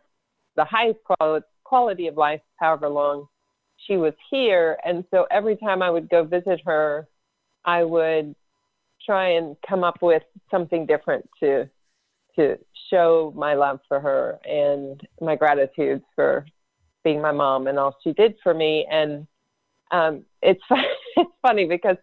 the 0.57 0.65
highest 0.65 1.01
quality 1.05 1.47
quality 1.65 2.07
of 2.07 2.17
life, 2.17 2.43
however 2.57 2.89
long 2.89 3.27
she 3.87 3.97
was 3.97 4.13
here. 4.31 4.79
And 4.85 5.05
so 5.11 5.27
every 5.31 5.57
time 5.57 5.83
I 5.83 5.91
would 5.91 6.09
go 6.09 6.23
visit 6.23 6.61
her, 6.67 7.09
I 7.65 7.83
would 7.83 8.35
try 9.05 9.31
and 9.31 9.57
come 9.67 9.83
up 9.83 10.01
with 10.03 10.23
something 10.51 10.87
different 10.87 11.29
to 11.41 11.69
to 12.37 12.59
show 12.91 13.33
my 13.37 13.55
love 13.55 13.81
for 13.89 14.01
her 14.01 14.39
and 14.45 15.01
my 15.21 15.37
gratitude 15.37 16.03
for 16.15 16.47
being 17.03 17.21
my 17.21 17.33
mom 17.33 17.67
and 17.67 17.79
all 17.79 17.97
she 18.03 18.13
did 18.13 18.35
for 18.43 18.55
me. 18.55 18.87
And 18.91 19.27
um, 19.91 20.25
it's 20.43 20.63
it's 21.17 21.31
funny 21.43 21.67
because 21.67 21.97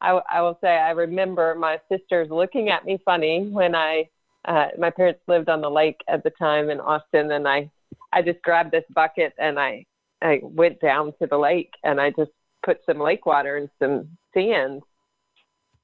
I, 0.00 0.20
I 0.32 0.42
will 0.42 0.58
say 0.60 0.68
I 0.68 0.90
remember 0.90 1.54
my 1.54 1.78
sisters 1.90 2.28
looking 2.30 2.68
at 2.68 2.84
me 2.84 2.98
funny 3.04 3.48
when 3.50 3.74
I 3.74 4.08
uh, 4.46 4.66
my 4.78 4.90
parents 4.90 5.20
lived 5.26 5.48
on 5.48 5.62
the 5.62 5.70
lake 5.70 6.00
at 6.06 6.22
the 6.22 6.30
time 6.30 6.68
in 6.68 6.78
Austin, 6.78 7.32
and 7.32 7.48
I 7.48 7.70
I 8.12 8.22
just 8.22 8.42
grabbed 8.42 8.72
this 8.72 8.84
bucket 8.94 9.32
and 9.38 9.58
I 9.58 9.84
I 10.22 10.40
went 10.42 10.80
down 10.80 11.12
to 11.20 11.26
the 11.26 11.36
lake 11.36 11.72
and 11.82 12.00
I 12.00 12.10
just 12.10 12.30
put 12.64 12.78
some 12.86 13.00
lake 13.00 13.26
water 13.26 13.56
and 13.56 13.68
some 13.78 14.08
sand 14.32 14.82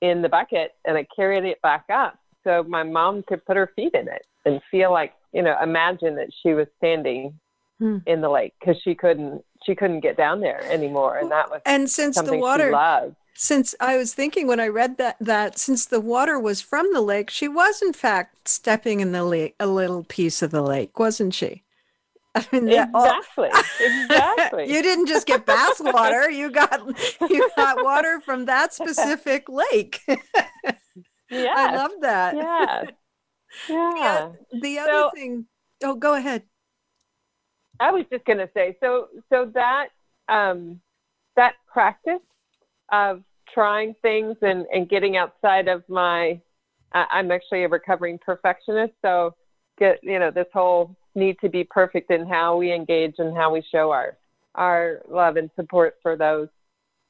in 0.00 0.22
the 0.22 0.28
bucket 0.28 0.72
and 0.86 0.96
I 0.96 1.06
carried 1.14 1.44
it 1.44 1.60
back 1.62 1.84
up 1.92 2.18
so 2.44 2.62
my 2.62 2.82
mom 2.82 3.22
could 3.22 3.44
put 3.44 3.56
her 3.56 3.70
feet 3.76 3.94
in 3.94 4.08
it 4.08 4.26
and 4.44 4.60
feel 4.70 4.92
like, 4.92 5.12
you 5.32 5.42
know, 5.42 5.56
imagine 5.62 6.16
that 6.16 6.28
she 6.42 6.54
was 6.54 6.66
standing 6.78 7.38
hmm. 7.78 7.98
in 8.06 8.20
the 8.20 8.28
lake 8.28 8.54
because 8.58 8.80
she 8.82 8.94
couldn't 8.94 9.42
she 9.64 9.74
couldn't 9.74 10.00
get 10.00 10.16
down 10.16 10.40
there 10.40 10.62
anymore, 10.70 11.18
and 11.18 11.30
that 11.30 11.50
was 11.50 11.60
and 11.66 11.90
since 11.90 12.20
the 12.20 12.36
water 12.36 12.72
since 13.34 13.74
I 13.80 13.96
was 13.96 14.12
thinking 14.12 14.46
when 14.46 14.60
I 14.60 14.68
read 14.68 14.98
that 14.98 15.16
that 15.20 15.58
since 15.58 15.86
the 15.86 16.00
water 16.00 16.38
was 16.38 16.60
from 16.60 16.92
the 16.92 17.00
lake, 17.00 17.30
she 17.30 17.48
was 17.48 17.80
in 17.82 17.92
fact 17.92 18.48
stepping 18.48 19.00
in 19.00 19.12
the 19.12 19.24
lake, 19.24 19.54
a 19.58 19.66
little 19.66 20.04
piece 20.04 20.42
of 20.42 20.50
the 20.50 20.62
lake, 20.62 20.98
wasn't 20.98 21.34
she? 21.34 21.62
I 22.34 22.46
mean, 22.52 22.68
exactly, 22.68 23.48
exactly. 23.80 24.70
you 24.72 24.82
didn't 24.82 25.06
just 25.06 25.26
get 25.26 25.46
bath 25.46 25.80
water; 25.80 26.30
you 26.30 26.50
got 26.50 26.80
you 27.28 27.50
got 27.56 27.82
water 27.82 28.20
from 28.20 28.44
that 28.44 28.72
specific 28.72 29.48
lake. 29.48 30.00
Yeah, 31.30 31.54
I 31.56 31.76
love 31.76 31.92
that. 32.02 32.34
Yeah. 33.68 33.94
Yeah. 33.96 34.28
The, 34.52 34.60
the 34.60 34.78
other 34.78 34.90
so, 34.90 35.10
thing. 35.12 35.46
Oh, 35.82 35.94
go 35.94 36.14
ahead. 36.14 36.44
I 37.80 37.90
was 37.90 38.04
just 38.12 38.24
going 38.24 38.38
to 38.38 38.48
say, 38.54 38.76
so 38.80 39.08
so 39.28 39.50
that 39.54 39.88
um, 40.28 40.80
that 41.36 41.54
practice 41.66 42.20
of 42.92 43.22
trying 43.52 43.94
things 44.02 44.36
and, 44.42 44.66
and 44.72 44.88
getting 44.88 45.16
outside 45.16 45.66
of 45.66 45.82
my, 45.88 46.40
uh, 46.94 47.04
I'm 47.10 47.30
actually 47.30 47.64
a 47.64 47.68
recovering 47.68 48.18
perfectionist, 48.24 48.92
so 49.02 49.34
get 49.78 49.98
you 50.02 50.18
know 50.18 50.30
this 50.30 50.46
whole 50.52 50.94
need 51.14 51.36
to 51.40 51.48
be 51.48 51.64
perfect 51.64 52.10
in 52.10 52.26
how 52.26 52.56
we 52.56 52.72
engage 52.72 53.14
and 53.18 53.36
how 53.36 53.52
we 53.52 53.64
show 53.72 53.90
our 53.90 54.16
our 54.54 55.00
love 55.08 55.36
and 55.36 55.50
support 55.56 55.96
for 56.02 56.16
those 56.16 56.48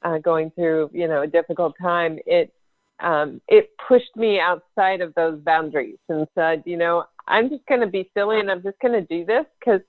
uh, 0.02 0.18
going 0.18 0.50
through 0.52 0.90
you 0.92 1.08
know 1.08 1.22
a 1.22 1.26
difficult 1.26 1.74
time. 1.80 2.18
It 2.26 2.52
um, 3.00 3.40
it 3.48 3.70
pushed 3.88 4.14
me 4.16 4.40
outside 4.40 5.00
of 5.00 5.14
those 5.14 5.40
boundaries 5.40 5.98
and 6.08 6.26
said, 6.34 6.62
you 6.66 6.76
know, 6.76 7.04
I'm 7.26 7.48
just 7.48 7.66
going 7.66 7.80
to 7.80 7.86
be 7.86 8.10
silly 8.14 8.40
and 8.40 8.50
I'm 8.50 8.62
just 8.62 8.78
going 8.80 8.94
to 8.94 9.06
do 9.06 9.24
this 9.24 9.44
because 9.58 9.80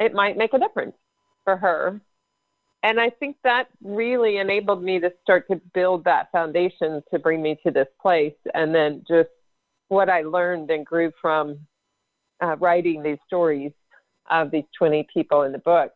it 0.00 0.14
might 0.14 0.36
make 0.36 0.52
a 0.52 0.58
difference 0.58 0.96
for 1.44 1.56
her. 1.56 2.00
And 2.82 3.00
I 3.00 3.10
think 3.10 3.36
that 3.42 3.68
really 3.82 4.38
enabled 4.38 4.82
me 4.82 5.00
to 5.00 5.12
start 5.22 5.48
to 5.50 5.60
build 5.74 6.04
that 6.04 6.30
foundation 6.30 7.02
to 7.12 7.18
bring 7.18 7.42
me 7.42 7.58
to 7.64 7.70
this 7.70 7.88
place. 8.00 8.34
And 8.54 8.74
then 8.74 9.04
just 9.08 9.30
what 9.88 10.08
I 10.08 10.22
learned 10.22 10.70
and 10.70 10.84
grew 10.84 11.12
from 11.20 11.58
uh, 12.42 12.56
writing 12.56 13.02
these 13.02 13.18
stories 13.26 13.72
of 14.30 14.50
these 14.50 14.64
20 14.78 15.06
people 15.12 15.42
in 15.42 15.52
the 15.52 15.58
book 15.58 15.92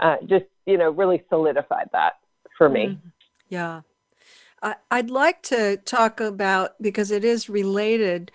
uh, 0.00 0.16
just, 0.28 0.44
you 0.66 0.78
know, 0.78 0.90
really 0.90 1.22
solidified 1.28 1.88
that 1.92 2.14
for 2.56 2.68
me. 2.68 2.86
Mm, 2.86 3.00
yeah. 3.48 3.80
I, 4.62 4.74
I'd 4.90 5.10
like 5.10 5.42
to 5.44 5.76
talk 5.78 6.20
about, 6.20 6.80
because 6.80 7.10
it 7.10 7.24
is 7.24 7.48
related, 7.48 8.32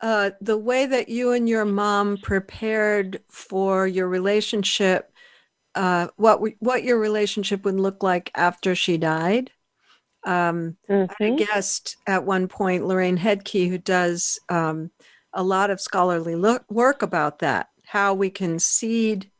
uh, 0.00 0.30
the 0.40 0.58
way 0.58 0.86
that 0.86 1.08
you 1.08 1.32
and 1.32 1.48
your 1.48 1.64
mom 1.64 2.18
prepared 2.18 3.20
for 3.28 3.86
your 3.86 4.08
relationship, 4.08 5.12
uh, 5.74 6.08
what 6.16 6.40
what 6.58 6.82
your 6.84 6.98
relationship 6.98 7.64
would 7.64 7.80
look 7.80 8.02
like 8.02 8.30
after 8.34 8.74
she 8.74 8.98
died. 8.98 9.50
Um, 10.24 10.76
mm-hmm. 10.88 11.22
I 11.22 11.30
guest 11.36 11.96
at 12.06 12.24
one 12.24 12.46
point, 12.48 12.86
Lorraine 12.86 13.18
Hedtke, 13.18 13.68
who 13.68 13.78
does 13.78 14.38
um, 14.48 14.90
a 15.32 15.42
lot 15.42 15.70
of 15.70 15.80
scholarly 15.80 16.36
look, 16.36 16.70
work 16.70 17.02
about 17.02 17.38
that, 17.38 17.70
how 17.86 18.14
we 18.14 18.30
can 18.30 18.58
seed 18.58 19.30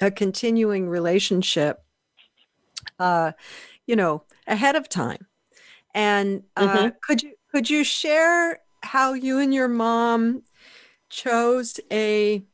a 0.00 0.10
continuing 0.10 0.88
relationship, 0.88 1.82
uh, 2.98 3.32
you 3.86 3.96
know, 3.96 4.22
ahead 4.46 4.76
of 4.76 4.88
time. 4.88 5.26
And 5.94 6.42
uh, 6.56 6.68
mm-hmm. 6.68 6.88
could 7.02 7.22
you 7.22 7.32
could 7.50 7.70
you 7.70 7.84
share 7.84 8.60
how 8.82 9.14
you 9.14 9.38
and 9.38 9.54
your 9.54 9.68
mom 9.68 10.42
chose 11.08 11.80
a 11.90 12.44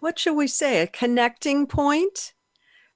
what 0.00 0.18
should 0.18 0.34
we 0.34 0.46
say 0.46 0.80
a 0.80 0.86
connecting 0.86 1.66
point, 1.66 2.32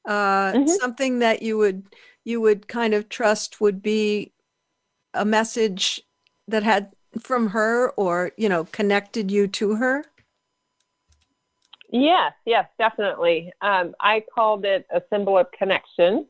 uh, 0.06 0.52
mm-hmm. 0.52 0.66
something 0.66 1.18
that 1.20 1.42
you 1.42 1.58
would 1.58 1.84
you 2.24 2.40
would 2.40 2.66
kind 2.66 2.94
of 2.94 3.08
trust 3.08 3.60
would 3.60 3.82
be 3.82 4.32
a 5.12 5.24
message 5.24 6.00
that 6.48 6.62
had 6.62 6.90
from 7.20 7.48
her 7.48 7.90
or 7.90 8.32
you 8.36 8.48
know 8.48 8.64
connected 8.64 9.30
you 9.30 9.46
to 9.46 9.76
her 9.76 10.04
yes 11.90 12.32
yes 12.44 12.66
definitely 12.78 13.52
um, 13.62 13.94
i 14.00 14.22
called 14.34 14.64
it 14.64 14.84
a 14.92 15.00
symbol 15.10 15.38
of 15.38 15.46
connection 15.52 16.26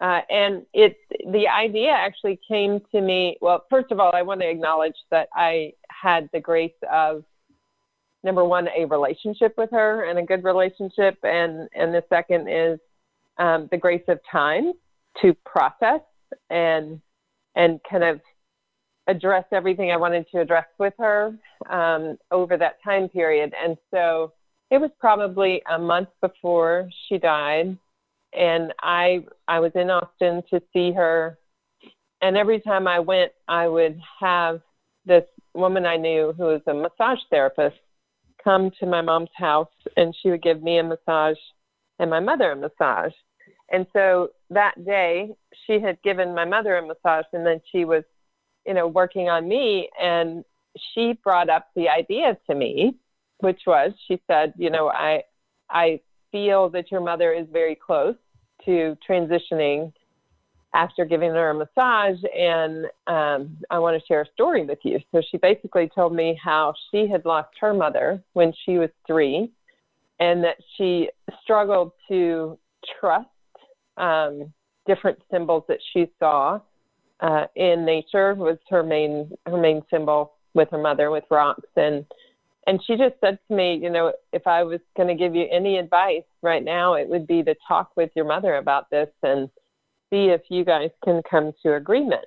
uh, 0.00 0.20
and 0.28 0.64
it 0.74 0.96
the 1.32 1.48
idea 1.48 1.90
actually 1.90 2.38
came 2.46 2.80
to 2.92 3.00
me 3.00 3.36
well 3.40 3.64
first 3.70 3.90
of 3.90 4.00
all 4.00 4.12
i 4.14 4.22
want 4.22 4.40
to 4.40 4.48
acknowledge 4.48 4.96
that 5.10 5.28
i 5.34 5.72
had 5.88 6.28
the 6.32 6.40
grace 6.40 6.70
of 6.92 7.24
number 8.24 8.44
one 8.44 8.68
a 8.76 8.84
relationship 8.86 9.54
with 9.56 9.70
her 9.70 10.08
and 10.08 10.18
a 10.18 10.22
good 10.22 10.44
relationship 10.44 11.16
and 11.22 11.68
and 11.74 11.94
the 11.94 12.02
second 12.08 12.48
is 12.48 12.78
um, 13.38 13.68
the 13.70 13.76
grace 13.76 14.02
of 14.08 14.18
time 14.30 14.72
to 15.20 15.34
process 15.44 16.00
and 16.50 17.00
and 17.54 17.80
kind 17.88 18.04
of 18.04 18.20
address 19.06 19.44
everything 19.52 19.90
I 19.90 19.96
wanted 19.96 20.26
to 20.32 20.40
address 20.40 20.66
with 20.78 20.94
her 20.98 21.36
um, 21.70 22.18
over 22.30 22.56
that 22.56 22.82
time 22.82 23.08
period. 23.08 23.52
And 23.62 23.76
so 23.92 24.32
it 24.70 24.78
was 24.78 24.90
probably 24.98 25.62
a 25.72 25.78
month 25.78 26.08
before 26.20 26.88
she 27.08 27.18
died, 27.18 27.78
and 28.32 28.72
I 28.82 29.24
I 29.48 29.60
was 29.60 29.72
in 29.74 29.90
Austin 29.90 30.42
to 30.50 30.60
see 30.72 30.92
her. 30.92 31.38
And 32.22 32.36
every 32.36 32.60
time 32.60 32.88
I 32.88 32.98
went, 32.98 33.32
I 33.46 33.68
would 33.68 34.00
have 34.20 34.60
this 35.04 35.24
woman 35.54 35.86
I 35.86 35.96
knew 35.96 36.34
who 36.36 36.44
was 36.44 36.62
a 36.66 36.74
massage 36.74 37.18
therapist 37.30 37.76
come 38.42 38.70
to 38.78 38.86
my 38.86 39.02
mom's 39.02 39.30
house, 39.34 39.68
and 39.96 40.14
she 40.20 40.30
would 40.30 40.42
give 40.42 40.62
me 40.62 40.78
a 40.78 40.82
massage 40.82 41.36
and 41.98 42.10
my 42.10 42.20
mother 42.20 42.52
a 42.52 42.56
massage. 42.56 43.12
And 43.72 43.86
so 43.92 44.28
that 44.50 44.84
day, 44.84 45.30
she 45.66 45.80
had 45.80 46.00
given 46.02 46.34
my 46.34 46.44
mother 46.44 46.76
a 46.76 46.86
massage, 46.86 47.24
and 47.32 47.44
then 47.44 47.60
she 47.72 47.84
was, 47.84 48.04
you 48.64 48.74
know, 48.74 48.86
working 48.86 49.28
on 49.28 49.48
me. 49.48 49.88
And 50.00 50.44
she 50.94 51.14
brought 51.24 51.48
up 51.48 51.68
the 51.74 51.88
idea 51.88 52.38
to 52.48 52.54
me, 52.54 52.96
which 53.38 53.62
was, 53.66 53.92
she 54.06 54.20
said, 54.28 54.52
you 54.56 54.70
know, 54.70 54.88
I, 54.88 55.22
I 55.68 56.00
feel 56.30 56.68
that 56.70 56.90
your 56.90 57.00
mother 57.00 57.32
is 57.32 57.46
very 57.52 57.74
close 57.74 58.16
to 58.64 58.96
transitioning 59.08 59.92
after 60.74 61.04
giving 61.04 61.30
her 61.30 61.50
a 61.50 61.54
massage, 61.54 62.18
and 62.36 62.86
um, 63.06 63.56
I 63.70 63.78
want 63.78 63.98
to 64.00 64.06
share 64.06 64.22
a 64.22 64.32
story 64.34 64.64
with 64.66 64.78
you. 64.82 64.98
So 65.10 65.22
she 65.30 65.38
basically 65.38 65.88
told 65.94 66.14
me 66.14 66.38
how 66.42 66.74
she 66.90 67.08
had 67.08 67.24
lost 67.24 67.50
her 67.60 67.72
mother 67.72 68.22
when 68.34 68.52
she 68.64 68.76
was 68.76 68.90
three, 69.06 69.50
and 70.20 70.44
that 70.44 70.56
she 70.76 71.08
struggled 71.42 71.92
to 72.08 72.58
trust 73.00 73.28
um, 73.96 74.52
different 74.86 75.18
symbols 75.30 75.64
that 75.68 75.78
she 75.92 76.10
saw 76.18 76.60
uh, 77.20 77.46
in 77.56 77.84
nature 77.84 78.34
was 78.34 78.58
her 78.68 78.82
main 78.82 79.30
her 79.46 79.56
main 79.56 79.82
symbol 79.90 80.34
with 80.54 80.68
her 80.70 80.78
mother 80.78 81.10
with 81.10 81.24
rocks 81.30 81.68
and 81.76 82.04
and 82.66 82.80
she 82.84 82.96
just 82.96 83.14
said 83.20 83.38
to 83.48 83.56
me 83.56 83.78
you 83.80 83.90
know 83.90 84.12
if 84.32 84.46
i 84.46 84.62
was 84.62 84.80
going 84.96 85.08
to 85.08 85.14
give 85.14 85.34
you 85.34 85.46
any 85.50 85.78
advice 85.78 86.24
right 86.42 86.64
now 86.64 86.94
it 86.94 87.08
would 87.08 87.26
be 87.26 87.42
to 87.42 87.54
talk 87.66 87.90
with 87.96 88.10
your 88.14 88.24
mother 88.24 88.56
about 88.56 88.90
this 88.90 89.08
and 89.22 89.48
see 90.10 90.26
if 90.26 90.42
you 90.50 90.64
guys 90.64 90.90
can 91.04 91.22
come 91.28 91.52
to 91.62 91.74
agreement 91.74 92.24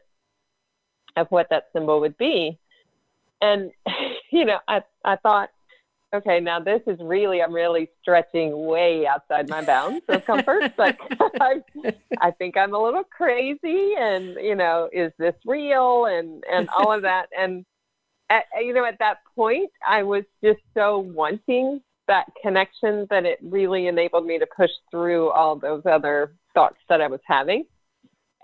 of 1.15 1.27
what 1.29 1.47
that 1.49 1.65
symbol 1.73 1.99
would 1.99 2.17
be 2.17 2.57
and 3.41 3.71
you 4.31 4.45
know 4.45 4.59
i 4.67 4.81
i 5.05 5.15
thought 5.17 5.49
okay, 6.13 6.39
now 6.39 6.59
this 6.59 6.81
is 6.87 6.97
really, 7.01 7.41
I'm 7.41 7.53
really 7.53 7.89
stretching 8.01 8.65
way 8.65 9.05
outside 9.05 9.49
my 9.49 9.63
bounds 9.63 10.03
of 10.07 10.25
comfort, 10.25 10.73
but 10.77 10.97
I, 11.41 11.61
I 12.19 12.31
think 12.31 12.57
I'm 12.57 12.73
a 12.73 12.81
little 12.81 13.03
crazy 13.03 13.93
and, 13.97 14.35
you 14.35 14.55
know, 14.55 14.89
is 14.91 15.11
this 15.19 15.35
real 15.45 16.05
and, 16.05 16.43
and 16.51 16.69
all 16.69 16.91
of 16.91 17.01
that. 17.03 17.27
And, 17.37 17.65
at, 18.30 18.43
you 18.61 18.73
know, 18.73 18.86
at 18.86 18.99
that 18.99 19.17
point, 19.36 19.71
I 19.88 20.03
was 20.03 20.23
just 20.43 20.59
so 20.73 20.99
wanting 20.99 21.82
that 22.07 22.25
connection 22.41 23.07
that 23.09 23.25
it 23.25 23.39
really 23.41 23.88
enabled 23.88 24.25
me 24.25 24.39
to 24.39 24.47
push 24.55 24.71
through 24.91 25.30
all 25.30 25.55
those 25.55 25.84
other 25.86 26.34
thoughts 26.53 26.77
that 26.89 27.01
I 27.01 27.07
was 27.07 27.19
having. 27.25 27.65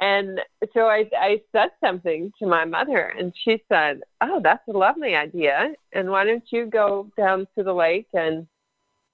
And 0.01 0.39
so 0.73 0.81
I, 0.81 1.05
I 1.17 1.41
said 1.51 1.69
something 1.83 2.31
to 2.39 2.47
my 2.47 2.65
mother, 2.65 3.13
and 3.17 3.33
she 3.43 3.63
said, 3.69 4.01
"Oh, 4.21 4.41
that's 4.43 4.67
a 4.67 4.77
lovely 4.77 5.15
idea. 5.15 5.73
And 5.93 6.09
why 6.09 6.25
don't 6.25 6.43
you 6.51 6.65
go 6.65 7.09
down 7.15 7.47
to 7.57 7.63
the 7.63 7.73
lake 7.73 8.07
and 8.13 8.45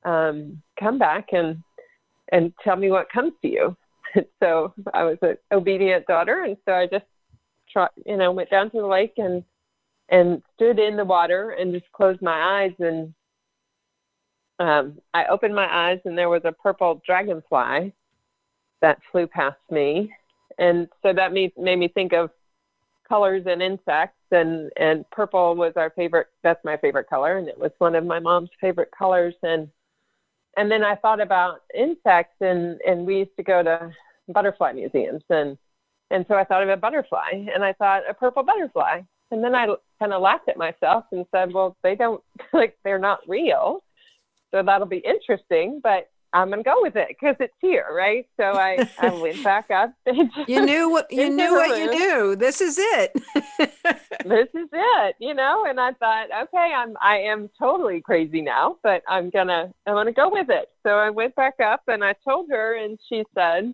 um, 0.06 0.62
come 0.80 0.98
back 0.98 1.28
and 1.34 1.58
and 2.32 2.52
tell 2.64 2.76
me 2.76 2.90
what 2.90 3.12
comes 3.12 3.34
to 3.42 3.48
you?" 3.48 3.78
So 4.42 4.74
I 4.94 5.04
was 5.04 5.18
an 5.22 5.38
obedient 5.52 6.08
daughter, 6.08 6.44
and 6.44 6.58
so 6.66 6.74
I 6.74 6.88
just, 6.88 7.06
you 8.06 8.18
know, 8.18 8.32
went 8.32 8.50
down 8.50 8.72
to 8.72 8.82
the 8.82 8.88
lake 8.88 9.14
and 9.18 9.44
and 10.12 10.44
stood 10.54 10.78
in 10.78 10.98
the 10.98 11.06
water 11.06 11.52
and 11.52 11.74
just 11.74 11.92
closed 11.94 12.22
my 12.22 12.64
eyes. 12.64 12.74
And 12.80 13.14
um, 14.60 15.00
I 15.14 15.26
opened 15.26 15.56
my 15.56 15.68
eyes 15.74 16.00
and 16.06 16.18
there 16.18 16.30
was 16.30 16.42
a 16.44 16.52
purple 16.52 17.02
dragonfly 17.06 17.94
that 18.82 19.00
flew 19.12 19.26
past 19.26 19.60
me. 19.72 20.12
And 20.60 20.90
so 21.02 21.14
that 21.14 21.32
made, 21.32 21.54
made 21.58 21.80
me 21.80 21.88
think 21.88 22.14
of 22.14 22.30
colors 23.08 23.44
and 23.46 23.62
insects. 23.62 24.18
And 24.32 24.70
and 24.78 25.10
purple 25.12 25.56
was 25.56 25.74
our 25.76 25.90
favorite 25.92 26.28
that's 26.44 26.64
my 26.64 26.78
favorite 26.78 27.10
color. 27.10 27.38
And 27.38 27.48
it 27.48 27.58
was 27.58 27.72
one 27.80 27.96
of 27.96 28.06
my 28.06 28.20
mom's 28.20 28.50
favorite 28.60 28.92
colors. 28.98 29.34
And 29.44 29.70
and 30.58 30.70
then 30.70 30.84
I 30.84 30.96
thought 30.96 31.22
about 31.22 31.62
insects 31.74 32.36
and 32.42 32.80
and 32.86 33.06
we 33.06 33.20
used 33.20 33.36
to 33.38 33.44
go 33.44 33.64
to 33.64 33.92
butterfly 34.28 34.74
museums. 34.74 35.24
And 35.30 35.58
and 36.12 36.26
so 36.28 36.36
I 36.36 36.44
thought 36.44 36.64
of 36.64 36.70
a 36.70 36.76
butterfly 36.78 37.32
and 37.54 37.64
I 37.64 37.72
thought 37.74 38.04
a 38.10 38.14
purple 38.14 38.44
butterfly 38.44 39.02
and 39.32 39.44
then 39.44 39.56
I 39.56 39.68
kind 40.00 40.14
of 40.14 40.22
laughed 40.22 40.50
at 40.50 40.58
myself 40.58 41.06
and 41.12 41.26
said 41.32 41.54
well 41.54 41.76
they 41.84 41.96
don't 41.96 42.24
like 42.54 42.78
they're 42.84 43.00
not 43.00 43.20
real 43.28 43.84
so 44.52 44.64
that'll 44.64 44.88
be 44.88 44.98
interesting 44.98 45.80
but 45.84 46.10
I'm 46.34 46.50
gonna 46.50 46.64
go 46.64 46.78
with 46.82 46.96
it 46.96 47.10
because 47.10 47.36
it's 47.40 47.54
here, 47.60 47.88
right? 47.92 48.26
So 48.38 48.44
I, 48.44 48.88
I 48.98 49.10
went 49.22 49.44
back 49.44 49.70
up. 49.70 49.94
you 50.48 50.66
knew 50.66 50.90
what 50.90 51.12
you 51.12 51.30
knew 51.30 51.54
what 51.54 51.78
you 51.78 51.92
knew. 51.92 52.36
This 52.36 52.62
is 52.62 52.78
it. 52.80 53.14
this 54.26 54.48
is 54.54 54.70
it, 54.72 55.16
you 55.20 55.34
know. 55.34 55.66
And 55.68 55.80
I 55.80 55.92
thought, 55.94 56.28
okay, 56.44 56.74
I'm 56.76 56.96
I 57.02 57.18
am 57.18 57.50
totally 57.60 58.02
crazy 58.02 58.42
now, 58.42 58.78
but 58.82 59.04
I'm 59.10 59.30
gonna 59.30 59.74
I'm 59.86 59.94
gonna 59.94 60.14
go 60.14 60.30
with 60.30 60.50
it. 60.50 60.70
So 60.84 60.92
I 60.92 61.10
went 61.10 61.36
back 61.36 61.60
up 61.60 61.82
and 61.88 62.04
I 62.04 62.16
told 62.26 62.50
her, 62.50 62.78
and 62.78 62.98
she 63.10 63.24
said, 63.36 63.74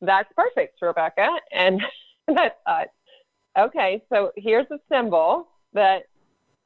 "That's 0.00 0.32
perfect, 0.34 0.80
Rebecca." 0.80 1.28
And, 1.52 1.82
and 2.26 2.38
I 2.38 2.52
thought, 2.64 2.88
okay, 3.58 4.02
so 4.08 4.32
here's 4.36 4.66
a 4.70 4.78
symbol 4.90 5.48
that 5.74 6.04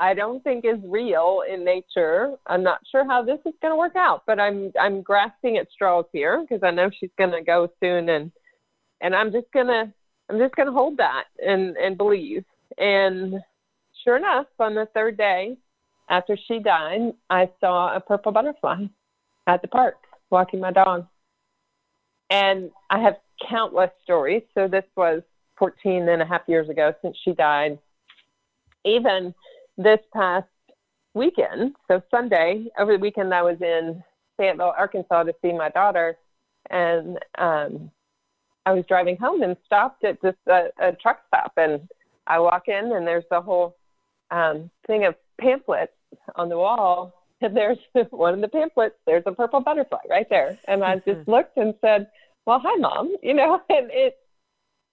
I 0.00 0.14
don't 0.14 0.42
think 0.42 0.64
is 0.64 0.78
real 0.84 1.42
in 1.48 1.64
nature. 1.64 2.34
I'm 2.46 2.62
not 2.62 2.80
sure 2.90 3.06
how 3.06 3.22
this 3.22 3.38
is 3.46 3.54
going 3.62 3.72
to 3.72 3.76
work 3.76 3.96
out, 3.96 4.22
but 4.26 4.40
I'm 4.40 4.72
I'm 4.80 5.02
grasping 5.02 5.58
at 5.58 5.70
straws 5.70 6.06
here 6.12 6.42
because 6.42 6.62
I 6.64 6.70
know 6.70 6.90
she's 6.98 7.10
going 7.16 7.30
to 7.30 7.42
go 7.42 7.68
soon, 7.80 8.08
and 8.08 8.32
and 9.00 9.14
I'm 9.14 9.30
just 9.32 9.46
gonna 9.54 9.92
I'm 10.28 10.38
just 10.38 10.56
gonna 10.56 10.72
hold 10.72 10.96
that 10.98 11.24
and 11.38 11.76
and 11.76 11.96
believe. 11.96 12.44
And 12.78 13.34
sure 14.02 14.16
enough, 14.16 14.46
on 14.58 14.74
the 14.74 14.88
third 14.94 15.16
day 15.16 15.56
after 16.10 16.36
she 16.48 16.58
died, 16.58 17.12
I 17.30 17.50
saw 17.60 17.94
a 17.94 18.00
purple 18.00 18.32
butterfly 18.32 18.84
at 19.46 19.62
the 19.62 19.68
park 19.68 19.96
walking 20.30 20.60
my 20.60 20.72
dog, 20.72 21.06
and 22.30 22.70
I 22.90 22.98
have 23.00 23.14
countless 23.48 23.90
stories. 24.02 24.42
So 24.54 24.66
this 24.66 24.84
was 24.96 25.22
14 25.62 26.08
and 26.08 26.20
a 26.20 26.26
half 26.26 26.40
years 26.48 26.68
ago 26.68 26.92
since 27.02 27.16
she 27.24 27.34
died. 27.34 27.78
Even 28.84 29.32
this 29.78 30.00
past 30.12 30.48
weekend, 31.14 31.76
so 31.86 32.02
Sunday, 32.10 32.66
over 32.80 32.94
the 32.94 32.98
weekend, 32.98 33.32
I 33.32 33.42
was 33.42 33.58
in 33.60 34.02
Fayetteville, 34.36 34.74
Arkansas 34.76 35.22
to 35.22 35.32
see 35.40 35.52
my 35.52 35.68
daughter. 35.68 36.18
And 36.70 37.16
um, 37.38 37.92
I 38.66 38.72
was 38.72 38.84
driving 38.88 39.16
home 39.16 39.42
and 39.42 39.56
stopped 39.64 40.02
at 40.02 40.20
just 40.20 40.36
uh, 40.50 40.62
a 40.80 40.94
truck 41.00 41.20
stop. 41.28 41.52
And 41.56 41.88
I 42.26 42.40
walk 42.40 42.64
in, 42.66 42.90
and 42.92 43.06
there's 43.06 43.22
a 43.30 43.40
whole 43.40 43.76
um, 44.32 44.68
thing 44.88 45.04
of 45.04 45.14
pamphlets 45.40 45.92
on 46.34 46.48
the 46.48 46.58
wall. 46.58 47.22
And 47.40 47.56
there's 47.56 47.78
one 48.10 48.34
of 48.34 48.40
the 48.40 48.48
pamphlets, 48.48 48.96
there's 49.06 49.22
a 49.26 49.32
purple 49.32 49.60
butterfly 49.60 50.00
right 50.10 50.26
there. 50.28 50.58
And 50.66 50.82
I 50.82 50.96
just 50.96 51.28
looked 51.28 51.56
and 51.56 51.72
said, 51.80 52.08
Well, 52.46 52.60
hi, 52.60 52.74
mom. 52.80 53.14
You 53.22 53.34
know, 53.34 53.60
and 53.68 53.88
it, 53.92 54.16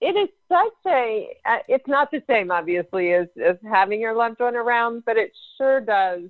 it 0.00 0.16
is 0.16 0.28
such 0.48 0.92
a 0.92 1.28
uh, 1.46 1.58
it's 1.68 1.86
not 1.88 2.10
the 2.10 2.22
same 2.28 2.50
obviously 2.50 3.12
as, 3.12 3.28
as 3.44 3.56
having 3.70 4.00
your 4.00 4.14
loved 4.14 4.40
one 4.40 4.56
around 4.56 5.04
but 5.04 5.16
it 5.16 5.32
sure 5.58 5.80
does 5.80 6.22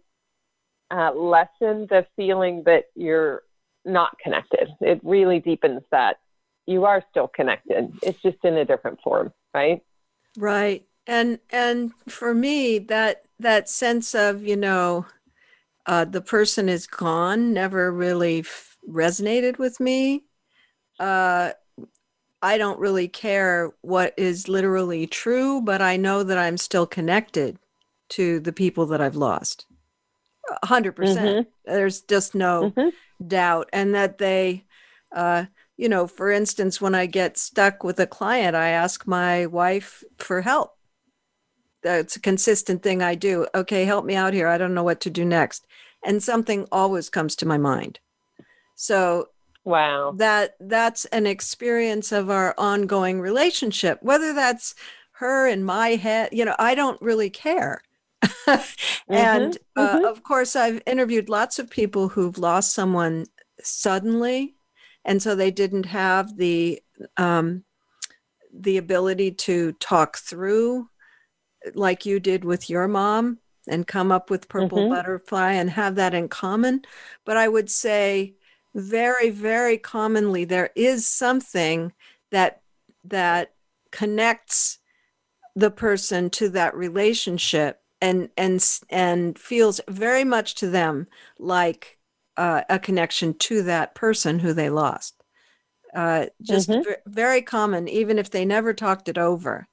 uh, 0.90 1.12
lessen 1.14 1.86
the 1.88 2.06
feeling 2.16 2.62
that 2.66 2.86
you're 2.96 3.42
not 3.84 4.18
connected. 4.18 4.68
It 4.80 5.00
really 5.04 5.40
deepens 5.40 5.82
that 5.90 6.18
you 6.66 6.84
are 6.84 7.02
still 7.10 7.28
connected. 7.28 7.92
It's 8.02 8.20
just 8.22 8.38
in 8.44 8.56
a 8.56 8.64
different 8.64 9.00
form 9.02 9.32
right? 9.54 9.82
Right. 10.36 10.86
And 11.06 11.40
and 11.50 11.92
for 12.08 12.34
me 12.34 12.78
that 12.78 13.24
that 13.38 13.68
sense 13.68 14.14
of 14.14 14.42
you 14.42 14.56
know 14.56 15.06
uh, 15.86 16.04
the 16.04 16.20
person 16.20 16.68
is 16.68 16.86
gone 16.86 17.52
never 17.52 17.90
really 17.90 18.40
f- 18.40 18.76
resonated 18.88 19.58
with 19.58 19.80
me. 19.80 20.24
Uh, 20.98 21.52
I 22.42 22.58
don't 22.58 22.78
really 22.78 23.08
care 23.08 23.70
what 23.82 24.14
is 24.16 24.48
literally 24.48 25.06
true, 25.06 25.60
but 25.60 25.82
I 25.82 25.96
know 25.96 26.22
that 26.22 26.38
I'm 26.38 26.56
still 26.56 26.86
connected 26.86 27.58
to 28.10 28.40
the 28.40 28.52
people 28.52 28.86
that 28.86 29.00
I've 29.00 29.16
lost. 29.16 29.66
100%. 30.64 30.94
percent 30.94 31.18
mm 31.18 31.44
hmm 31.44 31.72
There's 31.72 32.00
just 32.02 32.34
no 32.34 32.72
mm-hmm. 32.76 32.88
doubt. 33.26 33.68
And 33.72 33.94
that 33.94 34.18
they, 34.18 34.64
uh, 35.14 35.44
you 35.76 35.88
know, 35.88 36.06
for 36.06 36.30
instance, 36.30 36.80
when 36.80 36.94
I 36.94 37.06
get 37.06 37.38
stuck 37.38 37.84
with 37.84 38.00
a 38.00 38.06
client, 38.06 38.56
I 38.56 38.70
ask 38.70 39.06
my 39.06 39.46
wife 39.46 40.02
for 40.18 40.40
help. 40.40 40.76
That's 41.82 42.16
a 42.16 42.20
consistent 42.20 42.82
thing 42.82 43.02
I 43.02 43.14
do. 43.14 43.46
Okay, 43.54 43.84
help 43.84 44.04
me 44.04 44.14
out 44.14 44.34
here. 44.34 44.48
I 44.48 44.58
don't 44.58 44.74
know 44.74 44.82
what 44.82 45.00
to 45.02 45.10
do 45.10 45.24
next. 45.24 45.66
And 46.04 46.22
something 46.22 46.66
always 46.72 47.08
comes 47.08 47.36
to 47.36 47.46
my 47.46 47.58
mind. 47.58 48.00
So 48.74 49.28
Wow. 49.64 50.12
That 50.16 50.56
that's 50.60 51.04
an 51.06 51.26
experience 51.26 52.12
of 52.12 52.30
our 52.30 52.54
ongoing 52.56 53.20
relationship. 53.20 53.98
Whether 54.02 54.32
that's 54.32 54.74
her 55.12 55.46
in 55.46 55.64
my 55.64 55.90
head, 55.90 56.30
you 56.32 56.44
know, 56.44 56.56
I 56.58 56.74
don't 56.74 57.00
really 57.02 57.30
care. 57.30 57.82
and 58.46 58.62
mm-hmm, 59.08 59.54
uh, 59.76 59.96
mm-hmm. 59.96 60.04
of 60.04 60.22
course, 60.22 60.56
I've 60.56 60.82
interviewed 60.86 61.28
lots 61.28 61.58
of 61.58 61.70
people 61.70 62.08
who've 62.08 62.38
lost 62.38 62.72
someone 62.72 63.26
suddenly, 63.62 64.54
and 65.04 65.22
so 65.22 65.34
they 65.34 65.50
didn't 65.50 65.86
have 65.86 66.36
the 66.36 66.82
um, 67.16 67.64
the 68.52 68.78
ability 68.78 69.32
to 69.32 69.72
talk 69.74 70.18
through 70.18 70.88
like 71.74 72.06
you 72.06 72.20
did 72.20 72.44
with 72.44 72.70
your 72.70 72.88
mom 72.88 73.38
and 73.68 73.86
come 73.86 74.10
up 74.10 74.30
with 74.30 74.48
purple 74.48 74.78
mm-hmm. 74.78 74.94
butterfly 74.94 75.52
and 75.52 75.70
have 75.70 75.96
that 75.96 76.14
in 76.14 76.28
common. 76.28 76.82
But 77.24 77.36
I 77.36 77.46
would 77.46 77.70
say 77.70 78.34
very 78.74 79.30
very 79.30 79.76
commonly 79.76 80.44
there 80.44 80.70
is 80.76 81.06
something 81.06 81.92
that 82.30 82.62
that 83.04 83.52
connects 83.90 84.78
the 85.56 85.70
person 85.70 86.30
to 86.30 86.48
that 86.48 86.74
relationship 86.74 87.80
and 88.00 88.28
and 88.36 88.64
and 88.88 89.38
feels 89.38 89.80
very 89.88 90.24
much 90.24 90.54
to 90.54 90.68
them 90.68 91.06
like 91.38 91.98
uh, 92.36 92.62
a 92.70 92.78
connection 92.78 93.34
to 93.34 93.62
that 93.62 93.94
person 93.94 94.38
who 94.38 94.52
they 94.52 94.70
lost 94.70 95.22
uh, 95.94 96.26
just 96.40 96.70
mm-hmm. 96.70 96.88
v- 96.88 96.96
very 97.06 97.42
common 97.42 97.88
even 97.88 98.18
if 98.18 98.30
they 98.30 98.44
never 98.44 98.72
talked 98.72 99.08
it 99.08 99.18
over 99.18 99.66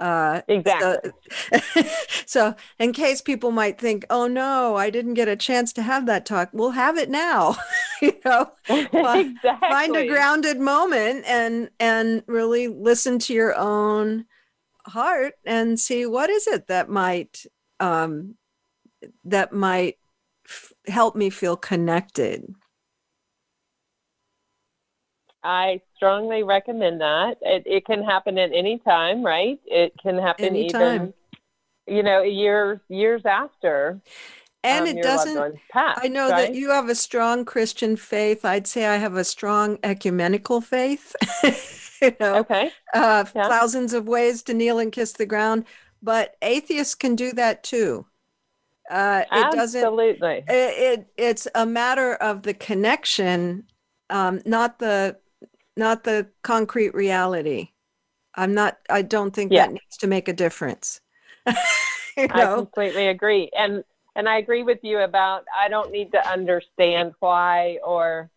uh, 0.00 0.42
exactly. 0.48 1.10
So, 1.52 1.84
so, 2.26 2.54
in 2.78 2.92
case 2.92 3.20
people 3.20 3.50
might 3.50 3.78
think, 3.78 4.04
"Oh 4.10 4.26
no, 4.26 4.76
I 4.76 4.90
didn't 4.90 5.14
get 5.14 5.28
a 5.28 5.36
chance 5.36 5.72
to 5.74 5.82
have 5.82 6.06
that 6.06 6.26
talk," 6.26 6.50
we'll 6.52 6.70
have 6.70 6.98
it 6.98 7.10
now. 7.10 7.56
you 8.02 8.12
know, 8.24 8.50
exactly. 8.68 9.68
find 9.70 9.96
a 9.96 10.06
grounded 10.06 10.58
moment 10.58 11.24
and 11.26 11.70
and 11.80 12.22
really 12.26 12.68
listen 12.68 13.18
to 13.20 13.34
your 13.34 13.56
own 13.56 14.26
heart 14.86 15.34
and 15.44 15.80
see 15.80 16.06
what 16.06 16.30
is 16.30 16.46
it 16.46 16.66
that 16.68 16.88
might 16.88 17.44
um, 17.80 18.36
that 19.24 19.52
might 19.52 19.96
f- 20.46 20.72
help 20.86 21.16
me 21.16 21.30
feel 21.30 21.56
connected. 21.56 22.54
I 25.46 25.80
strongly 25.94 26.42
recommend 26.42 27.00
that. 27.00 27.36
It, 27.40 27.62
it 27.66 27.86
can 27.86 28.02
happen 28.02 28.36
at 28.36 28.50
any 28.52 28.78
time, 28.80 29.24
right? 29.24 29.60
It 29.64 29.92
can 30.02 30.18
happen 30.18 30.56
Anytime. 30.56 30.94
even, 30.94 31.14
you 31.86 32.02
know, 32.02 32.22
years 32.22 32.80
years 32.88 33.22
after. 33.24 34.00
And 34.64 34.88
um, 34.88 34.96
it 34.96 35.02
doesn't. 35.02 35.54
Passed, 35.70 36.00
I 36.02 36.08
know 36.08 36.28
right? 36.28 36.48
that 36.48 36.56
you 36.56 36.70
have 36.70 36.88
a 36.88 36.96
strong 36.96 37.44
Christian 37.44 37.94
faith. 37.94 38.44
I'd 38.44 38.66
say 38.66 38.86
I 38.86 38.96
have 38.96 39.14
a 39.14 39.22
strong 39.22 39.78
ecumenical 39.84 40.60
faith. 40.60 41.14
you 42.02 42.16
know, 42.18 42.38
okay. 42.38 42.72
Uh, 42.92 43.24
yeah. 43.32 43.48
Thousands 43.48 43.92
of 43.92 44.08
ways 44.08 44.42
to 44.42 44.54
kneel 44.54 44.80
and 44.80 44.90
kiss 44.90 45.12
the 45.12 45.26
ground, 45.26 45.64
but 46.02 46.34
atheists 46.42 46.96
can 46.96 47.14
do 47.14 47.32
that 47.34 47.62
too. 47.62 48.06
Uh, 48.90 49.22
it 49.30 49.52
Absolutely. 49.54 50.44
doesn't. 50.44 50.48
It, 50.48 50.98
it 50.98 51.06
it's 51.16 51.46
a 51.54 51.66
matter 51.66 52.14
of 52.14 52.42
the 52.42 52.54
connection, 52.54 53.64
um, 54.10 54.40
not 54.44 54.80
the 54.80 55.18
not 55.76 56.04
the 56.04 56.28
concrete 56.42 56.94
reality. 56.94 57.70
I'm 58.34 58.54
not, 58.54 58.78
I 58.90 59.02
don't 59.02 59.32
think 59.32 59.52
yeah. 59.52 59.66
that 59.66 59.72
needs 59.72 59.96
to 59.98 60.06
make 60.06 60.28
a 60.28 60.32
difference. 60.32 61.00
you 61.46 62.28
know? 62.28 62.34
I 62.34 62.54
completely 62.54 63.08
agree. 63.08 63.50
And, 63.56 63.84
and 64.14 64.28
I 64.28 64.38
agree 64.38 64.62
with 64.62 64.78
you 64.82 65.00
about 65.00 65.44
I 65.56 65.68
don't 65.68 65.92
need 65.92 66.12
to 66.12 66.28
understand 66.28 67.12
why 67.20 67.78
or 67.84 68.30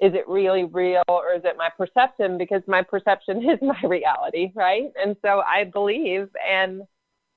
is 0.00 0.14
it 0.14 0.26
really 0.28 0.64
real 0.64 1.04
or 1.06 1.32
is 1.32 1.42
it 1.44 1.56
my 1.56 1.70
perception 1.76 2.36
because 2.36 2.62
my 2.66 2.82
perception 2.82 3.38
is 3.50 3.58
my 3.62 3.80
reality, 3.84 4.50
right? 4.54 4.90
And 5.00 5.16
so 5.22 5.40
I 5.40 5.64
believe 5.64 6.28
and 6.46 6.82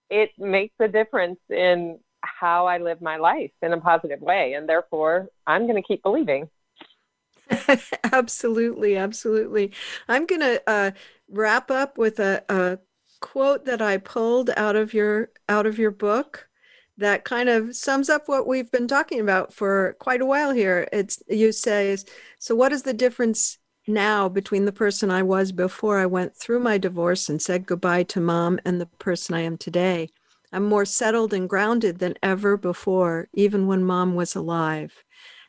it 0.10 0.32
makes 0.38 0.76
a 0.80 0.88
difference 0.88 1.39
in 1.50 2.00
how 2.22 2.66
I 2.66 2.80
live 2.80 3.02
my 3.02 3.18
life 3.18 3.52
in 3.62 3.74
a 3.74 3.80
positive 3.80 4.22
way. 4.22 4.54
And 4.54 4.68
therefore, 4.68 5.30
I'm 5.46 5.68
going 5.68 5.82
to 5.82 5.88
keep 5.88 6.04
believing. 6.04 6.50
absolutely, 8.12 8.98
absolutely. 8.98 9.72
I'm 10.08 10.26
going 10.26 10.41
to 10.41 10.62
uh, 10.68 10.91
wrap 11.30 11.72
up 11.72 11.98
with 11.98 12.20
a, 12.20 12.43
a 12.50 12.80
quote 13.22 13.66
that 13.66 13.82
I 13.82 13.98
pulled 13.98 14.50
out 14.58 14.76
of 14.76 14.93
your 14.93 15.30
out 15.50 15.66
of 15.66 15.78
your 15.78 15.91
book 15.91 16.48
that 16.98 17.26
kind 17.26 17.50
of 17.50 17.76
sums 17.76 18.10
up 18.10 18.28
what 18.28 18.48
we've 18.48 18.72
been 18.72 18.88
talking 18.88 19.20
about 19.20 19.54
for 19.54 19.96
quite 20.00 20.22
a 20.22 20.26
while 20.26 20.52
here. 20.52 20.88
It's 20.93 21.22
you 21.28 21.52
say, 21.52 21.98
so 22.39 22.56
what 22.56 22.72
is 22.72 22.84
the 22.84 22.93
difference 22.93 23.58
now 23.88 24.30
between 24.30 24.66
the 24.66 24.72
person 24.72 25.12
I 25.12 25.22
was 25.22 25.52
before 25.52 26.00
I 26.00 26.06
went 26.06 26.36
through 26.36 26.60
my 26.60 26.78
divorce 26.78 27.30
and 27.30 27.41
said 27.41 27.66
goodbye 27.68 28.04
to 28.04 28.22
mom 28.22 28.60
and 28.66 28.80
the 28.80 28.86
person 28.86 29.36
I 29.36 29.41
am 29.41 29.58
today? 29.58 30.10
I'm 30.54 30.64
more 30.64 30.86
settled 30.86 31.34
and 31.34 31.50
grounded 31.50 32.00
than 32.00 32.16
ever 32.24 32.56
before, 32.56 33.28
even 33.34 33.68
when 33.68 33.84
mom 33.84 34.16
was 34.16 34.36
alive. 34.36 35.04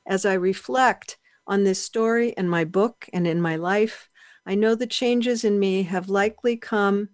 As 0.04 0.26
I 0.26 0.34
reflect, 0.34 1.16
on 1.46 1.64
this 1.64 1.82
story 1.82 2.36
and 2.36 2.50
my 2.50 2.64
book 2.64 3.08
and 3.12 3.26
in 3.26 3.40
my 3.40 3.56
life, 3.56 4.08
I 4.44 4.54
know 4.54 4.74
the 4.74 4.86
changes 4.86 5.44
in 5.44 5.58
me 5.58 5.84
have 5.84 6.08
likely 6.08 6.56
come 6.56 7.10